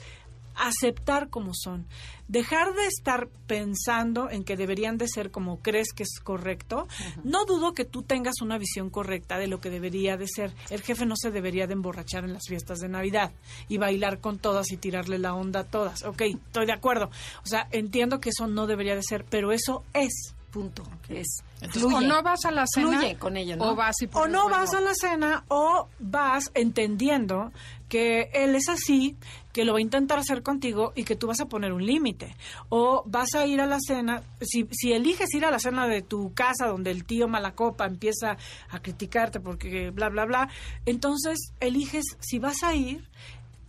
aceptar 0.54 1.28
como 1.28 1.52
son, 1.54 1.86
dejar 2.28 2.74
de 2.74 2.86
estar 2.86 3.28
pensando 3.46 4.30
en 4.30 4.44
que 4.44 4.56
deberían 4.56 4.98
de 4.98 5.08
ser 5.08 5.30
como 5.30 5.60
crees 5.60 5.92
que 5.92 6.02
es 6.02 6.20
correcto. 6.22 6.88
No 7.24 7.44
dudo 7.44 7.74
que 7.74 7.84
tú 7.84 8.02
tengas 8.02 8.40
una 8.40 8.58
visión 8.58 8.90
correcta 8.90 9.38
de 9.38 9.48
lo 9.48 9.60
que 9.60 9.70
debería 9.70 10.16
de 10.16 10.26
ser. 10.28 10.54
El 10.70 10.82
jefe 10.82 11.06
no 11.06 11.14
se 11.16 11.30
debería 11.30 11.66
de 11.66 11.74
emborrachar 11.74 12.24
en 12.24 12.32
las 12.32 12.44
fiestas 12.48 12.78
de 12.78 12.88
Navidad 12.88 13.32
y 13.68 13.78
bailar 13.78 14.20
con 14.20 14.38
todas 14.38 14.70
y 14.72 14.76
tirarle 14.76 15.18
la 15.18 15.34
onda 15.34 15.60
a 15.60 15.64
todas. 15.64 16.04
Ok, 16.04 16.22
estoy 16.22 16.66
de 16.66 16.72
acuerdo. 16.72 17.10
O 17.44 17.46
sea, 17.46 17.68
entiendo 17.70 18.20
que 18.20 18.30
eso 18.30 18.46
no 18.46 18.66
debería 18.66 18.94
de 18.94 19.02
ser, 19.02 19.24
pero 19.28 19.52
eso 19.52 19.84
es. 19.92 20.34
Punto. 20.52 20.82
Es. 21.08 21.42
Entonces, 21.62 21.82
fluye. 21.82 21.96
o 21.96 22.00
no 22.02 22.22
vas 22.22 22.44
a 22.44 22.50
la 22.50 22.66
cena 22.66 22.98
Fluye 22.98 23.16
con 23.16 23.38
ella, 23.38 23.56
¿no? 23.56 23.70
o 23.70 23.74
vas 23.74 23.96
y 24.02 24.08
O 24.12 24.28
no 24.28 24.50
vas 24.50 24.74
a 24.74 24.82
la 24.82 24.94
cena 24.94 25.44
o 25.48 25.88
vas 25.98 26.50
entendiendo 26.52 27.52
que 27.88 28.28
él 28.34 28.54
es 28.54 28.68
así, 28.68 29.16
que 29.54 29.64
lo 29.64 29.72
va 29.72 29.78
a 29.78 29.82
intentar 29.82 30.18
hacer 30.18 30.42
contigo 30.42 30.92
y 30.94 31.04
que 31.04 31.16
tú 31.16 31.26
vas 31.26 31.40
a 31.40 31.46
poner 31.46 31.72
un 31.72 31.86
límite. 31.86 32.36
O 32.68 33.02
vas 33.06 33.34
a 33.34 33.46
ir 33.46 33.62
a 33.62 33.66
la 33.66 33.78
cena, 33.80 34.22
si, 34.42 34.68
si 34.72 34.92
eliges 34.92 35.32
ir 35.32 35.46
a 35.46 35.50
la 35.50 35.58
cena 35.58 35.88
de 35.88 36.02
tu 36.02 36.34
casa 36.34 36.66
donde 36.66 36.90
el 36.90 37.04
tío 37.04 37.28
Malacopa 37.28 37.86
empieza 37.86 38.36
a 38.68 38.80
criticarte 38.80 39.40
porque 39.40 39.90
bla, 39.90 40.10
bla, 40.10 40.26
bla, 40.26 40.50
entonces 40.84 41.52
eliges 41.60 42.04
si 42.20 42.38
vas 42.38 42.62
a 42.62 42.74
ir 42.74 43.08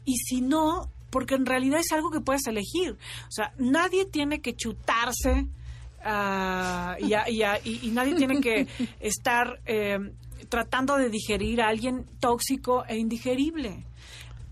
y 0.04 0.18
si 0.18 0.42
no, 0.42 0.90
porque 1.10 1.36
en 1.36 1.46
realidad 1.46 1.80
es 1.80 1.94
algo 1.94 2.12
que 2.12 2.20
puedes 2.20 2.46
elegir. 2.46 2.98
O 3.28 3.32
sea, 3.32 3.54
nadie 3.58 4.04
tiene 4.06 4.42
que 4.42 4.54
chutarse 4.54 5.48
ah, 6.04 6.96
y, 7.00 7.14
a- 7.14 7.30
y 7.30 7.44
a- 7.44 7.60
y- 7.64 7.80
y 7.84 7.92
nadie 7.92 8.16
tiene 8.16 8.40
que 8.42 8.68
estar 9.00 9.60
eh, 9.66 10.00
tratando 10.50 10.98
de 10.98 11.10
digerir 11.10 11.62
a 11.62 11.68
alguien 11.70 12.06
tóxico 12.20 12.86
e 12.88 12.98
indigerible. 12.98 13.86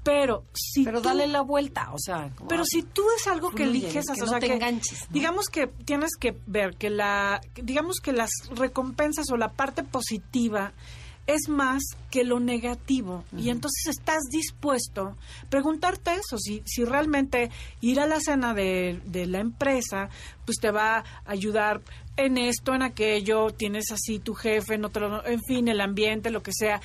Pero 0.04 0.46
si 0.54 0.84
Pero 0.84 1.00
tú- 1.02 1.10
dale 1.10 1.28
la 1.28 1.42
vuelta, 1.42 1.92
o 1.94 1.98
sea. 2.00 2.32
como- 2.36 2.48
pero 2.48 2.66
si 2.66 2.82
tú 2.82 3.04
es 3.16 3.28
algo 3.28 3.52
que 3.52 3.66
Fluye, 3.66 3.70
eliges, 3.86 4.08
que 4.08 4.22
o 4.22 4.26
no 4.26 4.32
sea, 4.32 4.40
te 4.40 4.48
que 4.48 4.54
enganches, 4.56 5.02
¿no? 5.02 5.14
digamos 5.14 5.46
que 5.48 5.68
tienes 5.68 6.16
que 6.20 6.36
ver 6.48 6.76
que 6.76 6.90
la, 6.90 7.40
digamos 7.62 7.98
que 8.02 8.12
las 8.12 8.32
recompensas 8.56 9.30
o 9.32 9.38
la 9.38 9.50
parte 9.50 9.84
positiva 9.84 10.74
es 11.34 11.50
más 11.50 11.82
que 12.10 12.24
lo 12.24 12.40
negativo. 12.40 13.24
Y 13.38 13.50
entonces 13.50 13.88
estás 13.88 14.22
dispuesto 14.32 15.16
a 15.44 15.50
preguntarte 15.50 16.14
eso, 16.14 16.38
si, 16.38 16.62
si 16.66 16.84
realmente 16.86 17.50
ir 17.82 18.00
a 18.00 18.08
la 18.08 18.20
cena 18.20 18.54
de, 18.54 19.02
de 19.06 19.26
la 19.26 19.40
empresa 19.40 20.10
pues 20.46 20.58
te 20.60 20.72
va 20.72 20.98
a 20.98 21.04
ayudar 21.26 21.82
en 22.18 22.38
esto, 22.38 22.74
en 22.76 22.82
aquello, 22.84 23.52
tienes 23.52 23.92
así 23.92 24.20
tu 24.20 24.34
jefe, 24.34 24.78
no 24.78 24.90
te 24.90 25.00
lo- 25.00 25.26
en 25.26 25.40
fin, 25.48 25.68
el 25.68 25.82
ambiente, 25.82 26.30
lo 26.30 26.44
que 26.44 26.52
sea. 26.54 26.82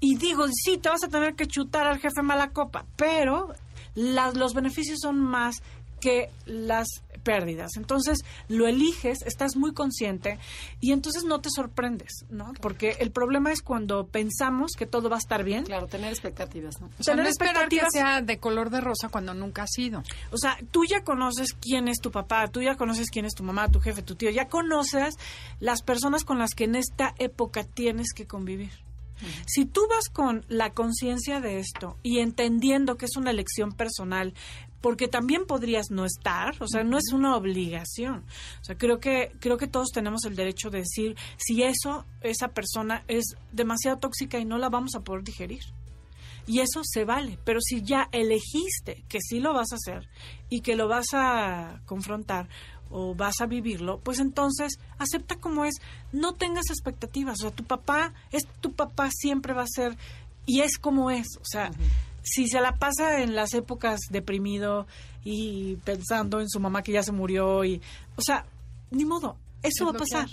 Y 0.00 0.16
digo, 0.16 0.46
sí, 0.52 0.78
te 0.78 0.88
vas 0.88 1.04
a 1.04 1.08
tener 1.08 1.34
que 1.34 1.46
chutar 1.46 1.86
al 1.86 1.98
jefe 2.00 2.22
mala 2.22 2.50
copa, 2.50 2.84
pero 2.96 3.54
las, 3.94 4.36
los 4.36 4.52
beneficios 4.54 4.98
son 5.00 5.18
más 5.20 5.62
que 6.00 6.28
las 6.44 6.86
pérdidas. 7.24 7.72
Entonces, 7.76 8.24
lo 8.48 8.68
eliges, 8.68 9.22
estás 9.22 9.56
muy 9.56 9.72
consciente 9.74 10.38
y 10.80 10.92
entonces 10.92 11.24
no 11.24 11.40
te 11.40 11.48
sorprendes, 11.50 12.24
¿no? 12.30 12.52
Porque 12.60 12.96
el 13.00 13.10
problema 13.10 13.50
es 13.50 13.62
cuando 13.62 14.06
pensamos 14.06 14.72
que 14.78 14.86
todo 14.86 15.08
va 15.10 15.16
a 15.16 15.18
estar 15.18 15.42
bien. 15.42 15.64
Claro, 15.64 15.88
tener 15.88 16.10
expectativas, 16.10 16.80
¿no? 16.80 16.86
O 16.98 17.02
sea, 17.02 17.14
tener 17.14 17.24
no 17.24 17.30
esperar 17.30 17.68
que 17.68 17.76
expectativas- 17.78 17.90
sea 17.92 18.20
de 18.22 18.38
color 18.38 18.70
de 18.70 18.80
rosa 18.80 19.08
cuando 19.08 19.34
nunca 19.34 19.62
ha 19.62 19.66
sido. 19.66 20.04
O 20.30 20.38
sea, 20.38 20.56
tú 20.70 20.84
ya 20.84 21.02
conoces 21.02 21.54
quién 21.54 21.88
es 21.88 21.98
tu 22.00 22.12
papá, 22.12 22.46
tú 22.48 22.62
ya 22.62 22.76
conoces 22.76 23.10
quién 23.10 23.24
es 23.24 23.34
tu 23.34 23.42
mamá, 23.42 23.68
tu 23.70 23.80
jefe, 23.80 24.02
tu 24.02 24.14
tío, 24.14 24.30
ya 24.30 24.48
conoces 24.48 25.14
las 25.58 25.82
personas 25.82 26.24
con 26.24 26.38
las 26.38 26.54
que 26.54 26.64
en 26.64 26.74
esta 26.76 27.14
época 27.18 27.64
tienes 27.64 28.12
que 28.14 28.26
convivir. 28.26 28.70
Si 29.46 29.64
tú 29.64 29.80
vas 29.88 30.08
con 30.12 30.44
la 30.48 30.70
conciencia 30.70 31.40
de 31.40 31.58
esto 31.58 31.96
y 32.02 32.18
entendiendo 32.18 32.96
que 32.96 33.06
es 33.06 33.16
una 33.16 33.30
elección 33.30 33.72
personal, 33.72 34.34
porque 34.84 35.08
también 35.08 35.46
podrías 35.46 35.86
no 35.90 36.04
estar, 36.04 36.62
o 36.62 36.68
sea, 36.68 36.84
no 36.84 36.98
es 36.98 37.10
una 37.14 37.36
obligación. 37.36 38.22
O 38.60 38.64
sea, 38.64 38.76
creo 38.76 39.00
que 39.00 39.32
creo 39.40 39.56
que 39.56 39.66
todos 39.66 39.88
tenemos 39.88 40.26
el 40.26 40.36
derecho 40.36 40.68
de 40.68 40.80
decir 40.80 41.16
si 41.38 41.62
eso 41.62 42.04
esa 42.20 42.48
persona 42.48 43.02
es 43.08 43.34
demasiado 43.50 43.96
tóxica 43.96 44.38
y 44.38 44.44
no 44.44 44.58
la 44.58 44.68
vamos 44.68 44.94
a 44.94 45.00
poder 45.00 45.24
digerir. 45.24 45.62
Y 46.46 46.60
eso 46.60 46.82
se 46.84 47.06
vale, 47.06 47.38
pero 47.44 47.60
si 47.62 47.80
ya 47.80 48.10
elegiste 48.12 49.04
que 49.08 49.20
sí 49.22 49.40
lo 49.40 49.54
vas 49.54 49.72
a 49.72 49.76
hacer 49.76 50.06
y 50.50 50.60
que 50.60 50.76
lo 50.76 50.86
vas 50.86 51.06
a 51.14 51.80
confrontar 51.86 52.50
o 52.90 53.14
vas 53.14 53.40
a 53.40 53.46
vivirlo, 53.46 54.00
pues 54.00 54.20
entonces 54.20 54.78
acepta 54.98 55.36
como 55.36 55.64
es, 55.64 55.76
no 56.12 56.34
tengas 56.34 56.68
expectativas, 56.68 57.38
o 57.38 57.48
sea, 57.48 57.50
tu 57.52 57.64
papá 57.64 58.12
es 58.32 58.46
tu 58.60 58.74
papá 58.74 59.08
siempre 59.10 59.54
va 59.54 59.62
a 59.62 59.66
ser 59.66 59.96
y 60.44 60.60
es 60.60 60.76
como 60.76 61.10
es, 61.10 61.38
o 61.40 61.44
sea, 61.46 61.70
si 62.24 62.48
se 62.48 62.60
la 62.60 62.76
pasa 62.78 63.20
en 63.20 63.36
las 63.36 63.54
épocas 63.54 64.00
deprimido 64.10 64.86
y 65.22 65.76
pensando 65.76 66.40
en 66.40 66.48
su 66.48 66.58
mamá 66.58 66.82
que 66.82 66.92
ya 66.92 67.02
se 67.02 67.12
murió 67.12 67.64
y, 67.64 67.80
o 68.16 68.22
sea, 68.22 68.46
ni 68.90 69.04
modo, 69.04 69.36
eso 69.62 69.84
va 69.84 69.92
a 69.92 69.94
pasar. 69.94 70.28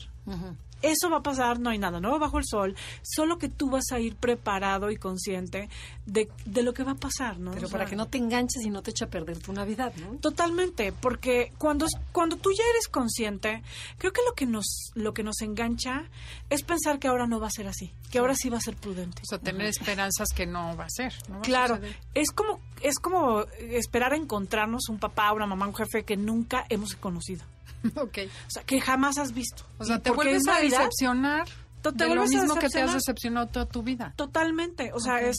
Eso 0.82 1.10
va 1.10 1.18
a 1.18 1.24
pasar, 1.24 1.60
no 1.60 1.70
hay 1.70 1.78
nada 1.78 2.00
nuevo 2.00 2.20
bajo 2.20 2.38
el 2.38 2.46
sol, 2.46 2.76
solo 3.02 3.38
que 3.38 3.50
tú 3.50 3.70
vas 3.70 3.92
a 3.92 4.00
ir 4.00 4.16
preparado 4.16 4.92
y 4.92 4.98
consciente 4.98 5.70
de, 6.06 6.30
de 6.46 6.64
lo 6.64 6.74
que 6.74 6.84
va 6.84 6.92
a 6.94 6.96
pasar, 6.96 7.40
¿no? 7.40 7.52
Pero 7.52 7.68
O 7.68 7.70
para 7.70 7.86
que 7.86 7.96
no 7.96 8.08
te 8.08 8.18
enganches 8.18 8.64
y 8.64 8.70
no 8.70 8.82
te 8.82 8.92
eche 8.92 9.06
a 9.06 9.10
perder 9.10 9.40
tu 9.40 9.54
Navidad, 9.54 9.94
¿no? 9.98 10.18
Totalmente, 10.18 10.92
porque 10.92 11.52
cuando 11.58 11.86
cuando 12.12 12.38
tú 12.38 12.52
ya 12.52 12.64
eres 12.72 12.88
consciente, 12.88 13.64
creo 13.98 14.12
que 14.12 14.22
lo 14.28 14.34
que 14.34 14.46
nos 14.46 14.92
lo 14.96 15.14
que 15.14 15.24
nos 15.24 15.42
engancha 15.42 16.04
es 16.50 16.64
pensar 16.64 17.00
que 17.00 17.08
ahora 17.08 17.28
no 17.28 17.40
va 17.40 17.48
a 17.48 17.52
ser 17.52 17.68
así, 17.68 17.94
que 18.12 18.20
ahora 18.20 18.36
sí 18.36 18.50
va 18.50 18.58
a 18.58 18.62
ser 18.62 18.76
prudente. 18.76 19.22
O 19.24 19.26
sea, 19.26 19.40
tener 19.40 19.68
esperanzas 19.68 20.30
que 20.36 20.46
no 20.46 20.76
va 20.76 20.86
a 20.86 20.90
ser. 20.90 21.14
no 21.30 21.36
va 21.36 21.42
Claro, 21.42 21.80
es 22.14 22.32
como 22.32 22.60
es 22.82 23.00
como 23.00 23.42
esperar 23.60 24.14
a 24.14 24.18
encontrarnos 24.18 24.90
un 24.90 25.00
papá, 25.00 25.32
una 25.34 25.46
mamá, 25.46 25.68
un 25.68 25.76
jefe 25.76 26.04
que 26.04 26.18
nunca 26.18 26.66
hemos 26.70 26.96
conocido, 26.96 27.44
ok. 27.96 28.18
o 28.48 28.52
sea, 28.52 28.64
que 28.64 28.80
jamás 28.82 29.18
has 29.18 29.34
visto. 29.34 29.64
O 29.78 29.86
sea, 29.86 30.00
te 30.00 30.12
vuelves 30.12 30.42
es 30.44 30.48
a 30.48 30.60
decepcionar 30.60 31.48
te 31.82 31.92
de 31.92 32.16
lo 32.16 32.22
mismo 32.28 32.56
que 32.56 32.70
te 32.70 32.82
has 32.82 32.94
decepcionado 32.94 33.48
toda 33.48 33.66
tu 33.66 33.82
vida. 33.84 34.14
Totalmente, 34.16 34.92
o 34.94 35.00
sea, 35.00 35.20
es 35.22 35.38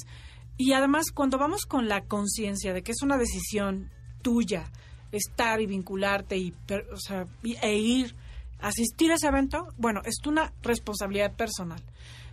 y 0.59 0.73
además 0.73 1.07
cuando 1.13 1.39
vamos 1.39 1.67
con 1.67 1.89
la 1.89 2.03
conciencia 2.03 2.73
de 2.75 2.83
que 2.83 2.93
es 2.93 3.03
una 3.03 3.17
decisión 3.17 3.91
tuya 4.23 4.71
estar 5.13 5.61
y 5.61 5.67
vincularte 5.67 6.37
y 6.37 6.51
per- 6.53 6.89
o 6.93 6.99
sea, 6.99 7.27
y- 7.43 7.57
e 7.63 7.77
ir 7.79 8.15
asistir 8.61 9.11
a 9.13 9.15
ese 9.17 9.27
evento, 9.29 9.67
bueno, 9.77 10.01
es 10.05 10.15
una 10.27 10.53
responsabilidad 10.63 11.33
personal. 11.35 11.83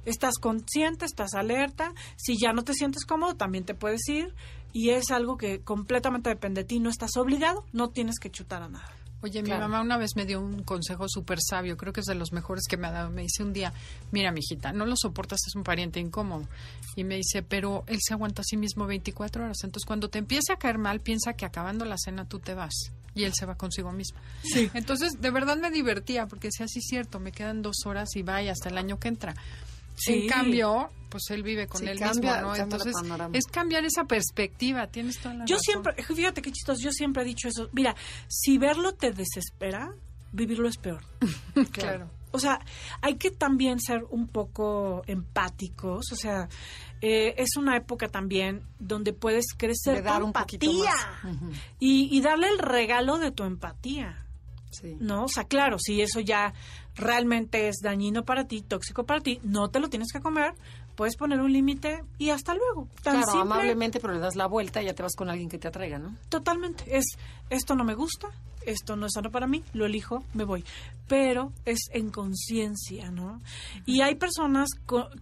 Estás 0.05 0.35
consciente, 0.39 1.05
estás 1.05 1.33
alerta, 1.33 1.93
si 2.17 2.37
ya 2.37 2.53
no 2.53 2.63
te 2.63 2.73
sientes 2.73 3.05
cómodo, 3.05 3.35
también 3.35 3.65
te 3.65 3.73
puedes 3.73 4.07
ir 4.09 4.33
y 4.71 4.89
es 4.91 5.11
algo 5.11 5.37
que 5.37 5.61
completamente 5.61 6.29
depende 6.29 6.61
de 6.61 6.67
ti, 6.67 6.79
no 6.79 6.89
estás 6.89 7.17
obligado, 7.17 7.65
no 7.73 7.89
tienes 7.89 8.19
que 8.19 8.29
chutar 8.31 8.61
a 8.63 8.69
nada. 8.69 8.89
Oye, 9.21 9.43
Claro. 9.43 9.65
mi 9.65 9.71
mamá 9.71 9.81
una 9.81 9.97
vez 9.97 10.11
me 10.15 10.25
dio 10.25 10.39
un 10.39 10.63
consejo 10.63 11.07
súper 11.09 11.39
sabio, 11.41 11.75
creo 11.75 11.91
que 11.91 11.99
es 11.99 12.05
de 12.05 12.15
los 12.15 12.31
mejores 12.31 12.63
que 12.69 12.77
me 12.77 12.87
ha 12.87 12.91
dado. 12.91 13.09
Me 13.09 13.23
dice 13.23 13.43
un 13.43 13.51
día, 13.51 13.73
mira, 14.11 14.31
mijita, 14.31 14.71
no 14.71 14.85
lo 14.85 14.95
soportas, 14.95 15.39
es 15.45 15.55
un 15.55 15.63
pariente 15.63 15.99
incómodo. 15.99 16.47
Y 16.95 17.03
me 17.03 17.15
dice, 17.15 17.43
pero 17.43 17.83
él 17.87 17.99
se 18.01 18.13
aguanta 18.13 18.41
a 18.41 18.45
sí 18.45 18.55
mismo 18.55 18.85
24 18.87 19.43
horas. 19.43 19.57
Entonces, 19.63 19.85
cuando 19.85 20.09
te 20.09 20.19
empiece 20.19 20.53
a 20.53 20.55
caer 20.55 20.77
mal, 20.77 21.01
piensa 21.01 21.33
que 21.33 21.45
acabando 21.45 21.83
la 21.85 21.97
cena 21.97 22.25
tú 22.27 22.39
te 22.39 22.53
vas. 22.53 22.73
Y 23.15 23.23
él 23.25 23.33
se 23.33 23.45
va 23.45 23.55
consigo 23.55 23.91
mismo. 23.91 24.19
Sí. 24.43 24.69
Entonces, 24.73 25.19
de 25.19 25.31
verdad 25.31 25.57
me 25.57 25.71
divertía, 25.71 26.27
porque 26.27 26.47
decía, 26.47 26.67
sí, 26.69 26.79
cierto, 26.79 27.19
me 27.19 27.31
quedan 27.33 27.61
dos 27.61 27.85
horas 27.85 28.15
y 28.15 28.21
vaya 28.21 28.51
hasta 28.53 28.69
el 28.69 28.77
año 28.77 28.99
que 28.99 29.09
entra. 29.09 29.35
Sí. 29.99 30.13
En 30.23 30.27
cambio, 30.29 30.89
pues 31.09 31.23
él 31.29 31.43
vive 31.43 31.67
con 31.67 31.81
Sí, 31.81 31.87
él 31.87 31.99
cambia- 31.99 32.35
mismo, 32.35 32.47
¿no? 32.49 32.55
Entonces, 32.55 32.93
es 33.33 33.45
cambiar 33.47 33.83
esa 33.85 34.05
perspectiva, 34.05 34.87
tienes 34.87 35.19
toda 35.19 35.35
la 35.35 35.45
Yo 35.45 35.57
razón. 35.57 35.83
siempre, 35.83 36.03
fíjate 36.03 36.41
qué 36.41 36.51
chistoso, 36.51 36.81
yo 36.81 36.91
siempre 36.91 37.23
he 37.23 37.25
dicho 37.25 37.47
eso. 37.49 37.69
Mira, 37.73 37.95
si 38.27 38.57
verlo 38.57 38.93
te 38.93 39.11
desespera, 39.11 39.91
vivirlo 40.31 40.67
es 40.69 40.77
peor. 40.77 41.01
Claro. 41.71 42.09
O 42.31 42.37
sea, 42.37 42.59
hay 43.01 43.15
que 43.15 43.31
también 43.31 43.79
ser 43.79 44.03
un 44.11 44.27
poco 44.27 45.01
empáticos. 45.07 46.11
O 46.11 46.15
sea, 46.15 46.47
eh, 47.01 47.33
es 47.37 47.57
una 47.57 47.75
época 47.75 48.07
también 48.07 48.61
donde 48.77 49.13
puedes 49.13 49.45
crecer 49.57 49.95
De 49.95 50.01
dar 50.03 50.19
tu 50.19 50.27
un 50.27 50.33
poquito 50.33 50.65
empatía 50.67 50.93
más. 51.23 51.53
Y, 51.79 52.15
y 52.15 52.21
darle 52.21 52.49
el 52.49 52.59
regalo 52.59 53.17
de 53.17 53.31
tu 53.31 53.45
empatía. 53.45 54.25
Sí. 54.69 54.95
¿No? 54.99 55.23
O 55.23 55.27
sea, 55.27 55.45
claro, 55.45 55.77
si 55.79 56.01
eso 56.03 56.19
ya 56.19 56.53
realmente 56.99 57.67
es 57.67 57.77
dañino 57.81 58.23
para 58.23 58.45
ti, 58.45 58.61
tóxico 58.61 59.05
para 59.05 59.21
ti, 59.21 59.39
no 59.43 59.69
te 59.69 59.79
lo 59.79 59.89
tienes 59.89 60.11
que 60.11 60.19
comer, 60.19 60.53
puedes 60.95 61.15
poner 61.15 61.39
un 61.39 61.53
límite 61.53 62.03
y 62.17 62.29
hasta 62.29 62.53
luego. 62.53 62.87
Tan 63.01 63.15
Claro, 63.15 63.31
simple, 63.31 63.41
amablemente, 63.41 63.99
pero 63.99 64.13
le 64.13 64.19
das 64.19 64.35
la 64.35 64.47
vuelta 64.47 64.81
y 64.81 64.85
ya 64.85 64.93
te 64.93 65.01
vas 65.01 65.15
con 65.15 65.29
alguien 65.29 65.49
que 65.49 65.57
te 65.57 65.67
atraiga, 65.67 65.97
¿no? 65.97 66.15
Totalmente. 66.27 66.83
Es, 66.87 67.05
esto 67.49 67.75
no 67.75 67.83
me 67.83 67.95
gusta, 67.95 68.27
esto 68.65 68.95
no 68.95 69.05
es 69.05 69.13
sano 69.13 69.31
para 69.31 69.47
mí, 69.47 69.63
lo 69.73 69.85
elijo, 69.85 70.23
me 70.33 70.43
voy. 70.43 70.63
Pero 71.07 71.53
es 71.65 71.79
en 71.91 72.09
conciencia, 72.11 73.11
¿no? 73.11 73.39
Y 73.85 74.01
hay 74.01 74.15
personas 74.15 74.67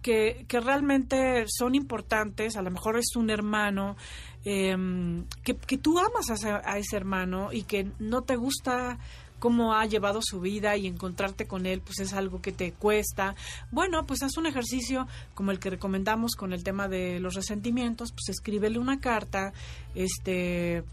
que, 0.02 0.44
que 0.48 0.60
realmente 0.60 1.44
son 1.46 1.74
importantes, 1.74 2.56
a 2.56 2.62
lo 2.62 2.70
mejor 2.70 2.98
es 2.98 3.14
un 3.16 3.30
hermano, 3.30 3.96
em, 4.44 5.24
que, 5.42 5.54
tú 5.78 5.98
amas 5.98 6.30
a 6.30 6.78
ese, 6.78 6.96
hermano 6.96 7.52
y 7.52 7.62
que 7.62 7.90
no 7.98 8.22
te 8.22 8.36
gusta 8.36 8.98
cómo 9.38 9.74
ha 9.74 9.86
llevado 9.86 10.20
su 10.22 10.40
vida 10.40 10.76
y 10.76 10.86
encontrarte 10.86 11.46
con 11.46 11.64
él 11.64 11.80
pues 11.80 12.00
es 12.00 12.12
algo 12.12 12.40
que 12.40 12.52
te 12.52 12.72
cuesta. 12.72 13.34
Bueno, 13.70 14.04
pues 14.06 14.22
haz 14.22 14.36
un 14.36 14.46
ejercicio 14.46 15.06
como 15.34 15.50
el 15.52 15.60
que 15.60 15.70
recomendamos 15.70 16.34
con 16.34 16.52
el 16.52 16.64
tema 16.64 16.88
de 16.88 17.20
los 17.20 17.34
resentimientos, 17.34 18.12
pues 18.12 18.28
escríbele 18.30 18.78
una 18.78 19.00
carta, 19.00 19.52
este 19.94 20.84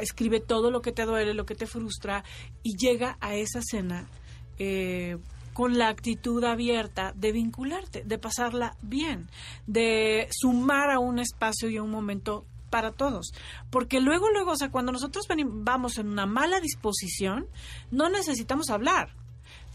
escribe 0.00 0.40
todo 0.40 0.70
lo 0.70 0.80
que 0.80 0.92
te 0.92 1.04
duele, 1.04 1.34
lo 1.34 1.46
que 1.46 1.54
te 1.54 1.66
frustra 1.66 2.24
y 2.62 2.76
llega 2.76 3.18
a 3.20 3.34
esa 3.34 3.60
cena 3.62 4.08
eh, 4.58 5.18
con 5.52 5.78
la 5.78 5.88
actitud 5.88 6.44
abierta 6.44 7.12
de 7.14 7.32
vincularte, 7.32 8.02
de 8.04 8.18
pasarla 8.18 8.76
bien, 8.82 9.28
de 9.66 10.28
sumar 10.30 10.90
a 10.90 10.98
un 10.98 11.18
espacio 11.18 11.70
y 11.70 11.78
a 11.78 11.82
un 11.82 11.90
momento 11.90 12.44
para 12.70 12.92
todos. 12.92 13.32
Porque 13.70 14.00
luego, 14.00 14.30
luego, 14.30 14.52
o 14.52 14.56
sea, 14.56 14.70
cuando 14.70 14.92
nosotros 14.92 15.26
vamos 15.44 15.98
en 15.98 16.08
una 16.08 16.26
mala 16.26 16.60
disposición, 16.60 17.46
no 17.90 18.08
necesitamos 18.08 18.70
hablar. 18.70 19.10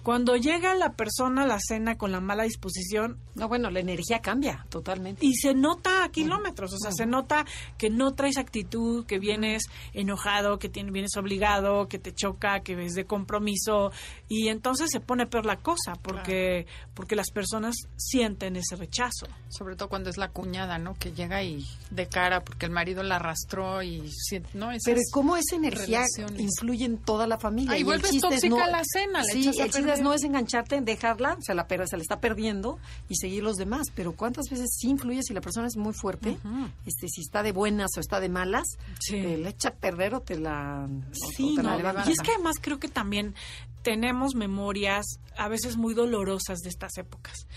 Cuando 0.04 0.36
llega 0.36 0.74
la 0.76 0.94
persona 0.94 1.44
a 1.44 1.48
la 1.48 1.60
cena 1.60 1.98
con 1.98 2.12
la 2.12 2.20
mala 2.20 2.44
disposición, 2.44 3.20
No, 3.36 3.48
bueno, 3.48 3.70
la 3.70 3.80
energía 3.80 4.20
cambia 4.20 4.66
totalmente. 4.70 5.26
y 5.26 5.36
se 5.36 5.54
nota 5.54 6.04
a 6.04 6.10
kilómetros, 6.10 6.74
o 6.74 6.78
sea, 6.78 6.92
se 6.92 7.06
nota 7.06 7.46
que 7.78 7.90
no 7.90 8.14
traes 8.14 8.38
actitud, 8.38 9.06
que 9.06 9.20
vienes 9.20 9.64
enojado, 9.94 10.58
que 10.60 10.70
tienes, 10.70 10.92
vienes 10.92 11.16
obligado, 11.18 11.88
que 11.88 12.00
te 12.00 12.14
choca, 12.14 12.62
que 12.62 12.76
ves 12.76 12.94
de 12.94 13.06
compromiso, 13.06 13.92
y 14.28 14.48
entonces 14.48 14.90
se 14.92 15.00
pone 15.00 15.28
peor 15.28 15.46
la 15.46 15.58
cosa, 15.58 15.94
porque, 16.02 16.66
porque 16.94 17.16
las 17.16 17.30
personas 17.32 17.76
sienten 17.96 18.56
ese 18.56 18.76
rechazo. 18.76 19.28
Sobre 19.50 19.76
todo 19.76 19.90
cuando 19.90 20.10
es 20.10 20.18
la 20.18 20.30
cuñada, 20.30 20.78
¿no? 20.80 20.96
Que 20.96 21.12
llega 21.12 21.44
y 21.44 21.66
de 21.92 22.08
cara 22.08 22.44
porque 22.44 22.66
el 22.66 22.72
marido 22.72 23.04
la 23.04 23.18
arrastró 23.18 23.84
y 23.84 24.10
¿no? 24.54 24.72
Esas 24.72 24.82
Pero 24.86 25.02
cómo 25.12 25.38
esa 25.38 25.56
energía 25.56 26.00
relaciones. 26.00 26.40
influye 26.42 26.86
en 26.86 26.98
toda 26.98 27.28
la 27.28 27.38
familia. 27.38 27.74
Ah, 27.74 27.78
y 27.78 27.82
el 27.82 27.86
vuelves 27.86 28.20
tóxica 28.20 28.68
la 28.68 28.82
cena, 28.84 29.20
la 29.20 29.24
sí, 29.26 29.42
echas 29.48 29.60
a 29.60 29.70
el 29.94 29.98
chiste 29.98 30.00
es 30.00 30.00
perder. 30.00 30.04
no 30.04 30.14
es 30.14 30.24
engancharte, 30.24 30.82
dejarla, 30.82 31.38
se 31.42 31.54
la, 31.54 31.68
per- 31.68 31.88
se 31.88 31.98
la 31.98 32.02
está 32.04 32.20
perdiendo 32.20 32.80
y 33.10 33.16
seguir 33.16 33.44
los 33.44 33.58
demás. 33.58 33.88
Pero 33.96 34.14
¿cuántas 34.14 34.46
veces 34.50 34.70
sí 34.78 34.90
influye 34.90 35.22
si 35.24 35.34
la 35.34 35.42
persona 35.42 35.68
es 35.68 35.78
muy 35.78 35.94
fuerte? 35.94 36.38
este 36.86 37.08
Si 37.08 37.22
está 37.22 37.44
de 37.44 37.52
buenas 37.52 37.90
o 37.98 38.00
está 38.00 38.20
de 38.20 38.30
malas, 38.30 38.64
Sí. 39.00 39.22
te 39.22 39.38
la 39.38 39.50
echa 39.50 39.70
a 39.70 39.74
perder 39.76 40.16
o 40.16 40.22
te 40.22 40.38
la, 40.40 40.88
o- 40.90 41.16
Sí, 41.36 41.52
o 41.54 41.56
te 41.56 41.64
la 41.64 41.72
no, 41.72 41.78
levanta. 41.78 42.04
y 42.10 42.12
es 42.14 42.20
que 42.20 42.32
además 42.32 42.56
creo 42.62 42.80
que 42.80 42.88
también 42.88 43.36
tenemos 43.84 44.36
memorias 44.36 45.06
a 45.38 45.48
veces 45.48 45.76
muy 45.78 45.94
dolorosas 45.94 46.60
de 46.60 46.70
estas 46.70 46.98
épocas. 46.98 47.48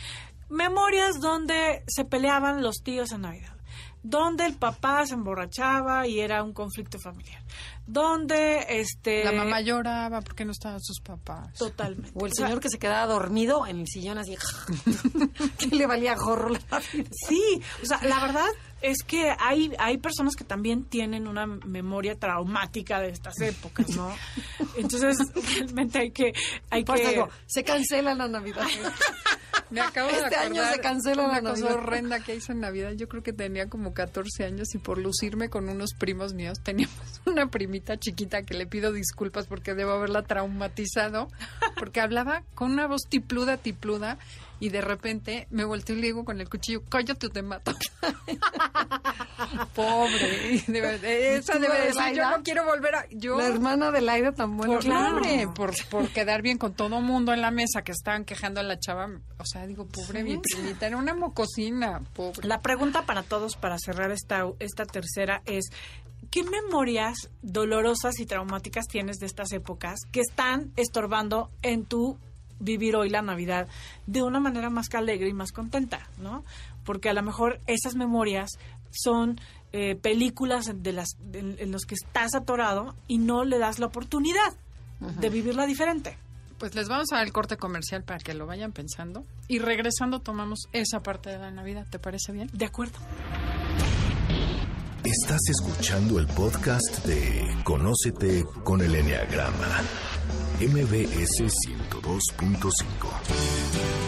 Memorias 0.51 1.21
donde 1.21 1.83
se 1.87 2.05
peleaban 2.05 2.63
los 2.63 2.77
tíos 2.83 3.13
en 3.13 3.23
Navidad, 3.23 3.57
donde 4.05 4.45
el 4.45 4.55
papá 4.55 5.07
se 5.07 5.15
emborrachaba 5.15 6.07
y 6.07 6.21
era 6.21 6.43
un 6.43 6.53
conflicto 6.53 6.99
familiar, 6.99 7.43
donde 7.87 8.67
este 8.69 9.25
La 9.25 9.33
mamá 9.33 9.63
lloraba 9.63 10.21
porque 10.21 10.45
no 10.45 10.53
estaban 10.53 10.79
sus 10.81 11.01
papás. 11.01 11.55
totalmente. 11.55 12.13
O 12.15 12.27
el 12.27 12.33
O 12.33 12.35
sea, 12.35 12.47
señor 12.47 12.61
que 12.61 12.69
se 12.69 12.79
quedaba 12.79 13.07
dormido 13.13 13.67
en 13.67 13.81
el 13.81 13.87
sillón 13.89 14.19
así, 14.19 14.37
que 15.59 15.67
le 15.69 15.87
valía 15.87 16.15
gorro 16.17 16.51
la 16.51 16.81
vida. 16.93 17.11
Sí, 17.29 17.61
o 17.83 17.87
sea, 17.87 17.99
la 18.03 18.21
verdad 18.21 18.47
es 18.83 18.99
que 19.03 19.35
hay, 19.39 19.73
hay 19.79 19.97
personas 19.97 20.37
que 20.37 20.45
también 20.45 20.85
tienen 20.85 21.27
una 21.27 21.47
memoria 21.47 22.19
traumática 22.19 23.01
de 23.01 23.09
estas 23.09 23.41
épocas, 23.41 23.89
¿no? 23.97 24.15
Entonces, 24.77 25.17
realmente 25.57 25.99
hay 25.99 26.11
que... 26.11 26.35
Hay 26.69 26.85
que 26.85 27.09
digo, 27.09 27.31
se 27.47 27.65
cancela 27.65 28.15
la 28.15 28.29
Navidad. 28.29 28.67
Me 29.71 29.81
acabo 29.81 30.09
de 30.11 30.17
Este 30.19 30.37
año 30.37 30.63
acordar 30.63 30.75
se 30.75 30.81
cancela 30.81 31.23
una 31.25 31.35
la 31.35 31.41
cosa 31.51 31.65
Navidad. 31.65 31.83
horrenda 31.83 32.21
que 32.21 32.35
hice 32.37 32.53
en 32.53 32.61
Navidad. 32.61 32.93
Yo 32.93 33.09
creo 33.09 33.23
que 33.23 33.33
tenía 33.33 33.69
como 33.69 33.95
14 33.95 34.45
años 34.45 34.75
y 34.75 34.79
por 34.79 34.99
lucirme 34.99 35.49
con 35.49 35.69
unos 35.69 35.95
primos 35.95 36.35
míos 36.35 36.61
teníamos 36.63 36.95
una 37.27 37.49
primita 37.49 37.97
chiquita 37.99 38.43
que 38.43 38.55
le 38.55 38.67
pido 38.67 38.93
disculpas 38.93 39.47
porque 39.47 39.75
debo 39.75 39.93
haberla 39.93 40.23
traumatizado 40.23 41.29
porque 41.79 42.01
hablaba 42.01 42.43
con 42.55 42.73
una 42.73 42.87
voz 42.87 43.03
tipluda, 43.09 43.57
tipluda 43.57 44.19
y 44.61 44.69
de 44.69 44.81
repente 44.81 45.47
me 45.51 45.65
volteo 45.65 45.97
y 45.97 46.01
le 46.01 46.07
digo 46.07 46.25
con 46.25 46.41
el 46.41 46.49
cuchillo, 46.49 46.83
cállate 46.89 47.27
o 47.27 47.31
te 47.31 47.43
mato. 47.43 47.73
Pobre. 49.75 50.63
De 50.69 51.37
esa 51.37 51.55
¿Tú, 51.55 51.59
debe 51.61 51.87
decir, 51.87 52.15
yo 52.15 52.31
no 52.31 52.43
quiero 52.43 52.65
volver 52.65 52.95
a... 52.95 53.07
Yo, 53.11 53.37
La 53.37 53.47
hermana 53.47 53.91
de 53.91 54.01
Laida 54.01 54.33
tan 54.33 54.57
buena. 54.57 54.79
por, 54.79 54.85
pobre, 54.85 55.49
por, 55.55 55.89
por 55.89 56.09
quedar 56.11 56.43
bien 56.43 56.59
con 56.59 56.75
todo 56.75 57.01
mundo 57.01 57.33
en 57.33 57.41
la 57.41 57.51
mesa 57.51 57.83
que 57.83 57.93
estaban 57.93 58.25
quejando 58.25 58.61
a 58.61 58.63
la 58.63 58.79
chava. 58.79 59.09
O 59.39 59.45
sea, 59.45 59.67
digo, 59.67 59.87
pobre 59.87 60.23
mi 60.23 60.39
primita, 60.39 60.87
era 60.87 60.97
una 60.97 61.15
mocosina, 61.15 62.01
pobre. 62.15 62.47
La 62.47 62.61
pregunta 62.61 63.05
para 63.07 63.23
todos, 63.23 63.57
para 63.57 63.77
cerrar 63.79 64.11
esta, 64.13 64.45
esta 64.61 64.85
tercera, 64.85 65.43
es, 65.45 65.67
¿qué 66.31 66.43
memorias 66.45 67.31
dolorosas 67.43 68.19
y 68.21 68.27
traumáticas 68.27 68.87
tienes 68.87 69.19
de 69.19 69.27
estas 69.27 69.53
épocas 69.53 70.01
que 70.13 70.21
están 70.21 70.73
estorbando 70.77 71.51
en 71.63 71.85
tu 71.85 72.19
vivir 72.61 72.97
hoy 72.97 73.11
la 73.11 73.23
Navidad 73.23 73.69
de 74.07 74.23
una 74.23 74.41
manera 74.41 74.71
más 74.71 74.89
que 74.89 74.97
alegre 74.97 75.29
y 75.29 75.33
más 75.33 75.53
contenta, 75.53 76.09
¿no? 76.19 76.45
Porque 76.85 77.09
a 77.09 77.15
lo 77.15 77.23
mejor 77.23 77.61
esas 77.67 77.95
memorias 77.95 78.51
son 78.91 79.41
eh, 79.73 79.97
películas 79.97 80.71
de 80.75 80.93
las 80.93 81.17
en, 81.33 81.57
en 81.59 81.73
los 81.73 81.85
que 81.85 81.95
estás 81.95 82.35
atorado 82.35 82.95
y 83.09 83.19
no 83.19 83.45
le 83.45 83.59
das 83.59 83.79
la 83.79 83.87
oportunidad 83.87 84.55
de 85.01 85.29
vivirla 85.29 85.67
diferente. 85.67 86.17
Pues 86.59 86.75
les 86.75 86.89
vamos 86.89 87.09
a 87.13 87.17
dar 87.17 87.27
el 87.27 87.33
corte 87.33 87.57
comercial 87.57 88.05
para 88.05 88.19
que 88.21 88.33
lo 88.33 88.47
vayan 88.47 88.73
pensando. 88.73 89.25
Y 89.49 89.59
regresando 89.59 90.21
tomamos 90.21 90.69
esa 90.73 91.03
parte 91.03 91.31
de 91.31 91.39
la 91.39 91.51
Navidad. 91.51 91.87
¿Te 91.91 91.99
parece 91.99 92.33
bien? 92.33 92.49
De 92.53 92.65
acuerdo. 92.65 92.99
Estás 95.05 95.41
escuchando 95.51 96.19
el 96.19 96.27
podcast 96.29 97.05
de 97.05 97.55
Conócete 97.63 98.45
con 98.63 98.81
el 98.81 98.95
Enneagrama. 98.95 99.83
MBS 100.61 101.43
102.5. 102.05 104.04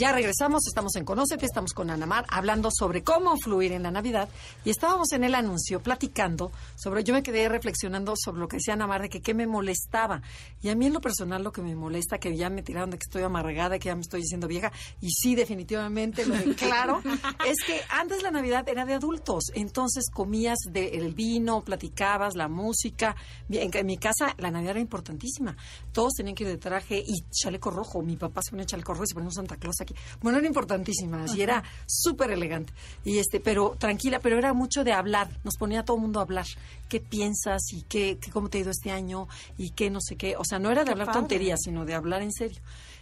Ya 0.00 0.12
regresamos, 0.12 0.66
estamos 0.66 0.96
en 0.96 1.04
Conócete, 1.04 1.44
estamos 1.44 1.74
con 1.74 1.90
Ana 1.90 2.06
Mar 2.06 2.24
hablando 2.30 2.70
sobre 2.72 3.02
cómo 3.02 3.36
fluir 3.36 3.72
en 3.72 3.82
la 3.82 3.90
Navidad. 3.90 4.30
Y 4.64 4.70
estábamos 4.70 5.12
en 5.12 5.24
el 5.24 5.34
anuncio 5.34 5.82
platicando 5.82 6.52
sobre, 6.74 7.04
yo 7.04 7.12
me 7.12 7.22
quedé 7.22 7.50
reflexionando 7.50 8.14
sobre 8.16 8.40
lo 8.40 8.48
que 8.48 8.56
decía 8.56 8.72
Ana 8.72 8.86
Mar 8.86 9.02
de 9.02 9.10
que 9.10 9.20
qué 9.20 9.34
me 9.34 9.46
molestaba. 9.46 10.22
Y 10.62 10.70
a 10.70 10.74
mí 10.74 10.86
en 10.86 10.94
lo 10.94 11.02
personal 11.02 11.44
lo 11.44 11.52
que 11.52 11.60
me 11.60 11.74
molesta, 11.74 12.16
que 12.16 12.34
ya 12.34 12.48
me 12.48 12.62
tiraron 12.62 12.88
de 12.88 12.96
que 12.96 13.04
estoy 13.04 13.24
amargada, 13.24 13.78
que 13.78 13.90
ya 13.90 13.94
me 13.94 14.00
estoy 14.00 14.22
diciendo 14.22 14.48
vieja 14.48 14.72
y 15.02 15.10
sí, 15.10 15.34
definitivamente 15.34 16.24
lo 16.24 16.34
declaro, 16.34 17.02
es 17.46 17.58
que 17.66 17.82
antes 17.90 18.22
la 18.22 18.30
Navidad 18.30 18.66
era 18.70 18.86
de 18.86 18.94
adultos, 18.94 19.50
entonces 19.52 20.08
comías 20.10 20.60
del 20.70 21.12
vino, 21.12 21.60
platicabas, 21.60 22.36
la 22.36 22.48
música, 22.48 23.16
en, 23.50 23.70
en 23.72 23.86
mi 23.86 23.98
casa 23.98 24.34
la 24.38 24.50
Navidad 24.50 24.70
era 24.70 24.80
importantísima, 24.80 25.54
todos 25.92 26.14
tenían 26.14 26.34
que 26.34 26.44
ir 26.44 26.48
de 26.48 26.56
traje 26.56 27.04
y 27.06 27.22
chaleco 27.30 27.70
rojo, 27.70 28.00
mi 28.00 28.16
papá 28.16 28.40
se 28.42 28.50
ponía 28.50 28.64
chaleco 28.64 28.94
rojo 28.94 29.04
y 29.04 29.08
se 29.08 29.14
ponía 29.14 29.28
un 29.28 29.34
Santa 29.34 29.56
Claus 29.56 29.80
aquí, 29.80 29.89
bueno, 30.22 30.38
era 30.38 30.46
importantísima, 30.46 31.24
así 31.24 31.42
era 31.42 31.62
súper 31.86 32.30
elegante. 32.30 32.72
Y 33.04 33.18
este, 33.18 33.40
pero 33.40 33.76
tranquila, 33.78 34.20
pero 34.20 34.38
era 34.38 34.52
mucho 34.52 34.84
de 34.84 34.92
hablar, 34.92 35.28
nos 35.44 35.56
ponía 35.56 35.80
a 35.80 35.84
todo 35.84 35.96
el 35.96 36.02
mundo 36.02 36.20
a 36.20 36.22
hablar. 36.22 36.46
¿Qué 36.88 37.00
piensas 37.00 37.62
y 37.72 37.82
qué, 37.82 38.18
qué- 38.20 38.30
cómo 38.30 38.48
te 38.48 38.58
ha 38.58 38.60
ido 38.62 38.70
este 38.70 38.90
año 38.90 39.28
y 39.58 39.70
qué 39.70 39.90
no 39.90 40.00
sé 40.00 40.16
qué? 40.16 40.36
O 40.36 40.44
sea, 40.44 40.58
no 40.58 40.70
era 40.70 40.80
de 40.82 40.86
Qué 40.86 40.92
hablar 40.92 41.06
padre. 41.06 41.20
tonterías, 41.20 41.60
sino 41.62 41.84
de 41.84 41.94
hablar 41.94 42.22
en 42.22 42.32
serio. 42.32 42.60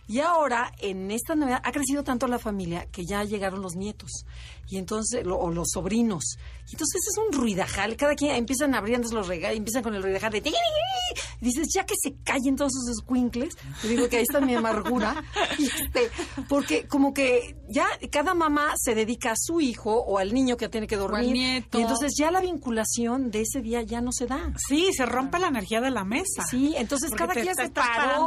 Y 0.09 0.21
ahora, 0.21 0.73
en 0.79 1.11
esta 1.11 1.35
Navidad, 1.35 1.61
ha 1.63 1.71
crecido 1.71 2.03
tanto 2.03 2.27
la 2.27 2.39
familia 2.39 2.87
que 2.91 3.05
ya 3.05 3.23
llegaron 3.25 3.61
los 3.63 3.77
nietos 3.77 4.25
y 4.71 4.77
entonces 4.79 5.25
lo- 5.25 5.39
o 5.39 5.51
los 5.51 5.69
sobrinos. 5.73 6.25
Y 6.69 6.73
entonces 6.73 7.01
es 7.11 7.17
un 7.19 7.33
ruidajal. 7.33 7.97
Cada 7.97 8.15
quien 8.15 8.35
empiezan 8.35 8.75
abriendo 8.75 9.09
los 9.15 9.27
regalos, 9.29 9.57
empiezan 9.57 9.83
con 9.83 9.95
el 9.95 10.03
ruidajal 10.03 10.33
de... 10.33 10.39
Y 10.39 11.45
dices, 11.45 11.69
ya 11.75 11.85
que 11.87 11.95
se 12.03 12.15
callen 12.25 12.57
todos 12.57 12.73
esos 12.73 12.99
escuincles. 12.99 13.55
Te 13.81 13.89
digo 13.89 14.09
que 14.09 14.17
ahí 14.19 14.23
está 14.23 14.41
mi 14.41 14.55
amargura. 14.55 15.23
Y 15.59 15.65
este, 15.67 16.11
porque 16.49 16.87
como 16.87 17.15
que 17.15 17.57
ya 17.69 17.87
cada 18.11 18.35
mamá 18.35 18.75
se 18.77 18.95
dedica 18.95 19.33
a 19.33 19.37
su 19.37 19.61
hijo 19.63 19.93
o 19.95 20.19
al 20.19 20.35
niño 20.35 20.57
que 20.59 20.69
tiene 20.69 20.87
que 20.87 20.97
dormir. 20.97 21.33
nieto. 21.33 21.79
Y 21.79 21.83
entonces 21.83 22.13
ya 22.19 22.31
la 22.31 22.41
vinculación 22.41 23.31
de 23.31 23.43
ese 23.43 23.61
día 23.63 23.81
ya 23.83 24.01
no 24.03 24.13
se 24.13 24.27
da. 24.27 24.53
Sí, 24.69 24.91
se 24.93 25.07
rompe 25.07 25.39
la 25.39 25.49
energía 25.49 25.81
de 25.81 25.91
la 25.91 26.05
mesa. 26.05 26.45
Sí, 26.51 26.75
entonces 26.77 27.09
Porque 27.11 27.25
cada 27.27 27.35
quien 27.41 27.55
se 27.55 27.71
paró. 27.71 28.27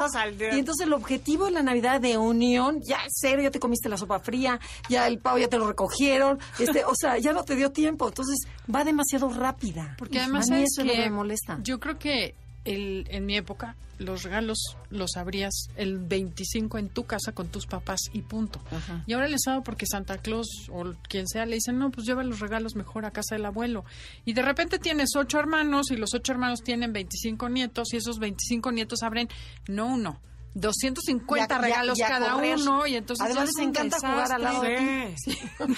Y 0.56 0.60
entonces 0.60 0.88
el 0.88 0.94
objetivo 0.94 1.46
de 1.46 1.52
la 1.52 1.60
Navidad 1.72 2.02
de 2.02 2.18
unión, 2.18 2.82
ya 2.82 3.00
cero, 3.10 3.42
ya 3.42 3.50
te 3.50 3.60
comiste 3.60 3.88
la 3.88 3.98
sopa 3.98 4.20
fría, 4.20 4.60
ya 4.90 5.08
el 5.08 5.20
pavo 5.20 5.38
ya 5.38 5.48
te 5.48 5.58
lo 5.58 5.68
recogieron, 5.68 6.38
este, 6.60 6.84
o 6.84 6.94
sea, 6.96 7.18
ya 7.18 7.32
no 7.32 7.44
te 7.44 7.56
dio 7.56 7.72
tiempo, 7.72 8.10
entonces 8.10 8.46
va 8.74 8.84
demasiado 8.84 9.30
rápida. 9.30 9.96
Porque 9.98 10.20
además 10.20 10.50
a 10.50 10.56
mí 10.56 10.58
¿sabes 10.58 10.70
eso 10.74 10.82
es 10.82 10.88
lo 10.88 10.94
que 10.94 11.10
me 11.10 11.16
molesta. 11.16 11.60
Yo 11.64 11.80
creo 11.80 11.98
que 11.98 12.36
el, 12.66 13.06
en 13.10 13.26
mi 13.26 13.38
época 13.38 13.76
los 14.00 14.24
regalos 14.24 14.58
los 14.90 15.16
abrías 15.16 15.70
el 15.76 16.00
25 16.00 16.78
en 16.78 16.90
tu 16.90 17.06
casa 17.06 17.32
con 17.32 17.50
tus 17.50 17.68
papás 17.68 18.00
y 18.14 18.22
punto. 18.22 18.60
Ajá. 18.72 19.04
Y 19.06 19.14
ahora 19.14 19.28
les 19.28 19.48
hago 19.48 19.64
porque 19.64 19.86
Santa 19.86 20.18
Claus 20.18 20.68
o 20.72 20.94
quien 21.08 21.28
sea 21.28 21.46
le 21.46 21.56
dicen, 21.56 21.78
no, 21.78 21.92
pues 21.92 22.06
lleva 22.06 22.24
los 22.24 22.40
regalos 22.40 22.76
mejor 22.76 23.06
a 23.06 23.12
casa 23.12 23.36
del 23.36 23.46
abuelo. 23.46 23.86
Y 24.26 24.34
de 24.34 24.42
repente 24.42 24.80
tienes 24.80 25.16
ocho 25.16 25.40
hermanos 25.40 25.92
y 25.92 25.98
los 25.98 26.14
ocho 26.14 26.32
hermanos 26.32 26.64
tienen 26.64 26.92
25 26.92 27.48
nietos 27.50 27.94
y 27.94 27.98
esos 27.98 28.20
25 28.20 28.72
nietos 28.72 29.04
abren, 29.04 29.30
no 29.68 29.86
uno, 29.88 30.20
250 30.54 31.48
Ya- 31.48 31.48
ya- 31.48 31.62
regalos 31.62 32.00
cada 32.00 32.34
correr. 32.34 32.58
uno 32.58 32.86
y 32.88 32.96
entonces 32.96 33.26
Además 33.26 33.46
les 33.46 33.58
encanta 33.68 33.98
jugar 34.00 34.32
al 34.32 34.42
lado 34.44 34.62
de 34.62 34.78
ti. 34.78 35.16
Sí. 35.32 35.40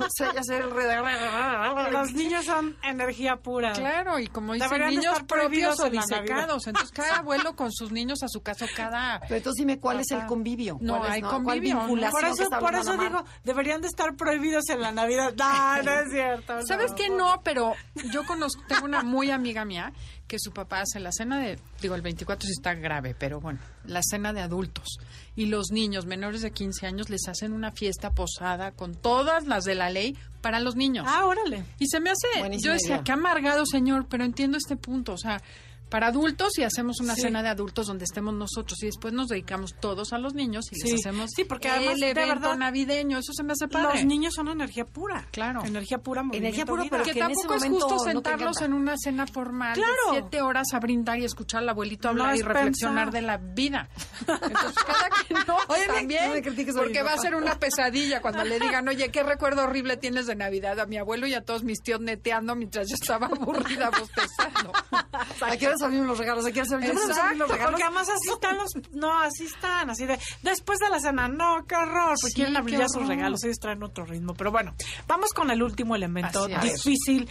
O 0.00 0.06
sea, 0.08 0.32
ya 0.32 0.42
sé 0.42 0.56
el 0.56 1.92
Los 1.92 2.12
niños 2.14 2.44
son 2.46 2.76
energía 2.82 3.36
pura. 3.36 3.72
Claro, 3.72 4.18
y 4.18 4.28
como 4.28 4.54
dicen, 4.54 4.70
Deberían 4.70 4.94
niños 4.94 5.22
propios 5.24 5.78
o 5.80 5.86
en 5.86 5.92
disecados. 5.92 6.66
Entonces, 6.66 6.90
cada 6.92 7.18
abuelo 7.18 7.54
con 7.54 7.70
sus 7.70 7.92
niños 7.92 8.22
a 8.22 8.28
su 8.28 8.40
casa, 8.42 8.66
cada... 8.74 9.20
Pero 9.20 9.36
entonces 9.36 9.58
dime 9.58 9.78
cuál 9.78 10.00
es 10.00 10.10
el 10.10 10.24
convivio. 10.26 10.78
No, 10.80 10.96
¿Cuál 10.98 11.08
es, 11.08 11.14
hay 11.16 11.20
¿Cuál 11.20 11.32
convivio, 11.44 11.78
Por 11.86 12.20
que 12.20 12.30
eso, 12.30 12.48
por 12.58 12.74
eso 12.74 12.96
digo, 12.96 13.24
deberían 13.44 13.82
de 13.82 13.88
estar 13.88 14.14
prohibidos 14.16 14.68
en 14.70 14.80
la 14.80 14.92
Navidad. 14.92 15.34
No, 15.40 15.82
no 15.82 15.92
es 15.92 16.10
cierto. 16.10 16.62
¿Sabes 16.66 16.90
no. 16.92 16.96
qué? 16.96 17.08
No, 17.10 17.40
pero 17.42 17.74
yo 18.12 18.24
conozco, 18.24 18.62
tengo 18.68 18.84
una 18.84 19.02
muy 19.02 19.30
amiga 19.30 19.64
mía 19.64 19.92
que 20.30 20.38
su 20.38 20.52
papá 20.52 20.82
hace 20.82 21.00
la 21.00 21.10
cena 21.10 21.40
de, 21.40 21.58
digo, 21.82 21.96
el 21.96 22.02
24 22.02 22.46
sí 22.46 22.52
está 22.52 22.74
grave, 22.74 23.16
pero 23.18 23.40
bueno, 23.40 23.58
la 23.84 24.00
cena 24.00 24.32
de 24.32 24.40
adultos. 24.40 25.00
Y 25.34 25.46
los 25.46 25.72
niños 25.72 26.06
menores 26.06 26.40
de 26.42 26.52
15 26.52 26.86
años 26.86 27.10
les 27.10 27.26
hacen 27.26 27.52
una 27.52 27.72
fiesta 27.72 28.12
posada 28.12 28.70
con 28.70 28.94
todas 28.94 29.48
las 29.48 29.64
de 29.64 29.74
la 29.74 29.90
ley 29.90 30.16
para 30.40 30.60
los 30.60 30.76
niños. 30.76 31.04
Ah, 31.08 31.26
órale. 31.26 31.64
Y 31.80 31.88
se 31.88 31.98
me 31.98 32.10
hace, 32.10 32.28
Buenísima 32.38 32.64
yo 32.68 32.72
decía, 32.74 32.94
idea. 32.94 33.04
qué 33.04 33.10
amargado, 33.10 33.66
señor, 33.66 34.06
pero 34.08 34.22
entiendo 34.22 34.56
este 34.56 34.76
punto. 34.76 35.14
O 35.14 35.18
sea, 35.18 35.42
para 35.90 36.06
adultos 36.08 36.56
y 36.58 36.62
hacemos 36.62 37.00
una 37.00 37.14
Sí. 37.14 37.22
cena 37.22 37.42
de 37.42 37.48
adultos 37.48 37.86
donde 37.88 38.04
estemos 38.04 38.32
nosotros 38.34 38.82
y 38.82 38.86
después 38.86 39.12
nos 39.12 39.28
dedicamos 39.28 39.74
todos 39.80 40.12
a 40.12 40.18
los 40.18 40.34
niños 40.34 40.64
y 40.70 40.76
Sí. 40.76 40.92
les 40.92 41.00
hacemos 41.06 41.30
Sí, 41.34 41.44
porque 41.44 41.68
además, 41.68 41.94
el 41.94 42.00
de 42.00 42.10
evento 42.10 42.28
verdad, 42.34 42.56
navideño. 42.56 43.18
Eso 43.18 43.32
se 43.32 43.42
me 43.42 43.52
hace 43.52 43.68
padre. 43.68 43.96
Los 43.96 44.04
niños 44.06 44.34
son 44.34 44.48
energía 44.48 44.84
pura. 44.84 45.26
Claro. 45.32 45.64
Energía 45.64 45.98
pura, 45.98 46.22
Energía 46.32 46.64
pura, 46.64 46.82
vida. 46.84 46.90
pero 46.92 47.04
que 47.04 47.12
que 47.12 47.18
tampoco 47.20 47.54
es 47.54 47.64
justo 47.64 47.98
sentarlos 47.98 48.60
en 48.62 48.72
una 48.72 48.94
cena 48.96 49.26
formal 49.26 49.74
Claro. 49.74 49.92
de 50.12 50.20
siete 50.20 50.42
horas 50.42 50.68
a 50.72 50.78
brindar 50.80 51.18
y 51.18 51.24
escuchar 51.24 51.62
al 51.62 51.68
abuelito 51.68 52.08
hablar 52.08 52.36
y 52.36 52.42
reflexionar 52.42 53.10
de 53.10 53.22
la 53.22 53.36
vida. 53.38 53.88
Entonces, 54.20 54.74
cada 54.86 55.08
quien 55.26 55.40
no, 55.46 55.56
Oye, 55.68 55.86
también, 55.86 56.32
me 56.32 56.72
porque 56.72 57.02
va 57.02 57.12
a 57.14 57.18
ser 57.18 57.34
una 57.34 57.56
pesadilla 57.58 58.20
cuando 58.20 58.44
le 58.44 58.58
digan, 58.60 58.86
oye, 58.88 59.10
qué 59.10 59.22
recuerdo 59.22 59.64
horrible 59.64 59.96
tienes 59.96 60.26
de 60.26 60.36
Navidad 60.36 60.78
a 60.80 60.86
mi 60.86 60.96
abuelo 60.98 61.26
y 61.26 61.34
a 61.34 61.42
todos 61.44 61.64
mis 61.64 61.80
tíos 61.82 62.00
neteando 62.00 62.54
mientras 62.54 62.88
yo 62.88 62.94
estaba 63.00 63.26
aburrida 63.26 63.90
bostezando. 63.90 64.72
¿A 65.40 65.56
qué 65.56 65.66
hora 65.66 65.76
abrimos 65.82 66.06
los 66.06 66.18
regalos? 66.18 66.46
¿A 66.46 66.52
qué 66.52 66.60
hora 66.60 66.76
abrimos 66.76 67.04
Exacto, 67.04 67.34
los 67.36 67.48
regalos? 67.48 67.70
Porque 67.72 67.82
además 67.84 68.08
así 68.08 68.28
están 68.32 68.56
los... 68.56 68.70
No, 68.92 69.20
así 69.20 69.44
están, 69.44 69.90
así 69.90 70.06
de... 70.06 70.18
Después 70.42 70.78
de 70.78 70.88
la 70.90 71.00
cena, 71.00 71.28
no, 71.28 71.64
qué 71.66 71.74
horror. 71.74 72.14
Porque 72.20 72.28
Sí, 72.28 72.34
quieren 72.34 72.56
abrir 72.56 72.78
ya 72.78 72.88
sus 72.88 73.06
regalos, 73.06 73.44
ellos 73.44 73.58
traen 73.58 73.82
otro 73.82 74.04
ritmo. 74.04 74.34
Pero 74.34 74.50
bueno, 74.50 74.74
vamos 75.06 75.30
con 75.32 75.50
el 75.50 75.62
último 75.62 75.96
elemento 75.96 76.44
Así 76.44 76.68
es. 76.68 77.28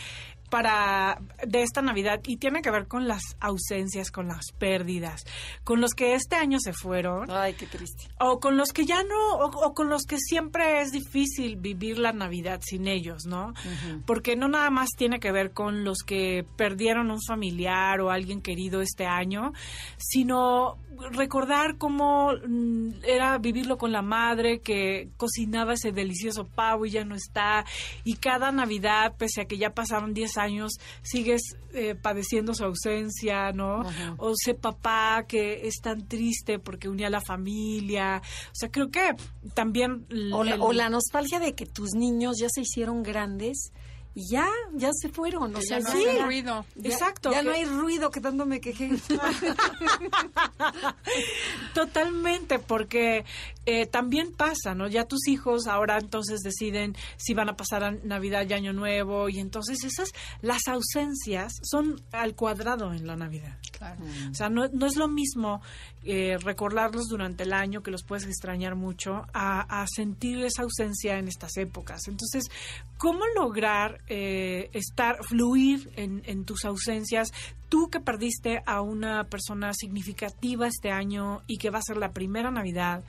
Para 0.50 1.20
de 1.46 1.62
esta 1.64 1.82
Navidad 1.82 2.22
y 2.26 2.38
tiene 2.38 2.62
que 2.62 2.72
ver 2.72 2.88
con 2.88 3.08
las 3.08 3.22
ausencias, 3.40 4.12
con 4.12 4.28
las 4.28 4.52
pérdidas, 4.58 5.24
con 5.64 5.82
los 5.82 5.94
que 5.94 6.14
este 6.16 6.36
año 6.36 6.60
se 6.60 6.74
fueron 6.74 7.30
Ay, 7.32 7.54
qué 7.54 7.66
triste. 7.66 8.06
o 8.20 8.40
con 8.40 8.58
los 8.58 8.74
que 8.74 8.86
ya 8.86 9.04
no, 9.04 9.36
o, 9.36 9.68
o 9.68 9.74
con 9.74 9.90
los 9.90 10.04
que 10.04 10.18
siempre 10.18 10.82
es 10.82 10.92
difícil 10.92 11.56
vivir 11.58 12.00
la 12.00 12.12
Navidad 12.12 12.62
sin 12.64 12.88
ellos, 12.88 13.26
¿no? 13.26 13.54
Porque 14.06 14.36
no 14.36 14.48
nada 14.48 14.70
más 14.70 14.90
tiene 14.98 15.20
que 15.20 15.32
ver 15.32 15.52
con 15.52 15.84
los 15.84 16.00
que 16.00 16.46
perdieron 16.56 17.12
un 17.12 17.22
familiar 17.22 18.02
o 18.02 18.10
alguien 18.12 18.42
querido 18.42 18.82
este 18.82 19.06
año, 19.06 19.54
sino 19.98 20.78
recordar 21.12 21.78
cómo 21.78 22.34
mm, 22.34 23.04
era 23.04 23.38
vivirlo 23.38 23.78
con 23.78 23.92
la 23.92 24.02
madre 24.02 24.60
que 24.60 25.10
cocinaba 25.18 25.74
ese 25.74 25.92
delicioso 25.92 26.46
pavo 26.46 26.86
y 26.86 26.92
ya 26.92 27.06
no 27.06 27.16
está, 27.16 27.66
y 28.04 28.16
cada 28.16 28.52
Navidad, 28.52 29.16
pese 29.18 29.42
a 29.42 29.46
que 29.46 29.58
ya 29.58 29.70
pasaron 29.70 30.14
10 30.14 30.38
años, 30.40 30.74
sigues 31.04 31.42
eh, 31.74 31.94
padeciendo 31.94 32.54
su 32.56 32.64
ausencia, 32.64 33.52
¿no? 33.52 33.82
Ajá. 33.82 34.16
o 34.18 34.32
ese 34.32 34.56
papá 34.56 35.26
que 35.28 35.68
es 35.68 35.76
tan 35.82 36.08
triste 36.08 36.58
porque 36.58 36.90
unía 36.90 37.08
a 37.08 37.12
la 37.12 37.22
familia. 37.22 38.22
O 38.48 38.56
sea, 38.56 38.70
creo 38.72 38.90
que 38.90 39.16
también... 39.54 40.08
O 40.34 40.44
la, 40.44 40.56
el- 40.56 40.62
o 40.62 40.74
la 40.74 40.90
nostalgia 40.90 41.40
de 41.40 41.54
que 41.54 41.66
tus 41.68 41.92
niños 41.94 42.38
ya 42.40 42.48
se 42.50 42.62
hicieron 42.62 43.04
grandes 43.04 43.72
y 44.16 44.28
ya, 44.32 44.48
ya 44.74 44.90
se 44.94 45.10
fueron. 45.10 45.56
O 45.56 45.62
sea, 45.62 45.80
ya 45.80 45.84
no 45.84 45.92
sí. 45.92 46.06
hace 46.06 46.24
ruido. 46.24 46.66
Ya- 46.76 46.90
Exacto, 46.90 47.32
Ya 47.32 47.40
que- 47.40 47.46
no 47.46 47.52
hay 47.54 47.66
ruido 47.66 48.10
que 48.12 48.22
tanto 48.22 48.46
me 48.46 48.60
quejé. 48.60 48.90
Totalmente, 51.74 52.60
porque 52.60 53.26
eh, 53.66 53.86
también 53.86 54.34
pasa, 54.34 54.74
¿no? 54.76 54.88
Ya 54.88 55.06
tus 55.06 55.28
hijos 55.28 55.68
ahora 55.68 55.98
entonces 56.00 56.42
deciden 56.42 56.96
si 57.18 57.34
van 57.34 57.50
a 57.50 57.56
pasar 57.56 57.84
a 57.84 57.92
Navidad 57.92 58.46
y 58.50 58.54
Año 58.54 58.74
Nuevo 58.74 59.30
y 59.30 59.40
entonces 59.40 59.84
esas, 59.84 60.12
las 60.42 60.68
ausencias 60.68 61.54
son 61.64 62.02
al 62.12 62.36
cuadrado 62.36 62.94
en 62.94 63.08
la 63.08 63.16
Navidad. 63.16 63.58
Claro. 63.72 64.02
O 64.32 64.34
sea, 64.34 64.50
no, 64.50 64.68
no 64.74 64.86
es 64.88 64.96
lo 64.98 65.08
mismo 65.08 65.62
eh, 66.04 66.38
recordarlos 66.38 67.08
durante 67.08 67.44
el 67.44 67.54
año, 67.54 67.84
que 67.84 67.92
los 67.92 68.04
puedes 68.04 68.26
extrañar 68.26 68.76
mucho, 68.76 69.26
a, 69.34 69.82
a 69.82 69.86
sentir 69.88 70.44
esa 70.44 70.64
ausencia 70.64 71.18
en 71.18 71.28
estas 71.28 71.58
épocas. 71.58 72.08
Entonces, 72.08 72.46
¿cómo 72.98 73.22
lograr 73.36 74.02
eh, 74.08 74.70
estar, 74.74 75.18
fluir 75.24 75.92
en, 75.96 76.22
en 76.26 76.46
tus 76.46 76.66
ausencias? 76.66 77.32
Tú 77.68 77.90
que 77.90 78.00
perdiste 78.00 78.62
a 78.66 78.82
una 78.82 79.26
persona 79.26 79.74
significativa 79.74 80.68
este 80.68 80.92
año 80.92 81.42
y 81.48 81.58
que 81.58 81.70
va 81.70 81.80
a 81.80 81.84
ser 81.84 81.98
la 81.98 82.14
primera 82.14 82.50
Navidad, 82.50 83.04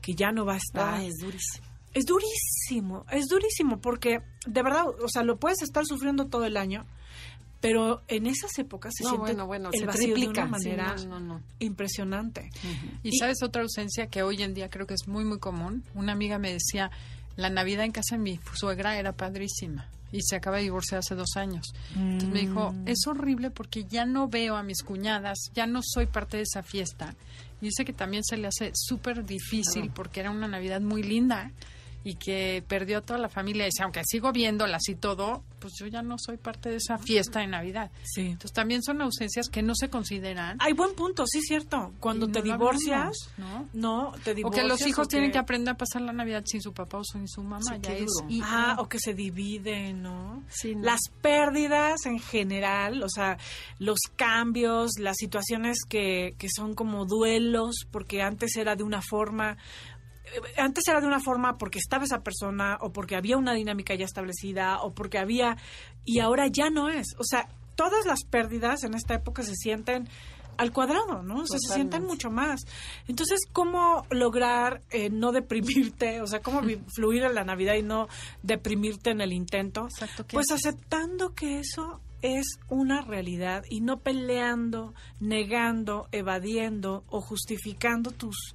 que 0.00 0.14
ya 0.14 0.30
no 0.32 0.44
va 0.44 0.54
a 0.54 0.58
estar. 0.58 1.02
Es 1.02 1.16
durísimo. 1.18 1.68
Es 1.94 2.04
durísimo, 2.04 3.06
es 3.10 3.26
durísimo 3.26 3.80
porque 3.80 4.20
de 4.46 4.62
verdad, 4.62 4.84
o 4.86 5.08
sea, 5.08 5.22
lo 5.22 5.38
puedes 5.38 5.62
estar 5.62 5.84
sufriendo 5.86 6.26
todo 6.26 6.44
el 6.44 6.56
año, 6.56 6.86
pero 7.60 8.02
en 8.08 8.26
esas 8.26 8.56
épocas 8.58 8.92
se 8.96 9.04
No, 9.04 9.10
siente 9.10 9.26
bueno, 9.32 9.46
bueno, 9.46 9.70
el 9.72 9.80
se 9.80 9.86
vacío 9.86 10.08
de 10.08 10.14
triplica. 10.14 10.44
una 10.44 10.58
Sí, 10.58 10.68
manera 10.68 10.94
no, 10.96 11.04
no, 11.06 11.20
no. 11.20 11.42
impresionante. 11.58 12.50
Y 13.02 13.16
sabes 13.18 13.42
otra 13.42 13.62
ausencia 13.62 14.06
que 14.08 14.22
hoy 14.22 14.42
en 14.42 14.54
día 14.54 14.68
creo 14.70 14.86
que 14.86 14.94
es 14.94 15.08
muy 15.08 15.24
muy 15.24 15.38
común. 15.38 15.84
Una 15.94 16.12
amiga 16.12 16.38
me 16.38 16.52
decía, 16.52 16.90
la 17.36 17.50
Navidad 17.50 17.84
en 17.84 17.92
casa 17.92 18.16
de 18.16 18.22
mi 18.22 18.40
suegra 18.54 18.98
era 18.98 19.12
padrísima 19.12 19.88
y 20.10 20.22
se 20.22 20.36
acaba 20.36 20.56
de 20.56 20.62
divorciar 20.64 21.00
hace 21.00 21.14
dos 21.14 21.36
años. 21.36 21.66
Entonces 21.94 22.28
me 22.30 22.40
dijo, 22.40 22.72
Mm. 22.72 22.88
es 22.88 23.06
horrible 23.06 23.50
porque 23.50 23.84
ya 23.84 24.06
no 24.06 24.28
veo 24.28 24.56
a 24.56 24.62
mis 24.62 24.82
cuñadas, 24.82 25.38
ya 25.54 25.66
no 25.66 25.80
soy 25.82 26.06
parte 26.06 26.36
de 26.38 26.44
esa 26.44 26.62
fiesta. 26.62 27.14
Y 27.60 27.66
dice 27.66 27.84
que 27.84 27.92
también 27.92 28.22
se 28.24 28.36
le 28.36 28.46
hace 28.46 28.70
súper 28.74 29.24
difícil 29.26 29.90
porque 29.94 30.20
era 30.20 30.30
una 30.30 30.46
Navidad 30.48 30.80
muy 30.80 31.02
linda 31.02 31.50
y 32.04 32.14
que 32.14 32.64
perdió 32.66 33.02
toda 33.02 33.18
la 33.18 33.28
familia. 33.28 33.64
Y 33.64 33.66
dice, 33.66 33.82
aunque 33.82 34.02
sigo 34.04 34.32
viéndolas 34.32 34.88
y 34.88 34.94
todo, 34.94 35.42
pues 35.58 35.74
yo 35.78 35.86
ya 35.86 36.02
no 36.02 36.16
soy 36.18 36.36
parte 36.36 36.70
de 36.70 36.76
esa 36.76 36.98
fiesta 36.98 37.40
de 37.40 37.48
Navidad. 37.48 37.90
Sí. 38.04 38.22
Entonces 38.22 38.52
también 38.52 38.82
son 38.82 39.02
ausencias 39.02 39.48
que 39.48 39.62
no 39.62 39.74
se 39.74 39.88
consideran. 39.90 40.56
Hay 40.60 40.72
buen 40.72 40.94
punto, 40.94 41.24
sí, 41.26 41.40
cierto. 41.40 41.92
Cuando 42.00 42.28
te 42.28 42.38
no 42.40 42.44
divorcias, 42.44 43.30
hablamos, 43.36 43.74
¿no? 43.74 44.12
te 44.24 44.30
O 44.30 44.34
divorcias. 44.34 44.62
que 44.62 44.68
los 44.68 44.86
hijos 44.86 45.06
o 45.06 45.08
tienen 45.08 45.30
que 45.30 45.38
aprender 45.38 45.74
a 45.74 45.76
pasar 45.76 46.02
la 46.02 46.12
Navidad 46.12 46.44
sin 46.46 46.62
su 46.62 46.72
papá 46.72 46.98
o 46.98 47.04
sin 47.04 47.28
su 47.28 47.42
mamá. 47.42 47.60
Sí, 47.74 47.80
ya 47.82 47.92
es. 47.94 48.10
Ah, 48.42 48.76
o 48.78 48.88
que 48.88 48.98
se 48.98 49.14
dividen, 49.14 50.02
¿no? 50.02 50.44
Sí, 50.48 50.74
no. 50.74 50.82
Las 50.82 51.00
pérdidas 51.20 52.06
en 52.06 52.18
general, 52.20 53.02
o 53.02 53.08
sea, 53.08 53.38
los 53.78 53.98
cambios, 54.16 54.92
las 54.98 55.16
situaciones 55.16 55.78
que, 55.88 56.34
que 56.38 56.48
son 56.48 56.74
como 56.74 57.04
duelos, 57.04 57.86
porque 57.90 58.22
antes 58.22 58.56
era 58.56 58.76
de 58.76 58.82
una 58.84 59.02
forma, 59.02 59.56
antes 60.56 60.86
era 60.88 61.00
de 61.00 61.06
una 61.06 61.20
forma 61.20 61.58
porque 61.58 61.78
estaba 61.78 62.04
esa 62.04 62.22
persona 62.22 62.78
o 62.80 62.92
porque 62.92 63.16
había 63.16 63.36
una 63.36 63.54
dinámica 63.54 63.94
ya 63.94 64.04
establecida 64.04 64.80
o 64.82 64.92
porque 64.92 65.18
había 65.18 65.56
y 66.04 66.20
ahora 66.20 66.46
ya 66.46 66.70
no 66.70 66.88
es. 66.88 67.14
O 67.18 67.24
sea, 67.24 67.48
todas 67.76 68.06
las 68.06 68.24
pérdidas 68.24 68.84
en 68.84 68.94
esta 68.94 69.14
época 69.14 69.42
se 69.42 69.54
sienten 69.54 70.08
al 70.56 70.72
cuadrado, 70.72 71.22
¿no? 71.22 71.42
O 71.42 71.46
sea, 71.46 71.58
se 71.60 71.72
sienten 71.72 72.04
mucho 72.04 72.30
más. 72.30 72.62
Entonces, 73.06 73.40
¿cómo 73.52 74.04
lograr 74.10 74.82
eh, 74.90 75.08
no 75.08 75.30
deprimirte? 75.30 76.20
O 76.20 76.26
sea, 76.26 76.40
¿cómo 76.40 76.62
fluir 76.94 77.22
en 77.22 77.34
la 77.34 77.44
Navidad 77.44 77.74
y 77.74 77.82
no 77.82 78.08
deprimirte 78.42 79.10
en 79.10 79.20
el 79.20 79.32
intento? 79.32 79.84
Exacto, 79.84 80.26
¿qué 80.26 80.34
Pues 80.34 80.50
haces? 80.50 80.66
aceptando 80.66 81.34
que 81.34 81.60
eso 81.60 82.00
es 82.22 82.58
una 82.68 83.02
realidad 83.02 83.62
y 83.70 83.80
no 83.80 84.00
peleando, 84.00 84.94
negando, 85.20 86.08
evadiendo 86.10 87.04
o 87.08 87.20
justificando 87.20 88.10
tus 88.10 88.54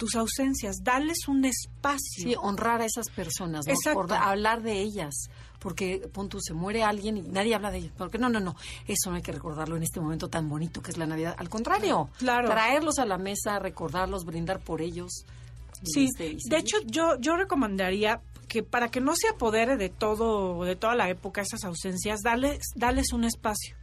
tus 0.00 0.14
ausencias, 0.16 0.76
darles 0.82 1.28
un 1.28 1.44
espacio. 1.44 2.24
Sí, 2.24 2.34
honrar 2.40 2.80
a 2.80 2.86
esas 2.86 3.10
personas, 3.10 3.66
¿no? 3.66 3.72
Exacto. 3.74 4.00
Por- 4.06 4.12
hablar 4.14 4.62
de 4.62 4.80
ellas. 4.80 5.14
Porque, 5.58 6.08
pon 6.10 6.30
tú, 6.30 6.38
se 6.40 6.54
muere 6.54 6.82
alguien 6.82 7.18
y 7.18 7.22
nadie 7.22 7.54
habla 7.54 7.70
de 7.70 7.78
ellos. 7.78 7.92
Porque 7.98 8.16
no, 8.16 8.30
no, 8.30 8.40
no. 8.40 8.56
Eso 8.88 9.10
no 9.10 9.16
hay 9.16 9.22
que 9.22 9.30
recordarlo 9.30 9.76
en 9.76 9.82
este 9.82 10.00
momento 10.00 10.28
tan 10.30 10.48
bonito 10.48 10.80
que 10.80 10.90
es 10.90 10.96
la 10.96 11.04
Navidad. 11.06 11.34
Al 11.36 11.50
contrario, 11.50 12.08
Claro. 12.18 12.48
traerlos 12.48 12.98
a 12.98 13.04
la 13.04 13.18
mesa, 13.18 13.58
recordarlos, 13.58 14.24
brindar 14.24 14.58
por 14.60 14.80
ellos. 14.80 15.26
Sí, 15.84 16.06
este, 16.06 16.36
de 16.48 16.56
hecho 16.58 16.78
yo 16.86 17.16
yo 17.20 17.36
recomendaría 17.36 18.20
que 18.50 18.64
para 18.64 18.90
que 18.90 19.00
no 19.00 19.12
se 19.14 19.28
apodere 19.28 19.76
de 19.76 19.88
todo 19.90 20.64
de 20.64 20.74
toda 20.74 20.96
la 20.96 21.08
época 21.08 21.40
esas 21.40 21.62
ausencias, 21.64 22.18
darles 22.24 22.58
darles 22.74 23.12
un 23.12 23.22
espacio. 23.24 23.76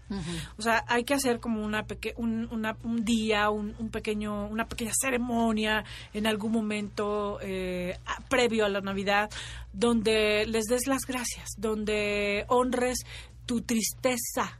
O 0.57 0.61
sea, 0.61 0.84
hay 0.88 1.03
que 1.05 1.13
hacer 1.13 1.39
como 1.39 1.63
una 1.63 1.84
peque 1.84 2.13
un, 2.18 2.47
una- 2.51 2.76
un 2.84 3.03
día, 3.05 3.49
un, 3.49 3.76
un 3.80 3.89
pequeño, 3.89 4.47
una 4.47 4.65
pequeña 4.68 4.91
ceremonia 4.93 5.86
en 6.13 6.28
algún 6.28 6.51
momento 6.51 7.39
eh, 7.41 7.97
a- 8.05 8.20
previo 8.30 8.65
a 8.65 8.70
la 8.70 8.82
Navidad, 8.82 9.30
donde 9.74 10.45
les 10.47 10.65
des 10.65 10.86
las 10.88 11.03
gracias, 11.07 11.47
donde 11.57 12.45
honres 12.49 12.99
tu 13.45 13.61
tristeza, 13.61 14.59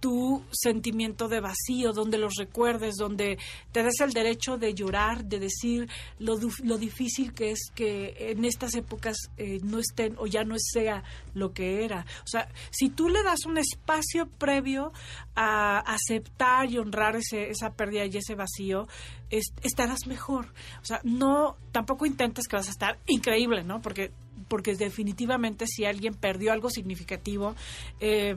tu 0.00 0.42
sentimiento 0.50 1.28
de 1.28 1.40
vacío, 1.40 1.92
donde 1.92 2.16
los 2.18 2.34
recuerdes, 2.36 2.96
donde 2.96 3.38
te 3.72 3.82
des 3.82 4.00
el 4.00 4.12
derecho 4.12 4.56
de 4.56 4.74
llorar, 4.74 5.24
de 5.26 5.38
decir 5.38 5.88
lo, 6.18 6.38
lo 6.64 6.78
difícil 6.78 7.32
que 7.34 7.50
es 7.50 7.70
que 7.74 8.14
en 8.30 8.44
estas 8.44 8.74
épocas 8.74 9.16
eh, 9.36 9.58
no 9.62 9.78
estén 9.78 10.14
o 10.18 10.26
ya 10.26 10.42
no 10.44 10.56
sea 10.58 11.04
lo 11.34 11.52
que 11.52 11.84
era. 11.84 12.06
O 12.24 12.26
sea, 12.26 12.48
si 12.70 12.88
tú 12.88 13.08
le 13.08 13.22
das 13.22 13.44
un 13.46 13.58
espacio 13.58 14.26
previo 14.26 14.92
a 15.36 15.78
aceptar 15.80 16.70
y 16.70 16.78
honrar 16.78 17.16
ese, 17.16 17.50
esa 17.50 17.70
pérdida 17.74 18.06
y 18.06 18.16
ese 18.16 18.34
vacío, 18.34 18.88
es- 19.28 19.52
estarás 19.62 20.06
mejor. 20.06 20.46
O 20.82 20.84
sea, 20.84 21.00
no, 21.04 21.56
tampoco 21.72 22.06
intentes 22.06 22.48
que 22.48 22.56
vas 22.56 22.68
a 22.68 22.72
estar 22.72 22.98
increíble, 23.06 23.64
¿no? 23.64 23.80
Porque 23.82 24.10
porque 24.50 24.74
definitivamente 24.74 25.66
si 25.68 25.84
alguien 25.84 26.12
perdió 26.12 26.52
algo 26.52 26.70
significativo, 26.70 27.54
eh, 28.00 28.34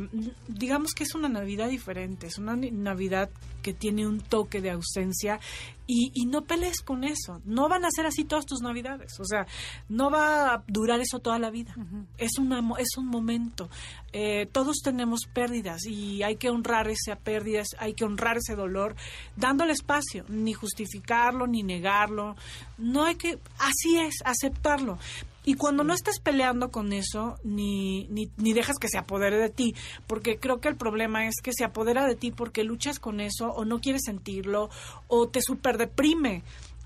digamos 0.48 0.94
que 0.94 1.04
es 1.04 1.16
una 1.16 1.28
Navidad 1.28 1.70
diferente, 1.70 2.28
es 2.28 2.38
una 2.38 2.56
Navidad 2.56 3.32
que 3.64 3.74
tiene 3.74 4.06
un 4.06 4.20
toque 4.20 4.62
de 4.62 4.70
ausencia 4.70 5.40
y, 5.88 6.12
y 6.14 6.26
no 6.28 6.44
pelees 6.44 6.82
con 6.82 7.04
eso. 7.04 7.42
No 7.46 7.68
van 7.68 7.86
a 7.86 7.92
ser 7.92 8.06
así 8.06 8.26
todas 8.26 8.46
tus 8.46 8.62
Navidades, 8.62 9.20
o 9.20 9.26
sea, 9.26 9.48
no 9.90 10.12
va 10.12 10.54
a 10.54 10.64
durar 10.68 11.00
eso 11.00 11.20
toda 11.20 11.40
la 11.40 11.50
vida. 11.50 11.74
Es, 12.20 12.38
una, 12.38 12.62
es 12.78 12.96
un 12.98 13.08
momento. 13.08 13.70
Eh, 14.12 14.48
todos 14.52 14.78
tenemos 14.84 15.22
pérdidas 15.34 15.86
y 15.88 16.22
hay 16.22 16.36
que 16.36 16.52
honrar 16.52 16.90
esa 16.90 17.16
pérdida, 17.16 17.64
hay 17.80 17.94
que 17.96 18.06
honrar 18.06 18.38
ese 18.38 18.56
dolor, 18.56 18.96
dándole 19.36 19.74
espacio, 19.74 20.26
ni 20.28 20.54
justificarlo, 20.54 21.48
ni 21.48 21.64
negarlo. 21.64 22.36
No 22.78 23.06
hay 23.06 23.16
que, 23.16 23.40
así 23.58 23.98
es, 23.98 24.16
aceptarlo. 24.24 25.00
Y 25.46 25.56
cuando 25.56 25.84
no 25.84 25.94
estés 25.94 26.20
peleando 26.20 26.72
con 26.72 26.94
eso, 26.94 27.36
ni, 27.44 28.08
ni, 28.08 28.30
ni 28.38 28.54
dejas 28.54 28.78
que 28.80 28.88
se 28.88 28.98
apodere 28.98 29.38
de 29.38 29.50
ti, 29.50 29.76
porque 30.08 30.38
creo 30.38 30.60
que 30.60 30.70
el 30.70 30.76
problema 30.76 31.28
es 31.28 31.36
que 31.44 31.52
se 31.54 31.66
apodera 31.66 32.06
de 32.08 32.16
ti 32.16 32.32
porque 32.32 32.64
luchas 32.64 33.00
con 33.00 33.20
eso 33.20 33.48
o 33.50 33.66
no 33.66 33.80
quieres 33.80 34.04
sentirlo 34.06 34.70
o 35.08 35.28
te 35.28 35.42
super 35.42 35.78
deprime. 35.78 36.44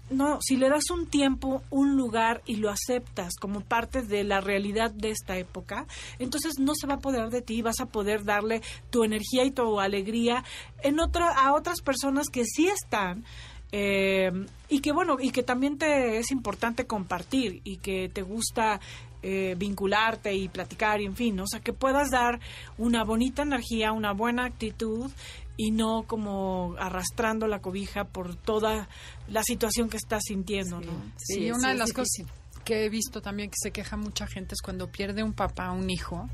No, 0.09 0.39
si 0.41 0.55
le 0.55 0.69
das 0.69 0.89
un 0.89 1.05
tiempo, 1.05 1.63
un 1.69 1.97
lugar 1.97 2.41
y 2.45 2.55
lo 2.55 2.69
aceptas 2.69 3.33
como 3.41 3.59
parte 3.59 4.01
de 4.01 4.23
la 4.23 4.39
realidad 4.39 4.89
de 4.89 5.09
esta 5.09 5.37
época, 5.37 5.85
entonces 6.17 6.59
no 6.59 6.75
se 6.75 6.87
va 6.87 6.93
a 6.93 6.97
apoderar 6.97 7.29
de 7.29 7.41
ti, 7.41 7.61
vas 7.61 7.81
a 7.81 7.87
poder 7.87 8.23
darle 8.23 8.61
tu 8.89 9.03
energía 9.03 9.43
y 9.43 9.51
tu 9.51 9.81
alegría 9.81 10.45
en 10.81 11.01
otra, 11.01 11.27
a 11.31 11.53
otras 11.53 11.81
personas 11.81 12.29
que 12.29 12.45
sí 12.45 12.69
están 12.69 13.25
eh, 13.71 14.31
y 14.69 14.79
que 14.79 14.91
bueno 14.91 15.17
y 15.19 15.31
que 15.31 15.43
también 15.43 15.77
te 15.77 16.17
es 16.17 16.31
importante 16.31 16.85
compartir 16.85 17.61
y 17.63 17.77
que 17.77 18.09
te 18.09 18.21
gusta 18.21 18.79
eh, 19.23 19.55
vincularte 19.57 20.33
y 20.33 20.47
platicar 20.47 21.01
y 21.01 21.05
en 21.05 21.15
fin, 21.15 21.35
¿no? 21.35 21.43
o 21.43 21.47
sea 21.47 21.59
que 21.59 21.73
puedas 21.73 22.09
dar 22.09 22.39
una 22.77 23.03
bonita 23.03 23.41
energía, 23.41 23.91
una 23.91 24.13
buena 24.13 24.45
actitud 24.45 25.11
y 25.57 25.71
no 25.71 26.03
como 26.03 26.75
arrastrando 26.77 27.47
la 27.47 27.59
cobija 27.59 28.05
por 28.05 28.35
toda 28.35 28.87
la 29.27 29.43
situación 29.43 29.89
que 29.89 29.97
estás 29.97 30.23
sintiendo, 30.27 30.79
¿no? 30.79 30.91
Sí, 31.17 31.33
Sí, 31.33 31.51
una 31.51 31.59
sí, 31.59 31.67
de 31.69 31.75
las 31.75 31.93
cosas 31.93 32.27
que 32.63 32.85
he 32.85 32.89
visto 32.89 33.21
también 33.21 33.49
que 33.49 33.55
se 33.57 33.71
queja 33.71 33.95
mucha 33.95 34.27
gente 34.27 34.53
es 34.53 34.61
cuando 34.61 34.91
pierde 34.91 35.23
un 35.23 35.31
papá 35.31 35.71
o 35.71 35.75
un 35.75 35.89
hijo. 35.89 36.29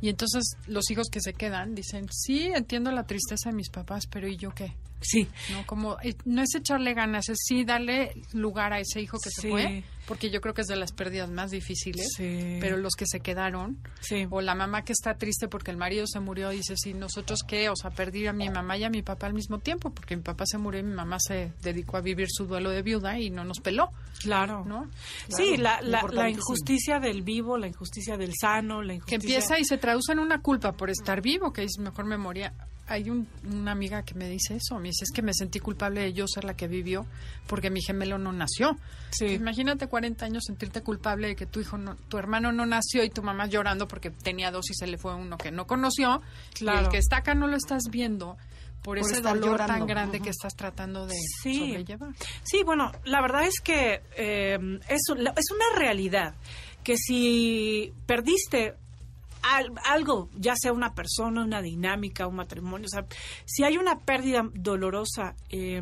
Y 0.00 0.08
entonces 0.08 0.56
los 0.66 0.90
hijos 0.90 1.08
que 1.10 1.20
se 1.20 1.32
quedan 1.32 1.74
dicen, 1.74 2.06
sí, 2.10 2.50
entiendo 2.54 2.90
la 2.90 3.06
tristeza 3.06 3.50
de 3.50 3.56
mis 3.56 3.70
papás, 3.70 4.06
pero 4.06 4.28
¿y 4.28 4.36
yo 4.36 4.50
qué? 4.54 4.74
Sí. 5.00 5.28
¿no? 5.52 5.66
Como, 5.66 5.96
eh, 6.02 6.14
no 6.24 6.42
es 6.42 6.54
echarle 6.54 6.94
ganas, 6.94 7.28
es 7.28 7.38
sí 7.44 7.64
darle 7.64 8.12
lugar 8.32 8.72
a 8.72 8.80
ese 8.80 9.00
hijo 9.00 9.18
que 9.18 9.30
se 9.30 9.48
fue, 9.48 9.84
porque 10.06 10.30
yo 10.30 10.40
creo 10.40 10.54
que 10.54 10.60
es 10.62 10.66
de 10.66 10.76
las 10.76 10.92
pérdidas 10.92 11.30
más 11.30 11.50
difíciles, 11.50 12.08
Sí. 12.16 12.58
pero 12.60 12.76
los 12.76 12.94
que 12.94 13.06
se 13.06 13.20
quedaron, 13.20 13.78
Sí. 14.00 14.26
o 14.30 14.40
la 14.40 14.54
mamá 14.54 14.82
que 14.84 14.92
está 14.92 15.14
triste 15.14 15.48
porque 15.48 15.70
el 15.70 15.76
marido 15.76 16.06
se 16.06 16.20
murió, 16.20 16.50
dice, 16.50 16.74
sí, 16.76 16.94
nosotros 16.94 17.40
qué, 17.46 17.68
o 17.68 17.76
sea, 17.76 17.90
perdí 17.90 18.26
a 18.26 18.32
mi 18.32 18.48
mamá 18.50 18.76
y 18.76 18.84
a 18.84 18.90
mi 18.90 19.02
papá 19.02 19.26
al 19.26 19.34
mismo 19.34 19.58
tiempo, 19.58 19.90
porque 19.90 20.16
mi 20.16 20.22
papá 20.22 20.44
se 20.46 20.58
murió 20.58 20.80
y 20.80 20.84
mi 20.84 20.94
mamá 20.94 21.16
se 21.20 21.52
dedicó 21.62 21.96
a 21.96 22.00
vivir 22.00 22.26
su 22.30 22.46
duelo 22.46 22.70
de 22.70 22.82
viuda 22.82 23.18
y 23.18 23.30
no 23.30 23.44
nos 23.44 23.60
peló, 23.60 23.90
Claro. 24.22 24.64
¿no? 24.64 24.88
Sí, 25.28 25.56
la, 25.56 25.80
la, 25.82 26.02
la 26.10 26.30
injusticia 26.30 26.98
del 27.00 27.22
vivo, 27.22 27.58
la 27.58 27.66
injusticia 27.68 28.16
del 28.16 28.32
sano, 28.40 28.82
la 28.82 28.88
Que 28.88 28.94
injusticia... 28.96 29.16
empieza 29.38 29.58
y 29.58 29.64
se 29.64 29.78
traduce 29.78 30.12
en 30.12 30.18
una 30.18 30.40
culpa 30.40 30.72
por 30.72 30.90
estar 30.90 31.20
vivo, 31.20 31.52
que 31.52 31.64
es 31.64 31.78
mejor 31.78 32.04
memoria. 32.06 32.52
Hay 32.86 33.08
un- 33.08 33.26
una 33.50 33.72
amiga 33.72 34.02
que 34.02 34.14
me 34.14 34.28
dice 34.28 34.56
eso, 34.56 34.78
me 34.78 34.88
dice, 34.88 35.04
es 35.04 35.10
que 35.10 35.22
me 35.22 35.32
sentí 35.32 35.58
culpable 35.58 36.02
de 36.02 36.12
yo 36.12 36.26
ser 36.28 36.44
la 36.44 36.54
que 36.54 36.68
vivió 36.68 37.06
porque 37.46 37.70
mi 37.70 37.80
gemelo 37.82 38.18
no 38.18 38.32
nació. 38.32 38.76
Sí. 39.10 39.26
Imagínate 39.26 39.86
40 39.86 40.26
años 40.26 40.44
sentirte 40.46 40.82
culpable 40.82 41.28
de 41.28 41.36
que 41.36 41.46
tu 41.46 41.60
hijo, 41.60 41.78
no- 41.78 41.96
tu 41.96 42.18
hermano 42.18 42.52
no 42.52 42.66
nació 42.66 43.02
y 43.02 43.08
tu 43.10 43.22
mamá 43.22 43.46
llorando 43.46 43.88
porque 43.88 44.10
tenía 44.10 44.50
dos 44.50 44.70
y 44.70 44.74
se 44.74 44.86
le 44.86 44.98
fue 44.98 45.14
uno 45.14 45.38
que 45.38 45.50
no 45.50 45.66
conoció. 45.66 46.20
Y 46.60 46.68
el 46.68 46.88
que 46.88 46.98
está 46.98 47.18
acá 47.18 47.34
no 47.34 47.46
lo 47.46 47.56
estás 47.56 47.84
viendo 47.90 48.36
por, 48.82 48.98
Por 49.00 49.10
ese 49.10 49.22
dolor 49.22 49.52
llorando. 49.52 49.74
tan 49.78 49.86
grande 49.86 50.20
que 50.20 50.28
estás 50.28 50.54
tratando 50.54 51.06
de 51.06 51.14
Sí. 51.42 51.58
sobrellevar. 51.70 52.14
Sí, 52.44 52.62
bueno, 52.64 52.92
la 53.04 53.22
verdad 53.22 53.44
es 53.46 53.60
que 53.64 54.02
eh, 54.18 54.58
es 54.88 55.00
una 55.10 55.78
realidad 55.78 56.34
que 56.82 56.98
si 56.98 57.94
perdiste 58.04 58.74
al- 59.52 59.72
algo, 59.84 60.30
ya 60.36 60.54
sea 60.56 60.72
una 60.72 60.94
persona, 60.94 61.44
una 61.44 61.60
dinámica, 61.62 62.26
un 62.26 62.36
matrimonio, 62.36 62.86
o 62.86 62.88
sea, 62.90 63.06
si 63.44 63.64
hay 63.64 63.76
una 63.76 64.00
pérdida 64.00 64.48
dolorosa, 64.54 65.34
eh, 65.50 65.80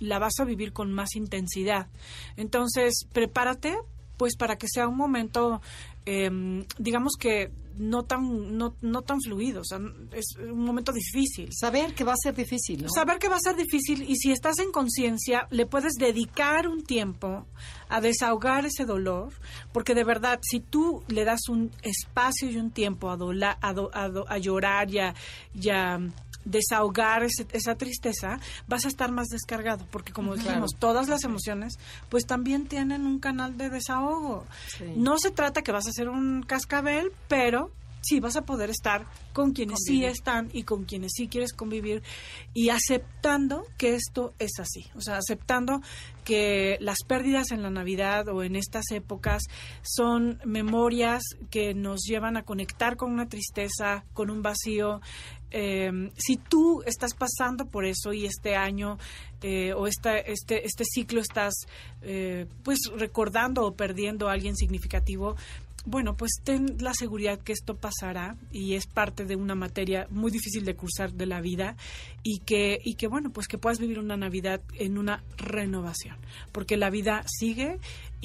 la 0.00 0.18
vas 0.18 0.34
a 0.40 0.44
vivir 0.44 0.72
con 0.72 0.92
más 0.92 1.14
intensidad. 1.16 1.88
Entonces, 2.36 3.06
prepárate, 3.12 3.76
pues, 4.16 4.36
para 4.36 4.56
que 4.56 4.66
sea 4.68 4.88
un 4.88 4.96
momento, 4.96 5.60
eh, 6.06 6.30
digamos 6.78 7.14
que 7.18 7.50
no 7.78 8.04
tan, 8.04 8.56
no, 8.56 8.74
no 8.80 9.02
tan 9.02 9.20
fluido, 9.20 9.60
o 9.60 9.64
sea, 9.64 9.78
es 10.12 10.24
un 10.38 10.64
momento 10.64 10.92
difícil. 10.92 11.50
Saber 11.52 11.92
que 11.94 12.04
va 12.04 12.12
a 12.12 12.16
ser 12.16 12.34
difícil, 12.34 12.82
¿no? 12.82 12.88
Saber 12.88 13.18
que 13.18 13.28
va 13.28 13.36
a 13.36 13.40
ser 13.40 13.54
difícil 13.54 14.02
y 14.08 14.16
si 14.16 14.32
estás 14.32 14.58
en 14.60 14.72
conciencia, 14.72 15.46
le 15.50 15.66
puedes 15.66 15.92
dedicar 15.98 16.68
un 16.68 16.84
tiempo 16.84 17.44
a 17.88 18.00
desahogar 18.00 18.66
ese 18.66 18.84
dolor, 18.84 19.32
porque 19.72 19.94
de 19.94 20.04
verdad, 20.04 20.38
si 20.42 20.60
tú 20.60 21.02
le 21.08 21.24
das 21.24 21.48
un 21.48 21.70
espacio 21.82 22.50
y 22.50 22.56
un 22.56 22.70
tiempo 22.70 23.10
a, 23.10 23.16
dola- 23.16 23.58
a, 23.60 23.72
do- 23.72 23.90
a 23.94 24.08
do- 24.08 24.26
a 24.28 24.38
llorar 24.38 24.90
y 24.90 24.98
a, 24.98 25.14
y 25.54 25.68
a 25.70 25.98
desahogar 26.44 27.24
ese- 27.24 27.46
esa 27.52 27.74
tristeza, 27.74 28.38
vas 28.68 28.84
a 28.84 28.88
estar 28.88 29.10
más 29.10 29.28
descargado, 29.28 29.84
porque 29.90 30.12
como 30.12 30.36
dijimos, 30.36 30.72
todas 30.78 31.08
las 31.08 31.24
emociones, 31.24 31.78
pues 32.08 32.24
también 32.24 32.66
tienen 32.66 33.04
un 33.04 33.18
canal 33.18 33.56
de 33.58 33.68
desahogo. 33.68 34.44
Sí. 34.78 34.84
No 34.96 35.18
se 35.18 35.30
trata 35.30 35.62
que 35.62 35.72
vas 35.72 35.86
a 35.88 35.92
ser 35.92 36.08
un 36.08 36.42
cascabel, 36.42 37.10
pero 37.28 37.70
sí 38.06 38.20
vas 38.20 38.36
a 38.36 38.42
poder 38.42 38.70
estar 38.70 39.06
con 39.32 39.52
quienes 39.52 39.78
sí 39.84 40.04
están 40.04 40.48
y 40.52 40.62
con 40.62 40.84
quienes 40.84 41.12
sí 41.14 41.28
quieres 41.28 41.52
convivir 41.52 42.02
y 42.54 42.70
aceptando 42.70 43.64
que 43.76 43.94
esto 43.94 44.34
es 44.38 44.52
así, 44.58 44.86
o 44.94 45.00
sea, 45.00 45.16
aceptando 45.16 45.80
que 46.24 46.76
las 46.80 46.98
pérdidas 47.06 47.52
en 47.52 47.62
la 47.62 47.70
Navidad 47.70 48.28
o 48.28 48.42
en 48.42 48.56
estas 48.56 48.90
épocas 48.90 49.44
son 49.82 50.40
memorias 50.44 51.22
que 51.50 51.72
nos 51.72 52.02
llevan 52.02 52.36
a 52.36 52.42
conectar 52.42 52.96
con 52.96 53.12
una 53.12 53.28
tristeza, 53.28 54.04
con 54.12 54.30
un 54.30 54.42
vacío. 54.42 55.00
Eh, 55.52 56.10
si 56.16 56.36
tú 56.36 56.82
estás 56.84 57.14
pasando 57.14 57.66
por 57.66 57.84
eso 57.84 58.12
y 58.12 58.26
este 58.26 58.56
año 58.56 58.98
eh, 59.42 59.72
o 59.74 59.86
esta, 59.86 60.18
este, 60.18 60.66
este 60.66 60.84
ciclo 60.84 61.20
estás 61.20 61.54
eh, 62.02 62.46
pues 62.64 62.78
recordando 62.96 63.64
o 63.64 63.76
perdiendo 63.76 64.28
a 64.28 64.32
alguien 64.32 64.56
significativo, 64.56 65.36
bueno, 65.86 66.16
pues 66.16 66.32
ten 66.42 66.76
la 66.80 66.92
seguridad 66.94 67.38
que 67.38 67.52
esto 67.52 67.76
pasará 67.76 68.36
y 68.50 68.74
es 68.74 68.86
parte 68.86 69.24
de 69.24 69.36
una 69.36 69.54
materia 69.54 70.08
muy 70.10 70.32
difícil 70.32 70.64
de 70.64 70.74
cursar 70.74 71.12
de 71.12 71.26
la 71.26 71.40
vida 71.40 71.76
y 72.24 72.40
que, 72.40 72.80
y 72.84 72.94
que 72.94 73.06
bueno, 73.06 73.30
pues 73.30 73.46
que 73.46 73.56
puedas 73.56 73.78
vivir 73.78 74.00
una 74.00 74.16
Navidad 74.16 74.60
en 74.74 74.98
una 74.98 75.22
renovación, 75.36 76.16
porque 76.50 76.76
la 76.76 76.90
vida 76.90 77.24
sigue 77.26 77.78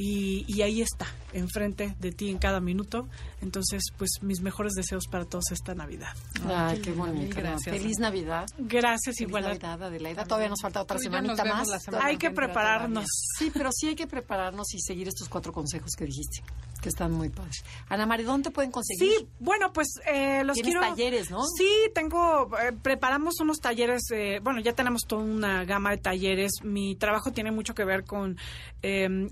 y, 0.04 0.46
y 0.48 0.64
ahí 0.64 0.82
está, 0.82 1.06
enfrente 1.32 1.96
de 2.00 2.12
ti 2.12 2.30
en 2.30 2.40
cada 2.40 2.60
minuto. 2.60 3.08
Entonces, 3.40 3.84
pues 4.00 4.10
mis 4.22 4.42
mejores 4.42 4.74
deseos 4.74 5.06
para 5.06 5.26
todos 5.26 5.52
esta 5.52 5.76
Navidad. 5.76 6.16
Ay, 6.44 6.78
qué 6.78 6.86
qué 6.86 6.92
bonito. 6.94 7.36
gracias. 7.36 7.78
Feliz 7.78 8.00
Navidad. 8.00 8.48
Gracias, 8.58 9.18
Feliz 9.18 9.30
igual. 9.30 9.44
Navidad, 9.44 9.84
Adelaida. 9.84 10.24
Todavía 10.24 10.50
nos 10.50 10.60
falta 10.60 10.82
otra 10.82 10.98
semanita 10.98 11.46
más. 11.46 11.68
semana 11.84 12.06
Hay 12.06 12.18
que 12.18 12.32
prepararnos. 12.32 13.06
Sí, 13.38 13.52
pero 13.54 13.70
sí 13.72 13.90
hay 13.90 13.96
que 13.96 14.08
prepararnos 14.08 14.74
y 14.74 14.80
seguir 14.80 15.08
estos 15.08 15.30
cuatro 15.30 15.54
consejos 15.54 15.92
que 15.96 16.06
dijiste, 16.06 16.42
que 16.82 16.90
están 16.90 17.12
muy 17.12 17.30
padres. 17.30 17.64
Ana 17.88 18.08
María, 18.08 18.26
¿dónde 18.26 18.50
te 18.50 18.52
pueden 18.56 18.72
conseguir? 18.72 19.12
Sí, 19.20 19.28
bueno, 19.40 19.72
pues 19.72 19.88
eh, 20.12 20.44
los 20.44 20.56
Tienes 20.56 20.74
quiero... 20.74 20.82
talleres, 20.82 21.30
¿no? 21.30 21.44
Sí, 21.46 21.70
tengo, 21.94 22.50
eh, 22.58 22.72
preparamos 22.82 23.40
unos 23.40 23.60
talleres, 23.60 24.02
eh, 24.12 24.40
bueno, 24.42 24.62
ya 24.62 24.74
tenemos 24.74 25.02
toda 25.08 25.22
una 25.22 25.64
gama 25.64 25.92
de 25.92 25.98
talleres. 25.98 26.54
Mi 26.64 26.96
trabajo 26.96 27.32
tiene 27.32 27.52
mucho 27.52 27.76
que 27.76 27.86
ver 27.86 28.04
con 28.04 28.38
eh, 28.82 29.28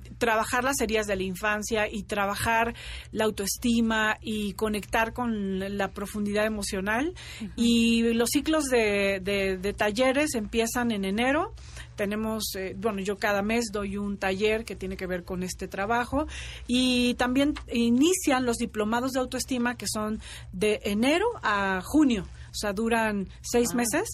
trabajar 0.59 0.63
las 0.63 0.81
heridas 0.81 1.07
de 1.07 1.15
la 1.15 1.23
infancia 1.23 1.87
y 1.89 2.03
trabajar 2.03 2.75
la 3.11 3.25
autoestima 3.25 4.17
y 4.21 4.53
conectar 4.53 5.13
con 5.13 5.77
la 5.77 5.89
profundidad 5.91 6.45
emocional. 6.45 7.13
Y 7.55 8.13
los 8.13 8.29
ciclos 8.29 8.65
de, 8.65 9.19
de- 9.23 9.57
de 9.57 9.73
talleres 9.73 10.35
empiezan 10.35 10.91
en 10.91 11.05
enero. 11.05 11.53
Tenemos, 11.95 12.43
eh, 12.55 12.75
bueno, 12.77 12.99
yo 13.01 13.17
cada 13.17 13.41
mes 13.41 13.65
doy 13.71 13.97
un 13.97 14.17
taller 14.17 14.63
que 14.65 14.75
tiene 14.75 14.95
que 14.97 15.07
ver 15.07 15.23
con 15.23 15.43
este 15.43 15.67
trabajo 15.67 16.27
y 16.67 17.13
también 17.15 17.53
inician 17.71 18.45
los 18.45 18.57
diplomados 18.57 19.11
de 19.11 19.19
autoestima 19.19 19.75
que 19.75 19.85
son 19.87 20.19
de 20.53 20.79
enero 20.83 21.25
a 21.43 21.81
junio, 21.83 22.23
o 22.51 22.53
sea, 22.53 22.71
duran 22.73 23.27
seis 23.41 23.69
Ah. 23.73 23.75
meses. 23.75 24.07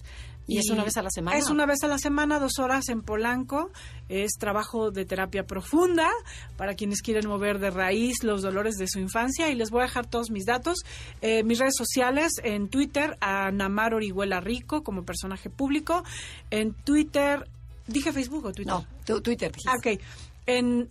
¿Y 0.48 0.60
es 0.60 0.70
una 0.70 0.84
vez 0.84 0.96
a 0.98 1.02
la 1.02 1.10
semana? 1.10 1.38
Es 1.38 1.50
una 1.50 1.66
vez 1.66 1.84
a 1.84 1.88
la 1.88 1.98
semana, 1.98 2.40
dos 2.40 2.60
horas 2.60 2.90
en 2.90 3.02
Polanco. 3.02 3.72
Es 4.10 4.34
trabajo 4.40 4.92
de 4.92 5.04
terapia 5.06 5.48
profunda 5.48 6.10
para 6.56 6.76
quienes 6.76 7.02
quieren 7.02 7.28
mover 7.28 7.58
de 7.60 7.72
raíz 7.72 8.24
los 8.24 8.44
dolores 8.44 8.76
de 8.76 8.88
su 8.88 9.00
infancia. 9.00 9.50
Y 9.50 9.56
les 9.56 9.72
voy 9.72 9.80
a 9.82 9.84
dejar 9.86 10.06
todos 10.06 10.30
mis 10.30 10.46
datos. 10.46 10.78
Eh, 11.22 11.44
mis 11.44 11.58
redes 11.58 11.76
sociales, 11.76 12.32
en 12.44 12.68
Twitter, 12.70 13.18
a 13.22 13.50
Namar 13.52 13.94
Orihuela 13.96 14.40
Rico 14.40 14.84
como 14.84 15.04
personaje 15.04 15.50
público. 15.50 16.04
En 16.52 16.74
Twitter, 16.74 17.50
¿dije 17.88 18.14
Facebook 18.14 18.46
o 18.46 18.52
Twitter? 18.52 18.74
No, 18.74 18.86
tu- 19.06 19.22
Twitter. 19.22 19.52
dijiste. 19.52 19.70
Ah, 19.72 19.78
Ok. 19.96 20.02
En, 20.46 20.90